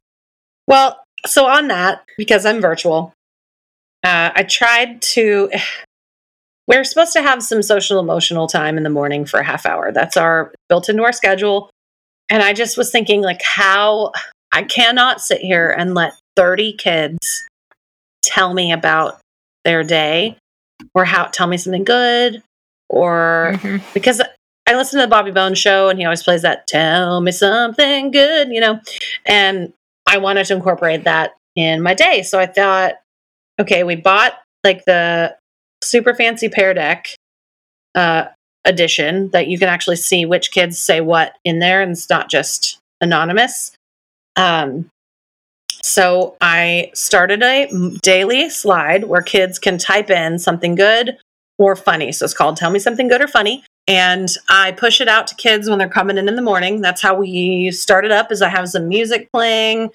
Well, 0.67 1.01
so 1.25 1.47
on 1.47 1.67
that, 1.67 2.03
because 2.17 2.45
I'm 2.45 2.61
virtual, 2.61 3.13
uh, 4.05 4.31
I 4.33 4.43
tried 4.43 5.01
to. 5.01 5.49
We're 6.67 6.83
supposed 6.83 7.13
to 7.13 7.23
have 7.23 7.41
some 7.41 7.63
social 7.63 7.99
emotional 7.99 8.45
time 8.47 8.77
in 8.77 8.83
the 8.83 8.91
morning 8.91 9.25
for 9.25 9.39
a 9.39 9.43
half 9.43 9.65
hour. 9.65 9.91
That's 9.91 10.15
our 10.15 10.53
built 10.69 10.87
into 10.87 11.03
our 11.03 11.11
schedule. 11.11 11.71
And 12.29 12.43
I 12.43 12.53
just 12.53 12.77
was 12.77 12.91
thinking, 12.91 13.23
like, 13.23 13.41
how 13.41 14.11
I 14.51 14.61
cannot 14.61 15.19
sit 15.19 15.41
here 15.41 15.71
and 15.71 15.95
let 15.95 16.13
30 16.35 16.73
kids 16.73 17.43
tell 18.23 18.53
me 18.53 18.71
about 18.71 19.19
their 19.65 19.83
day 19.83 20.37
or 20.95 21.05
how 21.05 21.25
tell 21.25 21.47
me 21.47 21.57
something 21.57 21.83
good 21.83 22.41
or 22.89 23.51
Mhm. 23.55 23.81
because 23.93 24.21
I 24.67 24.75
listen 24.75 24.99
to 24.99 25.05
the 25.05 25.09
Bobby 25.09 25.31
Bones 25.31 25.57
show 25.57 25.89
and 25.89 25.97
he 25.99 26.05
always 26.05 26.23
plays 26.23 26.43
that 26.43 26.67
tell 26.67 27.21
me 27.21 27.31
something 27.31 28.11
good, 28.11 28.49
you 28.49 28.61
know. 28.61 28.79
And 29.25 29.73
I 30.07 30.17
wanted 30.19 30.45
to 30.47 30.53
incorporate 30.55 31.03
that 31.05 31.33
in 31.55 31.81
my 31.81 31.93
day. 31.95 32.21
So 32.21 32.39
I 32.39 32.45
thought, 32.45 32.93
okay, 33.59 33.83
we 33.83 33.95
bought 33.95 34.39
like 34.63 34.85
the 34.85 35.35
super 35.83 36.13
fancy 36.13 36.49
Pear 36.49 36.73
Deck 36.73 37.07
uh 37.95 38.25
edition 38.65 39.29
that 39.31 39.47
you 39.47 39.57
can 39.57 39.69
actually 39.69 39.95
see 39.95 40.25
which 40.25 40.51
kids 40.51 40.77
say 40.77 41.01
what 41.01 41.35
in 41.43 41.59
there 41.59 41.81
and 41.81 41.91
it's 41.91 42.09
not 42.09 42.29
just 42.29 42.77
anonymous. 43.01 43.71
Um 44.35 44.89
so 45.83 46.35
I 46.41 46.91
started 46.93 47.41
a 47.43 47.69
daily 48.01 48.49
slide 48.49 49.05
where 49.05 49.21
kids 49.21 49.59
can 49.59 49.77
type 49.77 50.09
in 50.09 50.39
something 50.39 50.75
good 50.75 51.17
or 51.57 51.75
funny. 51.75 52.11
So 52.11 52.25
it's 52.25 52.33
called 52.33 52.57
Tell 52.57 52.71
Me 52.71 52.79
Something 52.79 53.07
Good 53.07 53.21
or 53.21 53.27
Funny. 53.27 53.63
And 53.87 54.29
I 54.49 54.71
push 54.73 55.01
it 55.01 55.07
out 55.07 55.27
to 55.27 55.35
kids 55.35 55.69
when 55.69 55.79
they're 55.79 55.89
coming 55.89 56.17
in 56.17 56.27
in 56.27 56.35
the 56.35 56.41
morning. 56.41 56.81
That's 56.81 57.01
how 57.01 57.15
we 57.15 57.71
started 57.71 58.11
up 58.11 58.31
is 58.31 58.41
I 58.41 58.49
have 58.49 58.69
some 58.69 58.87
music 58.87 59.31
playing 59.31 59.91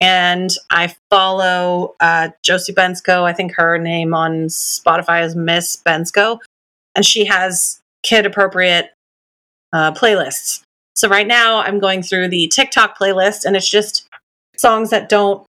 and 0.00 0.50
I 0.70 0.94
follow 1.10 1.94
uh, 2.00 2.28
Josie 2.42 2.74
Bensko. 2.74 3.24
I 3.24 3.32
think 3.32 3.54
her 3.54 3.78
name 3.78 4.14
on 4.14 4.46
Spotify 4.46 5.24
is 5.24 5.34
Miss 5.34 5.76
Bensko. 5.76 6.38
And 6.94 7.04
she 7.04 7.24
has 7.24 7.80
kid 8.02 8.26
appropriate 8.26 8.90
uh, 9.72 9.92
playlists. 9.92 10.62
So 10.94 11.08
right 11.08 11.26
now 11.26 11.60
I'm 11.60 11.78
going 11.78 12.02
through 12.02 12.28
the 12.28 12.48
TikTok 12.48 12.98
playlist 12.98 13.44
and 13.44 13.56
it's 13.56 13.70
just 13.70 14.07
songs 14.60 14.90
that 14.90 15.08
don't 15.08 15.46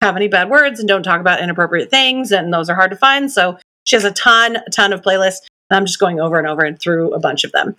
have 0.00 0.16
any 0.16 0.28
bad 0.28 0.50
words 0.50 0.80
and 0.80 0.88
don't 0.88 1.02
talk 1.02 1.20
about 1.20 1.40
inappropriate 1.40 1.90
things. 1.90 2.32
And 2.32 2.52
those 2.52 2.68
are 2.68 2.74
hard 2.74 2.90
to 2.90 2.96
find. 2.96 3.30
So 3.30 3.58
she 3.84 3.96
has 3.96 4.04
a 4.04 4.10
ton, 4.12 4.56
a 4.56 4.70
ton 4.70 4.92
of 4.92 5.02
playlists. 5.02 5.40
And 5.70 5.76
I'm 5.76 5.86
just 5.86 6.00
going 6.00 6.20
over 6.20 6.38
and 6.38 6.46
over 6.46 6.62
and 6.62 6.78
through 6.78 7.14
a 7.14 7.20
bunch 7.20 7.44
of 7.44 7.52
them. 7.52 7.76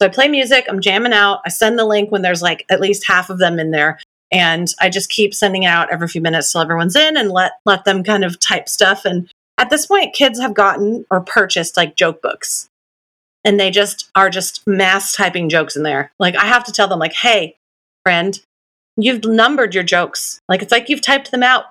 So 0.00 0.06
I 0.06 0.10
play 0.10 0.28
music, 0.28 0.66
I'm 0.68 0.80
jamming 0.80 1.12
out. 1.12 1.40
I 1.44 1.50
send 1.50 1.78
the 1.78 1.84
link 1.84 2.10
when 2.10 2.22
there's 2.22 2.42
like 2.42 2.64
at 2.70 2.80
least 2.80 3.06
half 3.06 3.30
of 3.30 3.38
them 3.38 3.58
in 3.58 3.70
there. 3.70 3.98
And 4.32 4.68
I 4.80 4.88
just 4.88 5.10
keep 5.10 5.34
sending 5.34 5.64
it 5.64 5.68
out 5.68 5.92
every 5.92 6.08
few 6.08 6.20
minutes 6.20 6.52
till 6.52 6.60
everyone's 6.60 6.96
in 6.96 7.16
and 7.16 7.30
let 7.30 7.52
let 7.66 7.84
them 7.84 8.04
kind 8.04 8.24
of 8.24 8.38
type 8.40 8.68
stuff. 8.68 9.04
And 9.04 9.30
at 9.58 9.70
this 9.70 9.86
point, 9.86 10.14
kids 10.14 10.40
have 10.40 10.54
gotten 10.54 11.04
or 11.10 11.20
purchased 11.20 11.76
like 11.76 11.96
joke 11.96 12.22
books. 12.22 12.68
And 13.44 13.58
they 13.58 13.70
just 13.70 14.10
are 14.14 14.30
just 14.30 14.66
mass 14.66 15.12
typing 15.12 15.48
jokes 15.48 15.76
in 15.76 15.82
there. 15.82 16.12
Like 16.18 16.36
I 16.36 16.46
have 16.46 16.64
to 16.64 16.72
tell 16.72 16.88
them, 16.88 16.98
like, 16.98 17.14
hey, 17.14 17.56
friend, 18.04 18.40
you've 18.96 19.24
numbered 19.24 19.74
your 19.74 19.84
jokes. 19.84 20.40
Like 20.48 20.62
it's 20.62 20.72
like 20.72 20.88
you've 20.88 21.00
typed 21.00 21.30
them 21.30 21.42
out. 21.42 21.64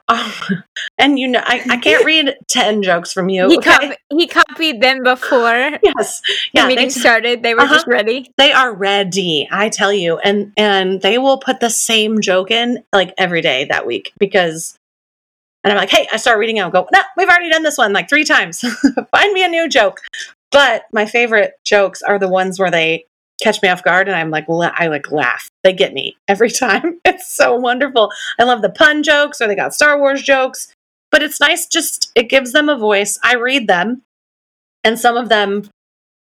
and 0.98 1.20
you 1.20 1.28
know 1.28 1.42
I, 1.44 1.64
I 1.70 1.78
can't 1.78 2.04
read 2.06 2.36
10 2.48 2.82
jokes 2.84 3.14
from 3.14 3.30
you. 3.30 3.48
He, 3.50 3.58
okay? 3.58 3.90
cop- 3.90 3.98
he 4.18 4.28
copied 4.28 4.82
them 4.82 5.04
before 5.04 5.78
yes. 5.84 6.22
the 6.22 6.34
Yeah, 6.54 6.64
they, 6.64 6.68
meeting 6.70 6.90
started. 6.90 7.44
They 7.44 7.54
were 7.54 7.62
Uh-huh. 7.62 7.74
just 7.76 7.88
ready. 7.88 8.32
they 8.38 8.52
are 8.52 8.74
ready, 8.74 9.48
I 9.52 9.70
tell 9.70 9.94
you. 9.94 10.18
And 10.20 10.54
and 10.58 11.02
they 11.02 11.18
will 11.18 11.38
put 11.38 11.60
the 11.60 11.70
same 11.70 12.22
joke 12.22 12.52
in 12.52 12.84
like 12.94 13.14
every 13.18 13.42
day 13.42 13.66
that 13.66 13.86
week 13.86 14.12
because 14.20 14.76
and 15.64 15.74
I'm 15.74 15.78
like, 15.78 15.90
hey, 15.90 16.08
I 16.12 16.16
start 16.18 16.40
reading. 16.40 16.60
I'll 16.62 16.72
go, 16.72 16.88
no, 16.94 17.02
we've 17.18 17.28
already 17.28 17.50
done 17.50 17.64
this 17.64 17.78
one 17.78 17.92
like 17.92 18.08
three 18.08 18.24
times. 18.24 18.62
Find 19.12 19.34
me 19.34 19.44
a 19.44 19.50
new 19.50 19.68
joke. 19.68 20.00
But 20.52 20.86
my 20.94 21.06
favorite 21.06 21.52
jokes 21.66 22.02
are 22.02 22.18
the 22.18 22.30
ones 22.30 22.58
where 22.58 22.72
they 22.72 23.06
catch 23.41 23.62
me 23.62 23.69
off 23.69 23.84
guard 23.84 24.08
and 24.08 24.17
I'm 24.17 24.30
like, 24.32 24.45
I 24.49 24.88
like 24.88 25.12
laugh. 25.12 25.49
They 25.63 25.73
get 25.73 25.93
me 25.93 26.17
every 26.28 26.52
time. 26.65 26.99
It's 27.06 27.34
so 27.34 27.56
wonderful. 27.56 28.12
I 28.39 28.43
love 28.43 28.62
the 28.62 28.69
pun 28.69 29.04
jokes 29.04 29.41
or 29.41 29.47
they 29.47 29.56
got 29.56 29.73
Star 29.73 29.99
Wars 29.99 30.21
jokes. 30.21 30.73
But 31.12 31.23
it's 31.23 31.39
nice, 31.39 31.65
just 31.65 32.12
it 32.15 32.30
gives 32.30 32.52
them 32.52 32.69
a 32.69 32.78
voice. 32.78 33.17
I 33.23 33.36
read 33.36 33.67
them, 33.67 34.04
and 34.84 34.99
some 34.99 35.17
of 35.17 35.30
them, 35.30 35.69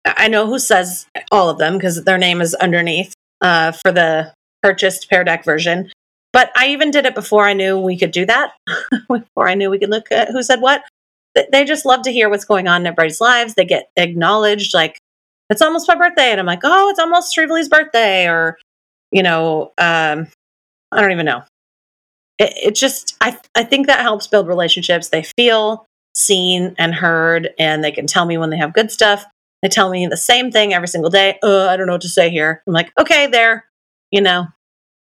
I 0.05 0.29
know 0.29 0.47
who 0.47 0.59
says 0.59 1.07
all 1.33 1.49
of 1.49 1.59
them 1.59 1.79
because 1.79 2.05
their 2.05 2.19
name 2.19 2.41
is 2.41 2.55
underneath 2.55 3.15
uh, 3.41 3.73
for 3.73 3.93
the 3.93 4.33
purchased 4.63 5.09
Pear 5.09 5.25
Deck 5.25 5.45
version. 5.45 5.91
But 6.33 6.51
I 6.57 6.69
even 6.69 6.91
did 6.91 7.07
it 7.07 7.15
before 7.15 7.47
I 7.47 7.53
knew 7.53 7.79
we 7.79 7.97
could 7.97 8.11
do 8.11 8.27
that, 8.27 8.53
before 9.09 9.49
I 9.49 9.55
knew 9.55 9.71
we 9.71 9.79
could 9.79 9.91
look 9.91 10.11
at 10.11 10.29
who 10.29 10.43
said 10.43 10.61
what. 10.61 10.83
They 11.51 11.65
just 11.65 11.85
love 11.85 12.03
to 12.03 12.13
hear 12.13 12.29
what's 12.29 12.45
going 12.45 12.69
on 12.69 12.83
in 12.83 12.87
everybody's 12.87 13.21
lives. 13.21 13.55
They 13.55 13.65
get 13.65 13.89
acknowledged, 13.97 14.73
like, 14.75 14.99
it's 15.51 15.63
almost 15.63 15.89
my 15.89 15.95
birthday. 15.95 16.31
And 16.31 16.41
I'm 16.41 16.47
like, 16.47 16.61
oh, 16.65 16.89
it's 16.91 16.99
almost 16.99 17.35
Shrevely's 17.35 17.69
birthday. 17.69 18.29
Or, 18.29 18.59
you 19.11 19.23
know, 19.23 19.73
um, 19.79 20.29
I 20.93 21.01
don't 21.01 21.13
even 21.13 21.27
know. 21.27 21.43
It, 22.39 22.53
it 22.63 22.75
just, 22.75 23.17
I, 23.21 23.39
I 23.55 23.65
think 23.65 23.87
that 23.87 24.01
helps 24.01 24.27
build 24.27 24.49
relationships. 24.49 25.09
They 25.09 25.23
feel 25.23 25.87
seen 26.15 26.75
and 26.79 26.95
heard, 26.95 27.51
and 27.59 27.83
they 27.83 27.93
can 27.93 28.07
tell 28.07 28.25
me 28.25 28.39
when 28.39 28.51
they 28.51 28.57
have 28.57 28.73
good 28.73 28.91
stuff. 28.91 29.25
They 29.63 29.69
tell 29.69 29.91
me 29.91 30.07
the 30.07 30.17
same 30.17 30.51
thing 30.51 30.75
every 30.75 30.89
single 30.89 31.11
day. 31.11 31.39
I 31.43 31.77
don't 31.77 31.87
know 31.87 31.95
what 31.95 32.03
to 32.03 32.09
say 32.09 32.31
here. 32.31 32.63
I'm 32.67 32.73
like, 32.73 32.93
okay, 32.99 33.27
there, 33.27 33.67
you 34.11 34.21
know, 34.21 34.47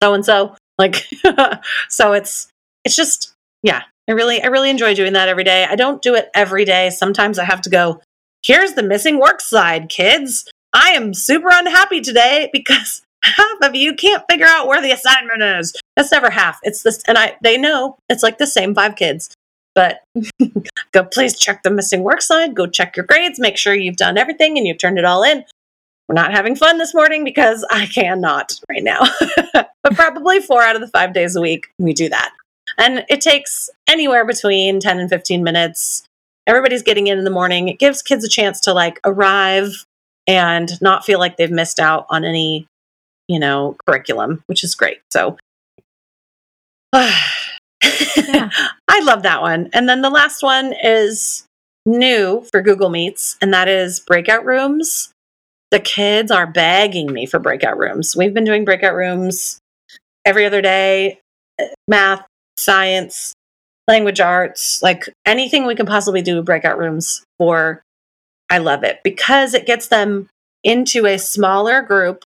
so 0.02 0.14
and 0.14 0.24
so. 0.24 0.56
Like, 0.78 1.06
so 1.88 2.12
it's 2.12 2.48
it's 2.84 2.96
just 2.96 3.34
yeah. 3.62 3.82
I 4.08 4.12
really 4.12 4.42
I 4.42 4.46
really 4.46 4.70
enjoy 4.70 4.94
doing 4.94 5.14
that 5.14 5.28
every 5.28 5.44
day. 5.44 5.64
I 5.64 5.76
don't 5.76 6.02
do 6.02 6.14
it 6.14 6.30
every 6.34 6.64
day. 6.64 6.90
Sometimes 6.90 7.38
I 7.38 7.44
have 7.44 7.62
to 7.62 7.70
go. 7.70 8.00
Here's 8.44 8.74
the 8.74 8.82
missing 8.82 9.18
work 9.18 9.40
slide, 9.40 9.88
kids. 9.88 10.44
I 10.74 10.90
am 10.90 11.14
super 11.14 11.48
unhappy 11.50 12.02
today 12.02 12.50
because 12.52 13.00
half 13.22 13.58
of 13.62 13.74
you 13.74 13.94
can't 13.94 14.22
figure 14.30 14.46
out 14.46 14.68
where 14.68 14.82
the 14.82 14.90
assignment 14.90 15.42
is. 15.42 15.72
That's 15.96 16.12
never 16.12 16.28
half. 16.28 16.58
It's 16.62 16.82
this, 16.82 17.02
and 17.08 17.16
I 17.16 17.36
they 17.42 17.56
know 17.56 17.96
it's 18.10 18.22
like 18.22 18.36
the 18.36 18.46
same 18.46 18.74
five 18.74 18.96
kids. 18.96 19.34
but 19.74 20.00
go 20.92 21.04
please 21.04 21.38
check 21.38 21.62
the 21.62 21.70
missing 21.70 22.02
work 22.02 22.20
slide, 22.20 22.54
go 22.54 22.66
check 22.66 22.96
your 22.96 23.06
grades, 23.06 23.40
make 23.40 23.56
sure 23.56 23.74
you've 23.74 23.96
done 23.96 24.18
everything 24.18 24.58
and 24.58 24.66
you've 24.66 24.78
turned 24.78 24.98
it 24.98 25.06
all 25.06 25.22
in. 25.22 25.44
We're 26.06 26.14
not 26.14 26.34
having 26.34 26.54
fun 26.54 26.76
this 26.76 26.94
morning 26.94 27.24
because 27.24 27.66
I 27.70 27.86
cannot 27.86 28.60
right 28.68 28.84
now. 28.84 29.00
but 29.54 29.94
probably 29.94 30.40
four 30.40 30.62
out 30.62 30.76
of 30.76 30.82
the 30.82 30.88
five 30.88 31.14
days 31.14 31.34
a 31.34 31.40
week, 31.40 31.68
we 31.78 31.94
do 31.94 32.10
that. 32.10 32.34
And 32.76 33.06
it 33.08 33.22
takes 33.22 33.70
anywhere 33.88 34.26
between 34.26 34.80
10 34.80 34.98
and 34.98 35.08
15 35.08 35.42
minutes. 35.42 36.04
Everybody's 36.46 36.82
getting 36.82 37.06
in 37.06 37.18
in 37.18 37.24
the 37.24 37.30
morning. 37.30 37.68
It 37.68 37.78
gives 37.78 38.02
kids 38.02 38.24
a 38.24 38.28
chance 38.28 38.60
to 38.62 38.72
like 38.72 39.00
arrive 39.04 39.84
and 40.26 40.70
not 40.80 41.04
feel 41.04 41.18
like 41.18 41.36
they've 41.36 41.50
missed 41.50 41.80
out 41.80 42.06
on 42.10 42.24
any, 42.24 42.66
you 43.28 43.38
know, 43.38 43.76
curriculum, 43.86 44.42
which 44.46 44.64
is 44.64 44.74
great. 44.74 45.00
So 45.10 45.36
yeah. 46.94 48.50
I 48.88 49.00
love 49.00 49.22
that 49.22 49.42
one. 49.42 49.70
And 49.72 49.88
then 49.88 50.02
the 50.02 50.10
last 50.10 50.42
one 50.42 50.74
is 50.82 51.44
new 51.86 52.46
for 52.50 52.62
Google 52.62 52.88
Meets, 52.88 53.36
and 53.40 53.52
that 53.52 53.68
is 53.68 54.00
breakout 54.00 54.44
rooms. 54.44 55.12
The 55.70 55.80
kids 55.80 56.30
are 56.30 56.46
begging 56.46 57.12
me 57.12 57.26
for 57.26 57.38
breakout 57.38 57.78
rooms. 57.78 58.14
We've 58.16 58.34
been 58.34 58.44
doing 58.44 58.64
breakout 58.64 58.94
rooms 58.94 59.58
every 60.24 60.46
other 60.46 60.62
day 60.62 61.18
eh, 61.58 61.68
math, 61.88 62.24
science, 62.56 63.34
language 63.88 64.20
arts, 64.20 64.82
like 64.82 65.08
anything 65.26 65.66
we 65.66 65.74
can 65.74 65.86
possibly 65.86 66.22
do 66.22 66.42
breakout 66.42 66.78
rooms 66.78 67.24
for. 67.38 67.82
I 68.50 68.58
love 68.58 68.84
it 68.84 69.00
because 69.02 69.54
it 69.54 69.66
gets 69.66 69.88
them 69.88 70.28
into 70.62 71.06
a 71.06 71.18
smaller 71.18 71.82
group 71.82 72.24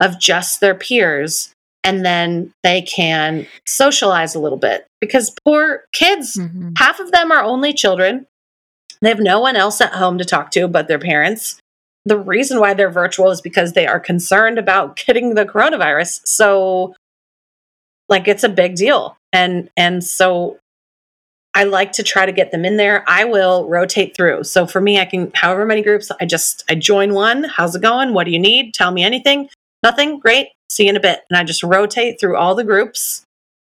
of 0.00 0.18
just 0.18 0.60
their 0.60 0.74
peers 0.74 1.52
and 1.84 2.04
then 2.04 2.52
they 2.62 2.82
can 2.82 3.46
socialize 3.66 4.34
a 4.34 4.40
little 4.40 4.58
bit 4.58 4.86
because 5.00 5.34
poor 5.44 5.84
kids, 5.92 6.36
mm-hmm. 6.36 6.70
half 6.76 7.00
of 7.00 7.12
them 7.12 7.30
are 7.30 7.42
only 7.42 7.72
children. 7.72 8.26
They 9.00 9.08
have 9.08 9.20
no 9.20 9.40
one 9.40 9.56
else 9.56 9.80
at 9.80 9.94
home 9.94 10.18
to 10.18 10.24
talk 10.24 10.50
to 10.52 10.68
but 10.68 10.88
their 10.88 10.98
parents. 10.98 11.60
The 12.04 12.18
reason 12.18 12.58
why 12.60 12.74
they're 12.74 12.90
virtual 12.90 13.30
is 13.30 13.40
because 13.40 13.72
they 13.72 13.86
are 13.86 14.00
concerned 14.00 14.58
about 14.58 14.96
getting 14.96 15.34
the 15.34 15.44
coronavirus. 15.44 16.26
So 16.26 16.94
like 18.08 18.26
it's 18.26 18.44
a 18.44 18.48
big 18.48 18.74
deal. 18.74 19.16
And 19.32 19.70
and 19.76 20.02
so 20.02 20.58
I 21.58 21.64
like 21.64 21.90
to 21.94 22.04
try 22.04 22.24
to 22.24 22.30
get 22.30 22.52
them 22.52 22.64
in 22.64 22.76
there. 22.76 23.02
I 23.08 23.24
will 23.24 23.68
rotate 23.68 24.14
through. 24.14 24.44
So 24.44 24.64
for 24.64 24.80
me, 24.80 25.00
I 25.00 25.04
can 25.04 25.32
however 25.34 25.66
many 25.66 25.82
groups, 25.82 26.08
I 26.20 26.24
just 26.24 26.62
I 26.70 26.76
join 26.76 27.14
one. 27.14 27.42
How's 27.42 27.74
it 27.74 27.82
going? 27.82 28.14
What 28.14 28.24
do 28.24 28.30
you 28.30 28.38
need? 28.38 28.74
Tell 28.74 28.92
me 28.92 29.02
anything. 29.02 29.48
Nothing? 29.82 30.20
Great. 30.20 30.50
See 30.70 30.84
you 30.84 30.90
in 30.90 30.96
a 30.96 31.00
bit. 31.00 31.24
And 31.28 31.36
I 31.36 31.42
just 31.42 31.64
rotate 31.64 32.20
through 32.20 32.36
all 32.36 32.54
the 32.54 32.62
groups 32.62 33.24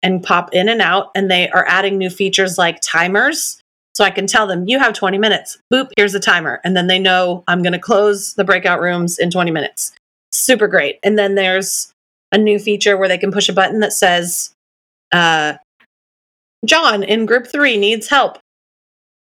and 0.02 0.24
pop 0.24 0.52
in 0.52 0.68
and 0.68 0.82
out. 0.82 1.12
And 1.14 1.30
they 1.30 1.50
are 1.50 1.64
adding 1.68 1.98
new 1.98 2.10
features 2.10 2.58
like 2.58 2.80
timers. 2.82 3.60
So 3.94 4.02
I 4.02 4.10
can 4.10 4.26
tell 4.26 4.48
them, 4.48 4.66
you 4.66 4.80
have 4.80 4.92
20 4.92 5.16
minutes. 5.16 5.58
Boop, 5.72 5.90
here's 5.96 6.12
the 6.12 6.18
timer. 6.18 6.60
And 6.64 6.76
then 6.76 6.88
they 6.88 6.98
know 6.98 7.44
I'm 7.46 7.62
going 7.62 7.74
to 7.74 7.78
close 7.78 8.34
the 8.34 8.44
breakout 8.44 8.80
rooms 8.80 9.20
in 9.20 9.30
20 9.30 9.52
minutes. 9.52 9.92
Super 10.32 10.66
great. 10.66 10.98
And 11.04 11.16
then 11.16 11.36
there's 11.36 11.92
a 12.32 12.38
new 12.38 12.58
feature 12.58 12.96
where 12.96 13.08
they 13.08 13.18
can 13.18 13.30
push 13.30 13.48
a 13.48 13.52
button 13.52 13.78
that 13.80 13.92
says, 13.92 14.52
uh, 15.12 15.54
John 16.64 17.02
in 17.02 17.26
group 17.26 17.46
three 17.46 17.76
needs 17.76 18.08
help 18.08 18.38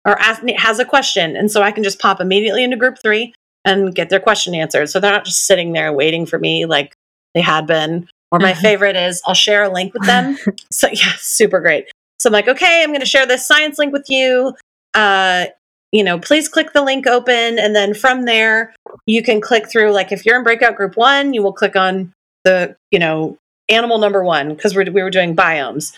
or 0.05 0.19
ask, 0.19 0.43
has 0.57 0.79
a 0.79 0.86
question. 0.86 1.36
And 1.36 1.51
so 1.51 1.61
I 1.61 1.71
can 1.71 1.84
just 1.84 1.99
pop 1.99 2.19
immediately 2.19 2.63
into 2.63 2.77
group 2.77 2.97
three 3.01 3.34
and 3.65 3.93
get 3.93 4.09
their 4.09 4.19
question 4.19 4.55
answered. 4.55 4.89
So 4.89 4.99
they're 4.99 5.11
not 5.11 5.25
just 5.25 5.45
sitting 5.45 5.73
there 5.73 5.93
waiting 5.93 6.25
for 6.25 6.39
me 6.39 6.65
like 6.65 6.95
they 7.34 7.41
had 7.41 7.67
been. 7.67 8.07
Or 8.32 8.39
my 8.39 8.51
uh-huh. 8.51 8.61
favorite 8.61 8.95
is 8.95 9.21
I'll 9.25 9.34
share 9.34 9.63
a 9.63 9.73
link 9.73 9.93
with 9.93 10.05
them. 10.05 10.38
so 10.71 10.88
yeah, 10.88 11.13
super 11.17 11.59
great. 11.59 11.91
So 12.19 12.29
I'm 12.29 12.34
like, 12.34 12.47
okay, 12.47 12.84
I'm 12.84 12.89
going 12.89 13.01
to 13.01 13.05
share 13.05 13.25
this 13.25 13.45
science 13.45 13.77
link 13.77 13.91
with 13.91 14.05
you. 14.09 14.55
Uh, 14.93 15.45
you 15.91 16.03
know, 16.03 16.19
please 16.19 16.47
click 16.47 16.71
the 16.73 16.82
link 16.82 17.07
open. 17.07 17.59
And 17.59 17.75
then 17.75 17.93
from 17.93 18.23
there, 18.23 18.73
you 19.05 19.21
can 19.21 19.41
click 19.41 19.69
through. 19.69 19.91
Like 19.91 20.11
if 20.11 20.25
you're 20.25 20.38
in 20.38 20.43
breakout 20.43 20.75
group 20.75 20.95
one, 20.95 21.34
you 21.34 21.43
will 21.43 21.53
click 21.53 21.75
on 21.75 22.13
the, 22.45 22.75
you 22.89 22.99
know, 22.99 23.38
animal 23.69 23.97
number 23.97 24.23
one 24.23 24.55
because 24.55 24.75
we 24.75 24.89
were 24.89 25.09
doing 25.09 25.36
biomes. 25.36 25.97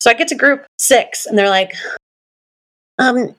So 0.00 0.10
I 0.10 0.14
get 0.14 0.28
to 0.28 0.34
group 0.34 0.64
six 0.78 1.26
and 1.26 1.36
they're 1.36 1.48
like, 1.48 1.74
um, 2.98 3.34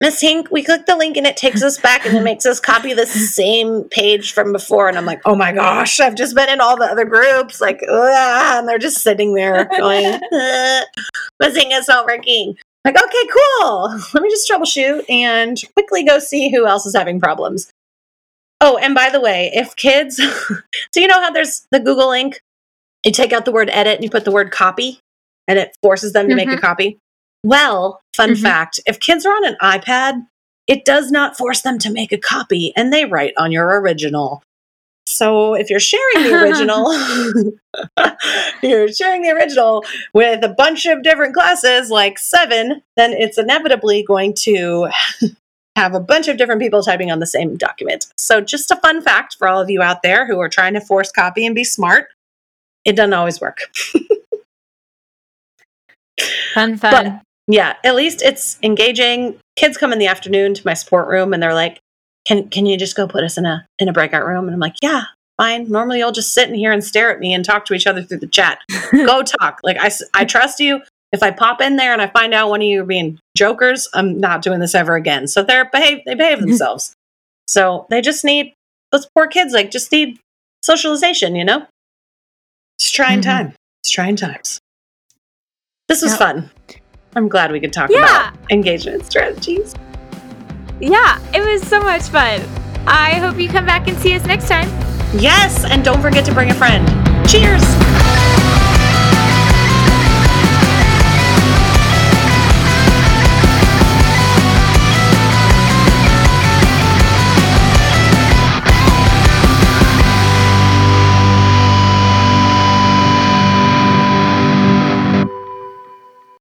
Miss 0.00 0.20
Hink, 0.20 0.50
we 0.50 0.62
click 0.62 0.84
the 0.84 0.96
link 0.96 1.16
and 1.16 1.26
it 1.26 1.38
takes 1.38 1.62
us 1.62 1.78
back 1.78 2.04
and 2.04 2.14
it 2.14 2.22
makes 2.22 2.44
us 2.44 2.60
copy 2.60 2.92
the 2.92 3.06
same 3.06 3.84
page 3.84 4.32
from 4.32 4.52
before. 4.52 4.88
And 4.88 4.98
I'm 4.98 5.06
like, 5.06 5.22
oh 5.24 5.34
my 5.34 5.52
gosh, 5.52 6.00
I've 6.00 6.14
just 6.14 6.34
been 6.34 6.50
in 6.50 6.60
all 6.60 6.76
the 6.76 6.84
other 6.84 7.06
groups. 7.06 7.62
Like, 7.62 7.80
and 7.88 8.68
they're 8.68 8.78
just 8.78 9.00
sitting 9.00 9.34
there 9.34 9.64
going, 9.78 10.04
Miss 11.40 11.56
Hink, 11.56 11.72
it's 11.72 11.88
not 11.88 12.04
working. 12.04 12.56
Like, 12.84 13.02
okay, 13.02 13.28
cool. 13.34 13.88
Let 14.12 14.22
me 14.22 14.28
just 14.28 14.48
troubleshoot 14.48 15.08
and 15.08 15.58
quickly 15.72 16.04
go 16.04 16.18
see 16.18 16.50
who 16.50 16.66
else 16.66 16.84
is 16.84 16.94
having 16.94 17.18
problems. 17.18 17.70
Oh, 18.60 18.76
and 18.76 18.94
by 18.94 19.08
the 19.08 19.20
way, 19.20 19.50
if 19.54 19.76
kids, 19.76 20.16
so 20.92 21.00
you 21.00 21.06
know 21.06 21.20
how 21.20 21.30
there's 21.30 21.66
the 21.70 21.80
Google 21.80 22.10
link, 22.10 22.38
you 23.02 23.12
take 23.12 23.32
out 23.32 23.46
the 23.46 23.52
word 23.52 23.70
edit 23.72 23.94
and 23.94 24.04
you 24.04 24.10
put 24.10 24.24
the 24.26 24.30
word 24.30 24.50
copy 24.50 25.00
and 25.48 25.58
it 25.58 25.76
forces 25.82 26.12
them 26.12 26.28
to 26.28 26.30
mm-hmm. 26.30 26.36
make 26.36 26.48
a 26.48 26.52
mm-hmm. 26.52 26.60
copy. 26.60 26.98
Well, 27.44 28.00
fun 28.14 28.30
mm-hmm. 28.30 28.42
fact 28.42 28.80
if 28.86 29.00
kids 29.00 29.24
are 29.24 29.32
on 29.32 29.46
an 29.46 29.56
iPad, 29.62 30.26
it 30.66 30.84
does 30.84 31.10
not 31.10 31.36
force 31.36 31.62
them 31.62 31.78
to 31.78 31.92
make 31.92 32.12
a 32.12 32.18
copy 32.18 32.72
and 32.76 32.92
they 32.92 33.04
write 33.04 33.34
on 33.38 33.52
your 33.52 33.80
original. 33.80 34.42
So 35.06 35.54
if 35.54 35.70
you're 35.70 35.78
sharing 35.78 36.24
the 36.24 36.34
original, 36.34 36.92
you're 38.62 38.92
sharing 38.92 39.22
the 39.22 39.30
original 39.30 39.84
with 40.12 40.42
a 40.42 40.48
bunch 40.48 40.84
of 40.86 41.02
different 41.02 41.34
classes, 41.34 41.90
like 41.90 42.18
seven, 42.18 42.82
then 42.96 43.12
it's 43.12 43.38
inevitably 43.38 44.02
going 44.02 44.34
to 44.40 44.88
have 45.76 45.94
a 45.94 46.00
bunch 46.00 46.26
of 46.26 46.36
different 46.36 46.60
people 46.60 46.82
typing 46.82 47.12
on 47.12 47.20
the 47.20 47.26
same 47.26 47.56
document. 47.56 48.06
So 48.18 48.40
just 48.40 48.70
a 48.72 48.76
fun 48.76 49.00
fact 49.00 49.36
for 49.38 49.46
all 49.46 49.60
of 49.60 49.70
you 49.70 49.80
out 49.80 50.02
there 50.02 50.26
who 50.26 50.40
are 50.40 50.48
trying 50.48 50.74
to 50.74 50.80
force 50.80 51.12
copy 51.12 51.46
and 51.46 51.54
be 51.54 51.64
smart, 51.64 52.08
it 52.84 52.96
doesn't 52.96 53.14
always 53.14 53.40
work. 53.40 53.58
Fun, 56.54 56.76
fun. 56.76 56.92
But 56.92 57.22
yeah, 57.48 57.74
at 57.84 57.94
least 57.94 58.22
it's 58.22 58.58
engaging. 58.62 59.38
Kids 59.56 59.76
come 59.76 59.92
in 59.92 59.98
the 59.98 60.06
afternoon 60.06 60.54
to 60.54 60.62
my 60.64 60.74
support 60.74 61.08
room 61.08 61.32
and 61.32 61.42
they're 61.42 61.54
like, 61.54 61.78
"Can 62.26 62.48
can 62.48 62.66
you 62.66 62.76
just 62.76 62.96
go 62.96 63.06
put 63.06 63.24
us 63.24 63.38
in 63.38 63.46
a 63.46 63.66
in 63.78 63.88
a 63.88 63.92
breakout 63.92 64.26
room?" 64.26 64.46
And 64.46 64.54
I'm 64.54 64.60
like, 64.60 64.76
"Yeah, 64.82 65.04
fine. 65.36 65.70
Normally 65.70 65.98
you'll 65.98 66.12
just 66.12 66.34
sit 66.34 66.48
in 66.48 66.54
here 66.54 66.72
and 66.72 66.82
stare 66.82 67.12
at 67.12 67.20
me 67.20 67.32
and 67.34 67.44
talk 67.44 67.64
to 67.66 67.74
each 67.74 67.86
other 67.86 68.02
through 68.02 68.18
the 68.18 68.26
chat. 68.26 68.58
go 68.92 69.22
talk. 69.22 69.60
Like 69.62 69.76
I 69.80 69.90
I 70.14 70.24
trust 70.24 70.60
you. 70.60 70.82
If 71.12 71.22
I 71.22 71.30
pop 71.30 71.60
in 71.60 71.76
there 71.76 71.92
and 71.92 72.02
I 72.02 72.08
find 72.08 72.34
out 72.34 72.50
one 72.50 72.60
of 72.60 72.66
you 72.66 72.82
are 72.82 72.86
being 72.86 73.18
jokers, 73.36 73.88
I'm 73.94 74.18
not 74.20 74.42
doing 74.42 74.60
this 74.60 74.74
ever 74.74 74.96
again. 74.96 75.28
So 75.28 75.42
they're 75.42 75.70
behave 75.70 76.00
they 76.04 76.14
behave 76.14 76.40
themselves. 76.46 76.94
so 77.46 77.86
they 77.90 78.00
just 78.00 78.24
need 78.24 78.52
those 78.92 79.06
poor 79.14 79.26
kids 79.26 79.52
like 79.52 79.70
just 79.70 79.90
need 79.92 80.18
socialization, 80.62 81.36
you 81.36 81.44
know? 81.44 81.66
It's 82.78 82.90
trying 82.90 83.20
mm-hmm. 83.20 83.30
time. 83.30 83.54
It's 83.82 83.90
trying 83.90 84.16
times. 84.16 84.58
This 85.88 86.02
was 86.02 86.12
yep. 86.12 86.18
fun. 86.18 86.50
I'm 87.14 87.28
glad 87.28 87.52
we 87.52 87.60
could 87.60 87.72
talk 87.72 87.90
yeah. 87.90 88.30
about 88.30 88.50
engagement 88.50 89.06
strategies. 89.06 89.72
Yeah, 90.80 91.20
it 91.32 91.40
was 91.40 91.62
so 91.62 91.78
much 91.78 92.02
fun. 92.02 92.40
I 92.88 93.14
hope 93.14 93.38
you 93.38 93.48
come 93.48 93.66
back 93.66 93.86
and 93.86 93.96
see 93.98 94.12
us 94.14 94.24
next 94.26 94.48
time. 94.48 94.68
Yes, 95.16 95.64
and 95.64 95.84
don't 95.84 96.02
forget 96.02 96.24
to 96.24 96.34
bring 96.34 96.50
a 96.50 96.54
friend. 96.54 96.84
Cheers. 97.28 97.62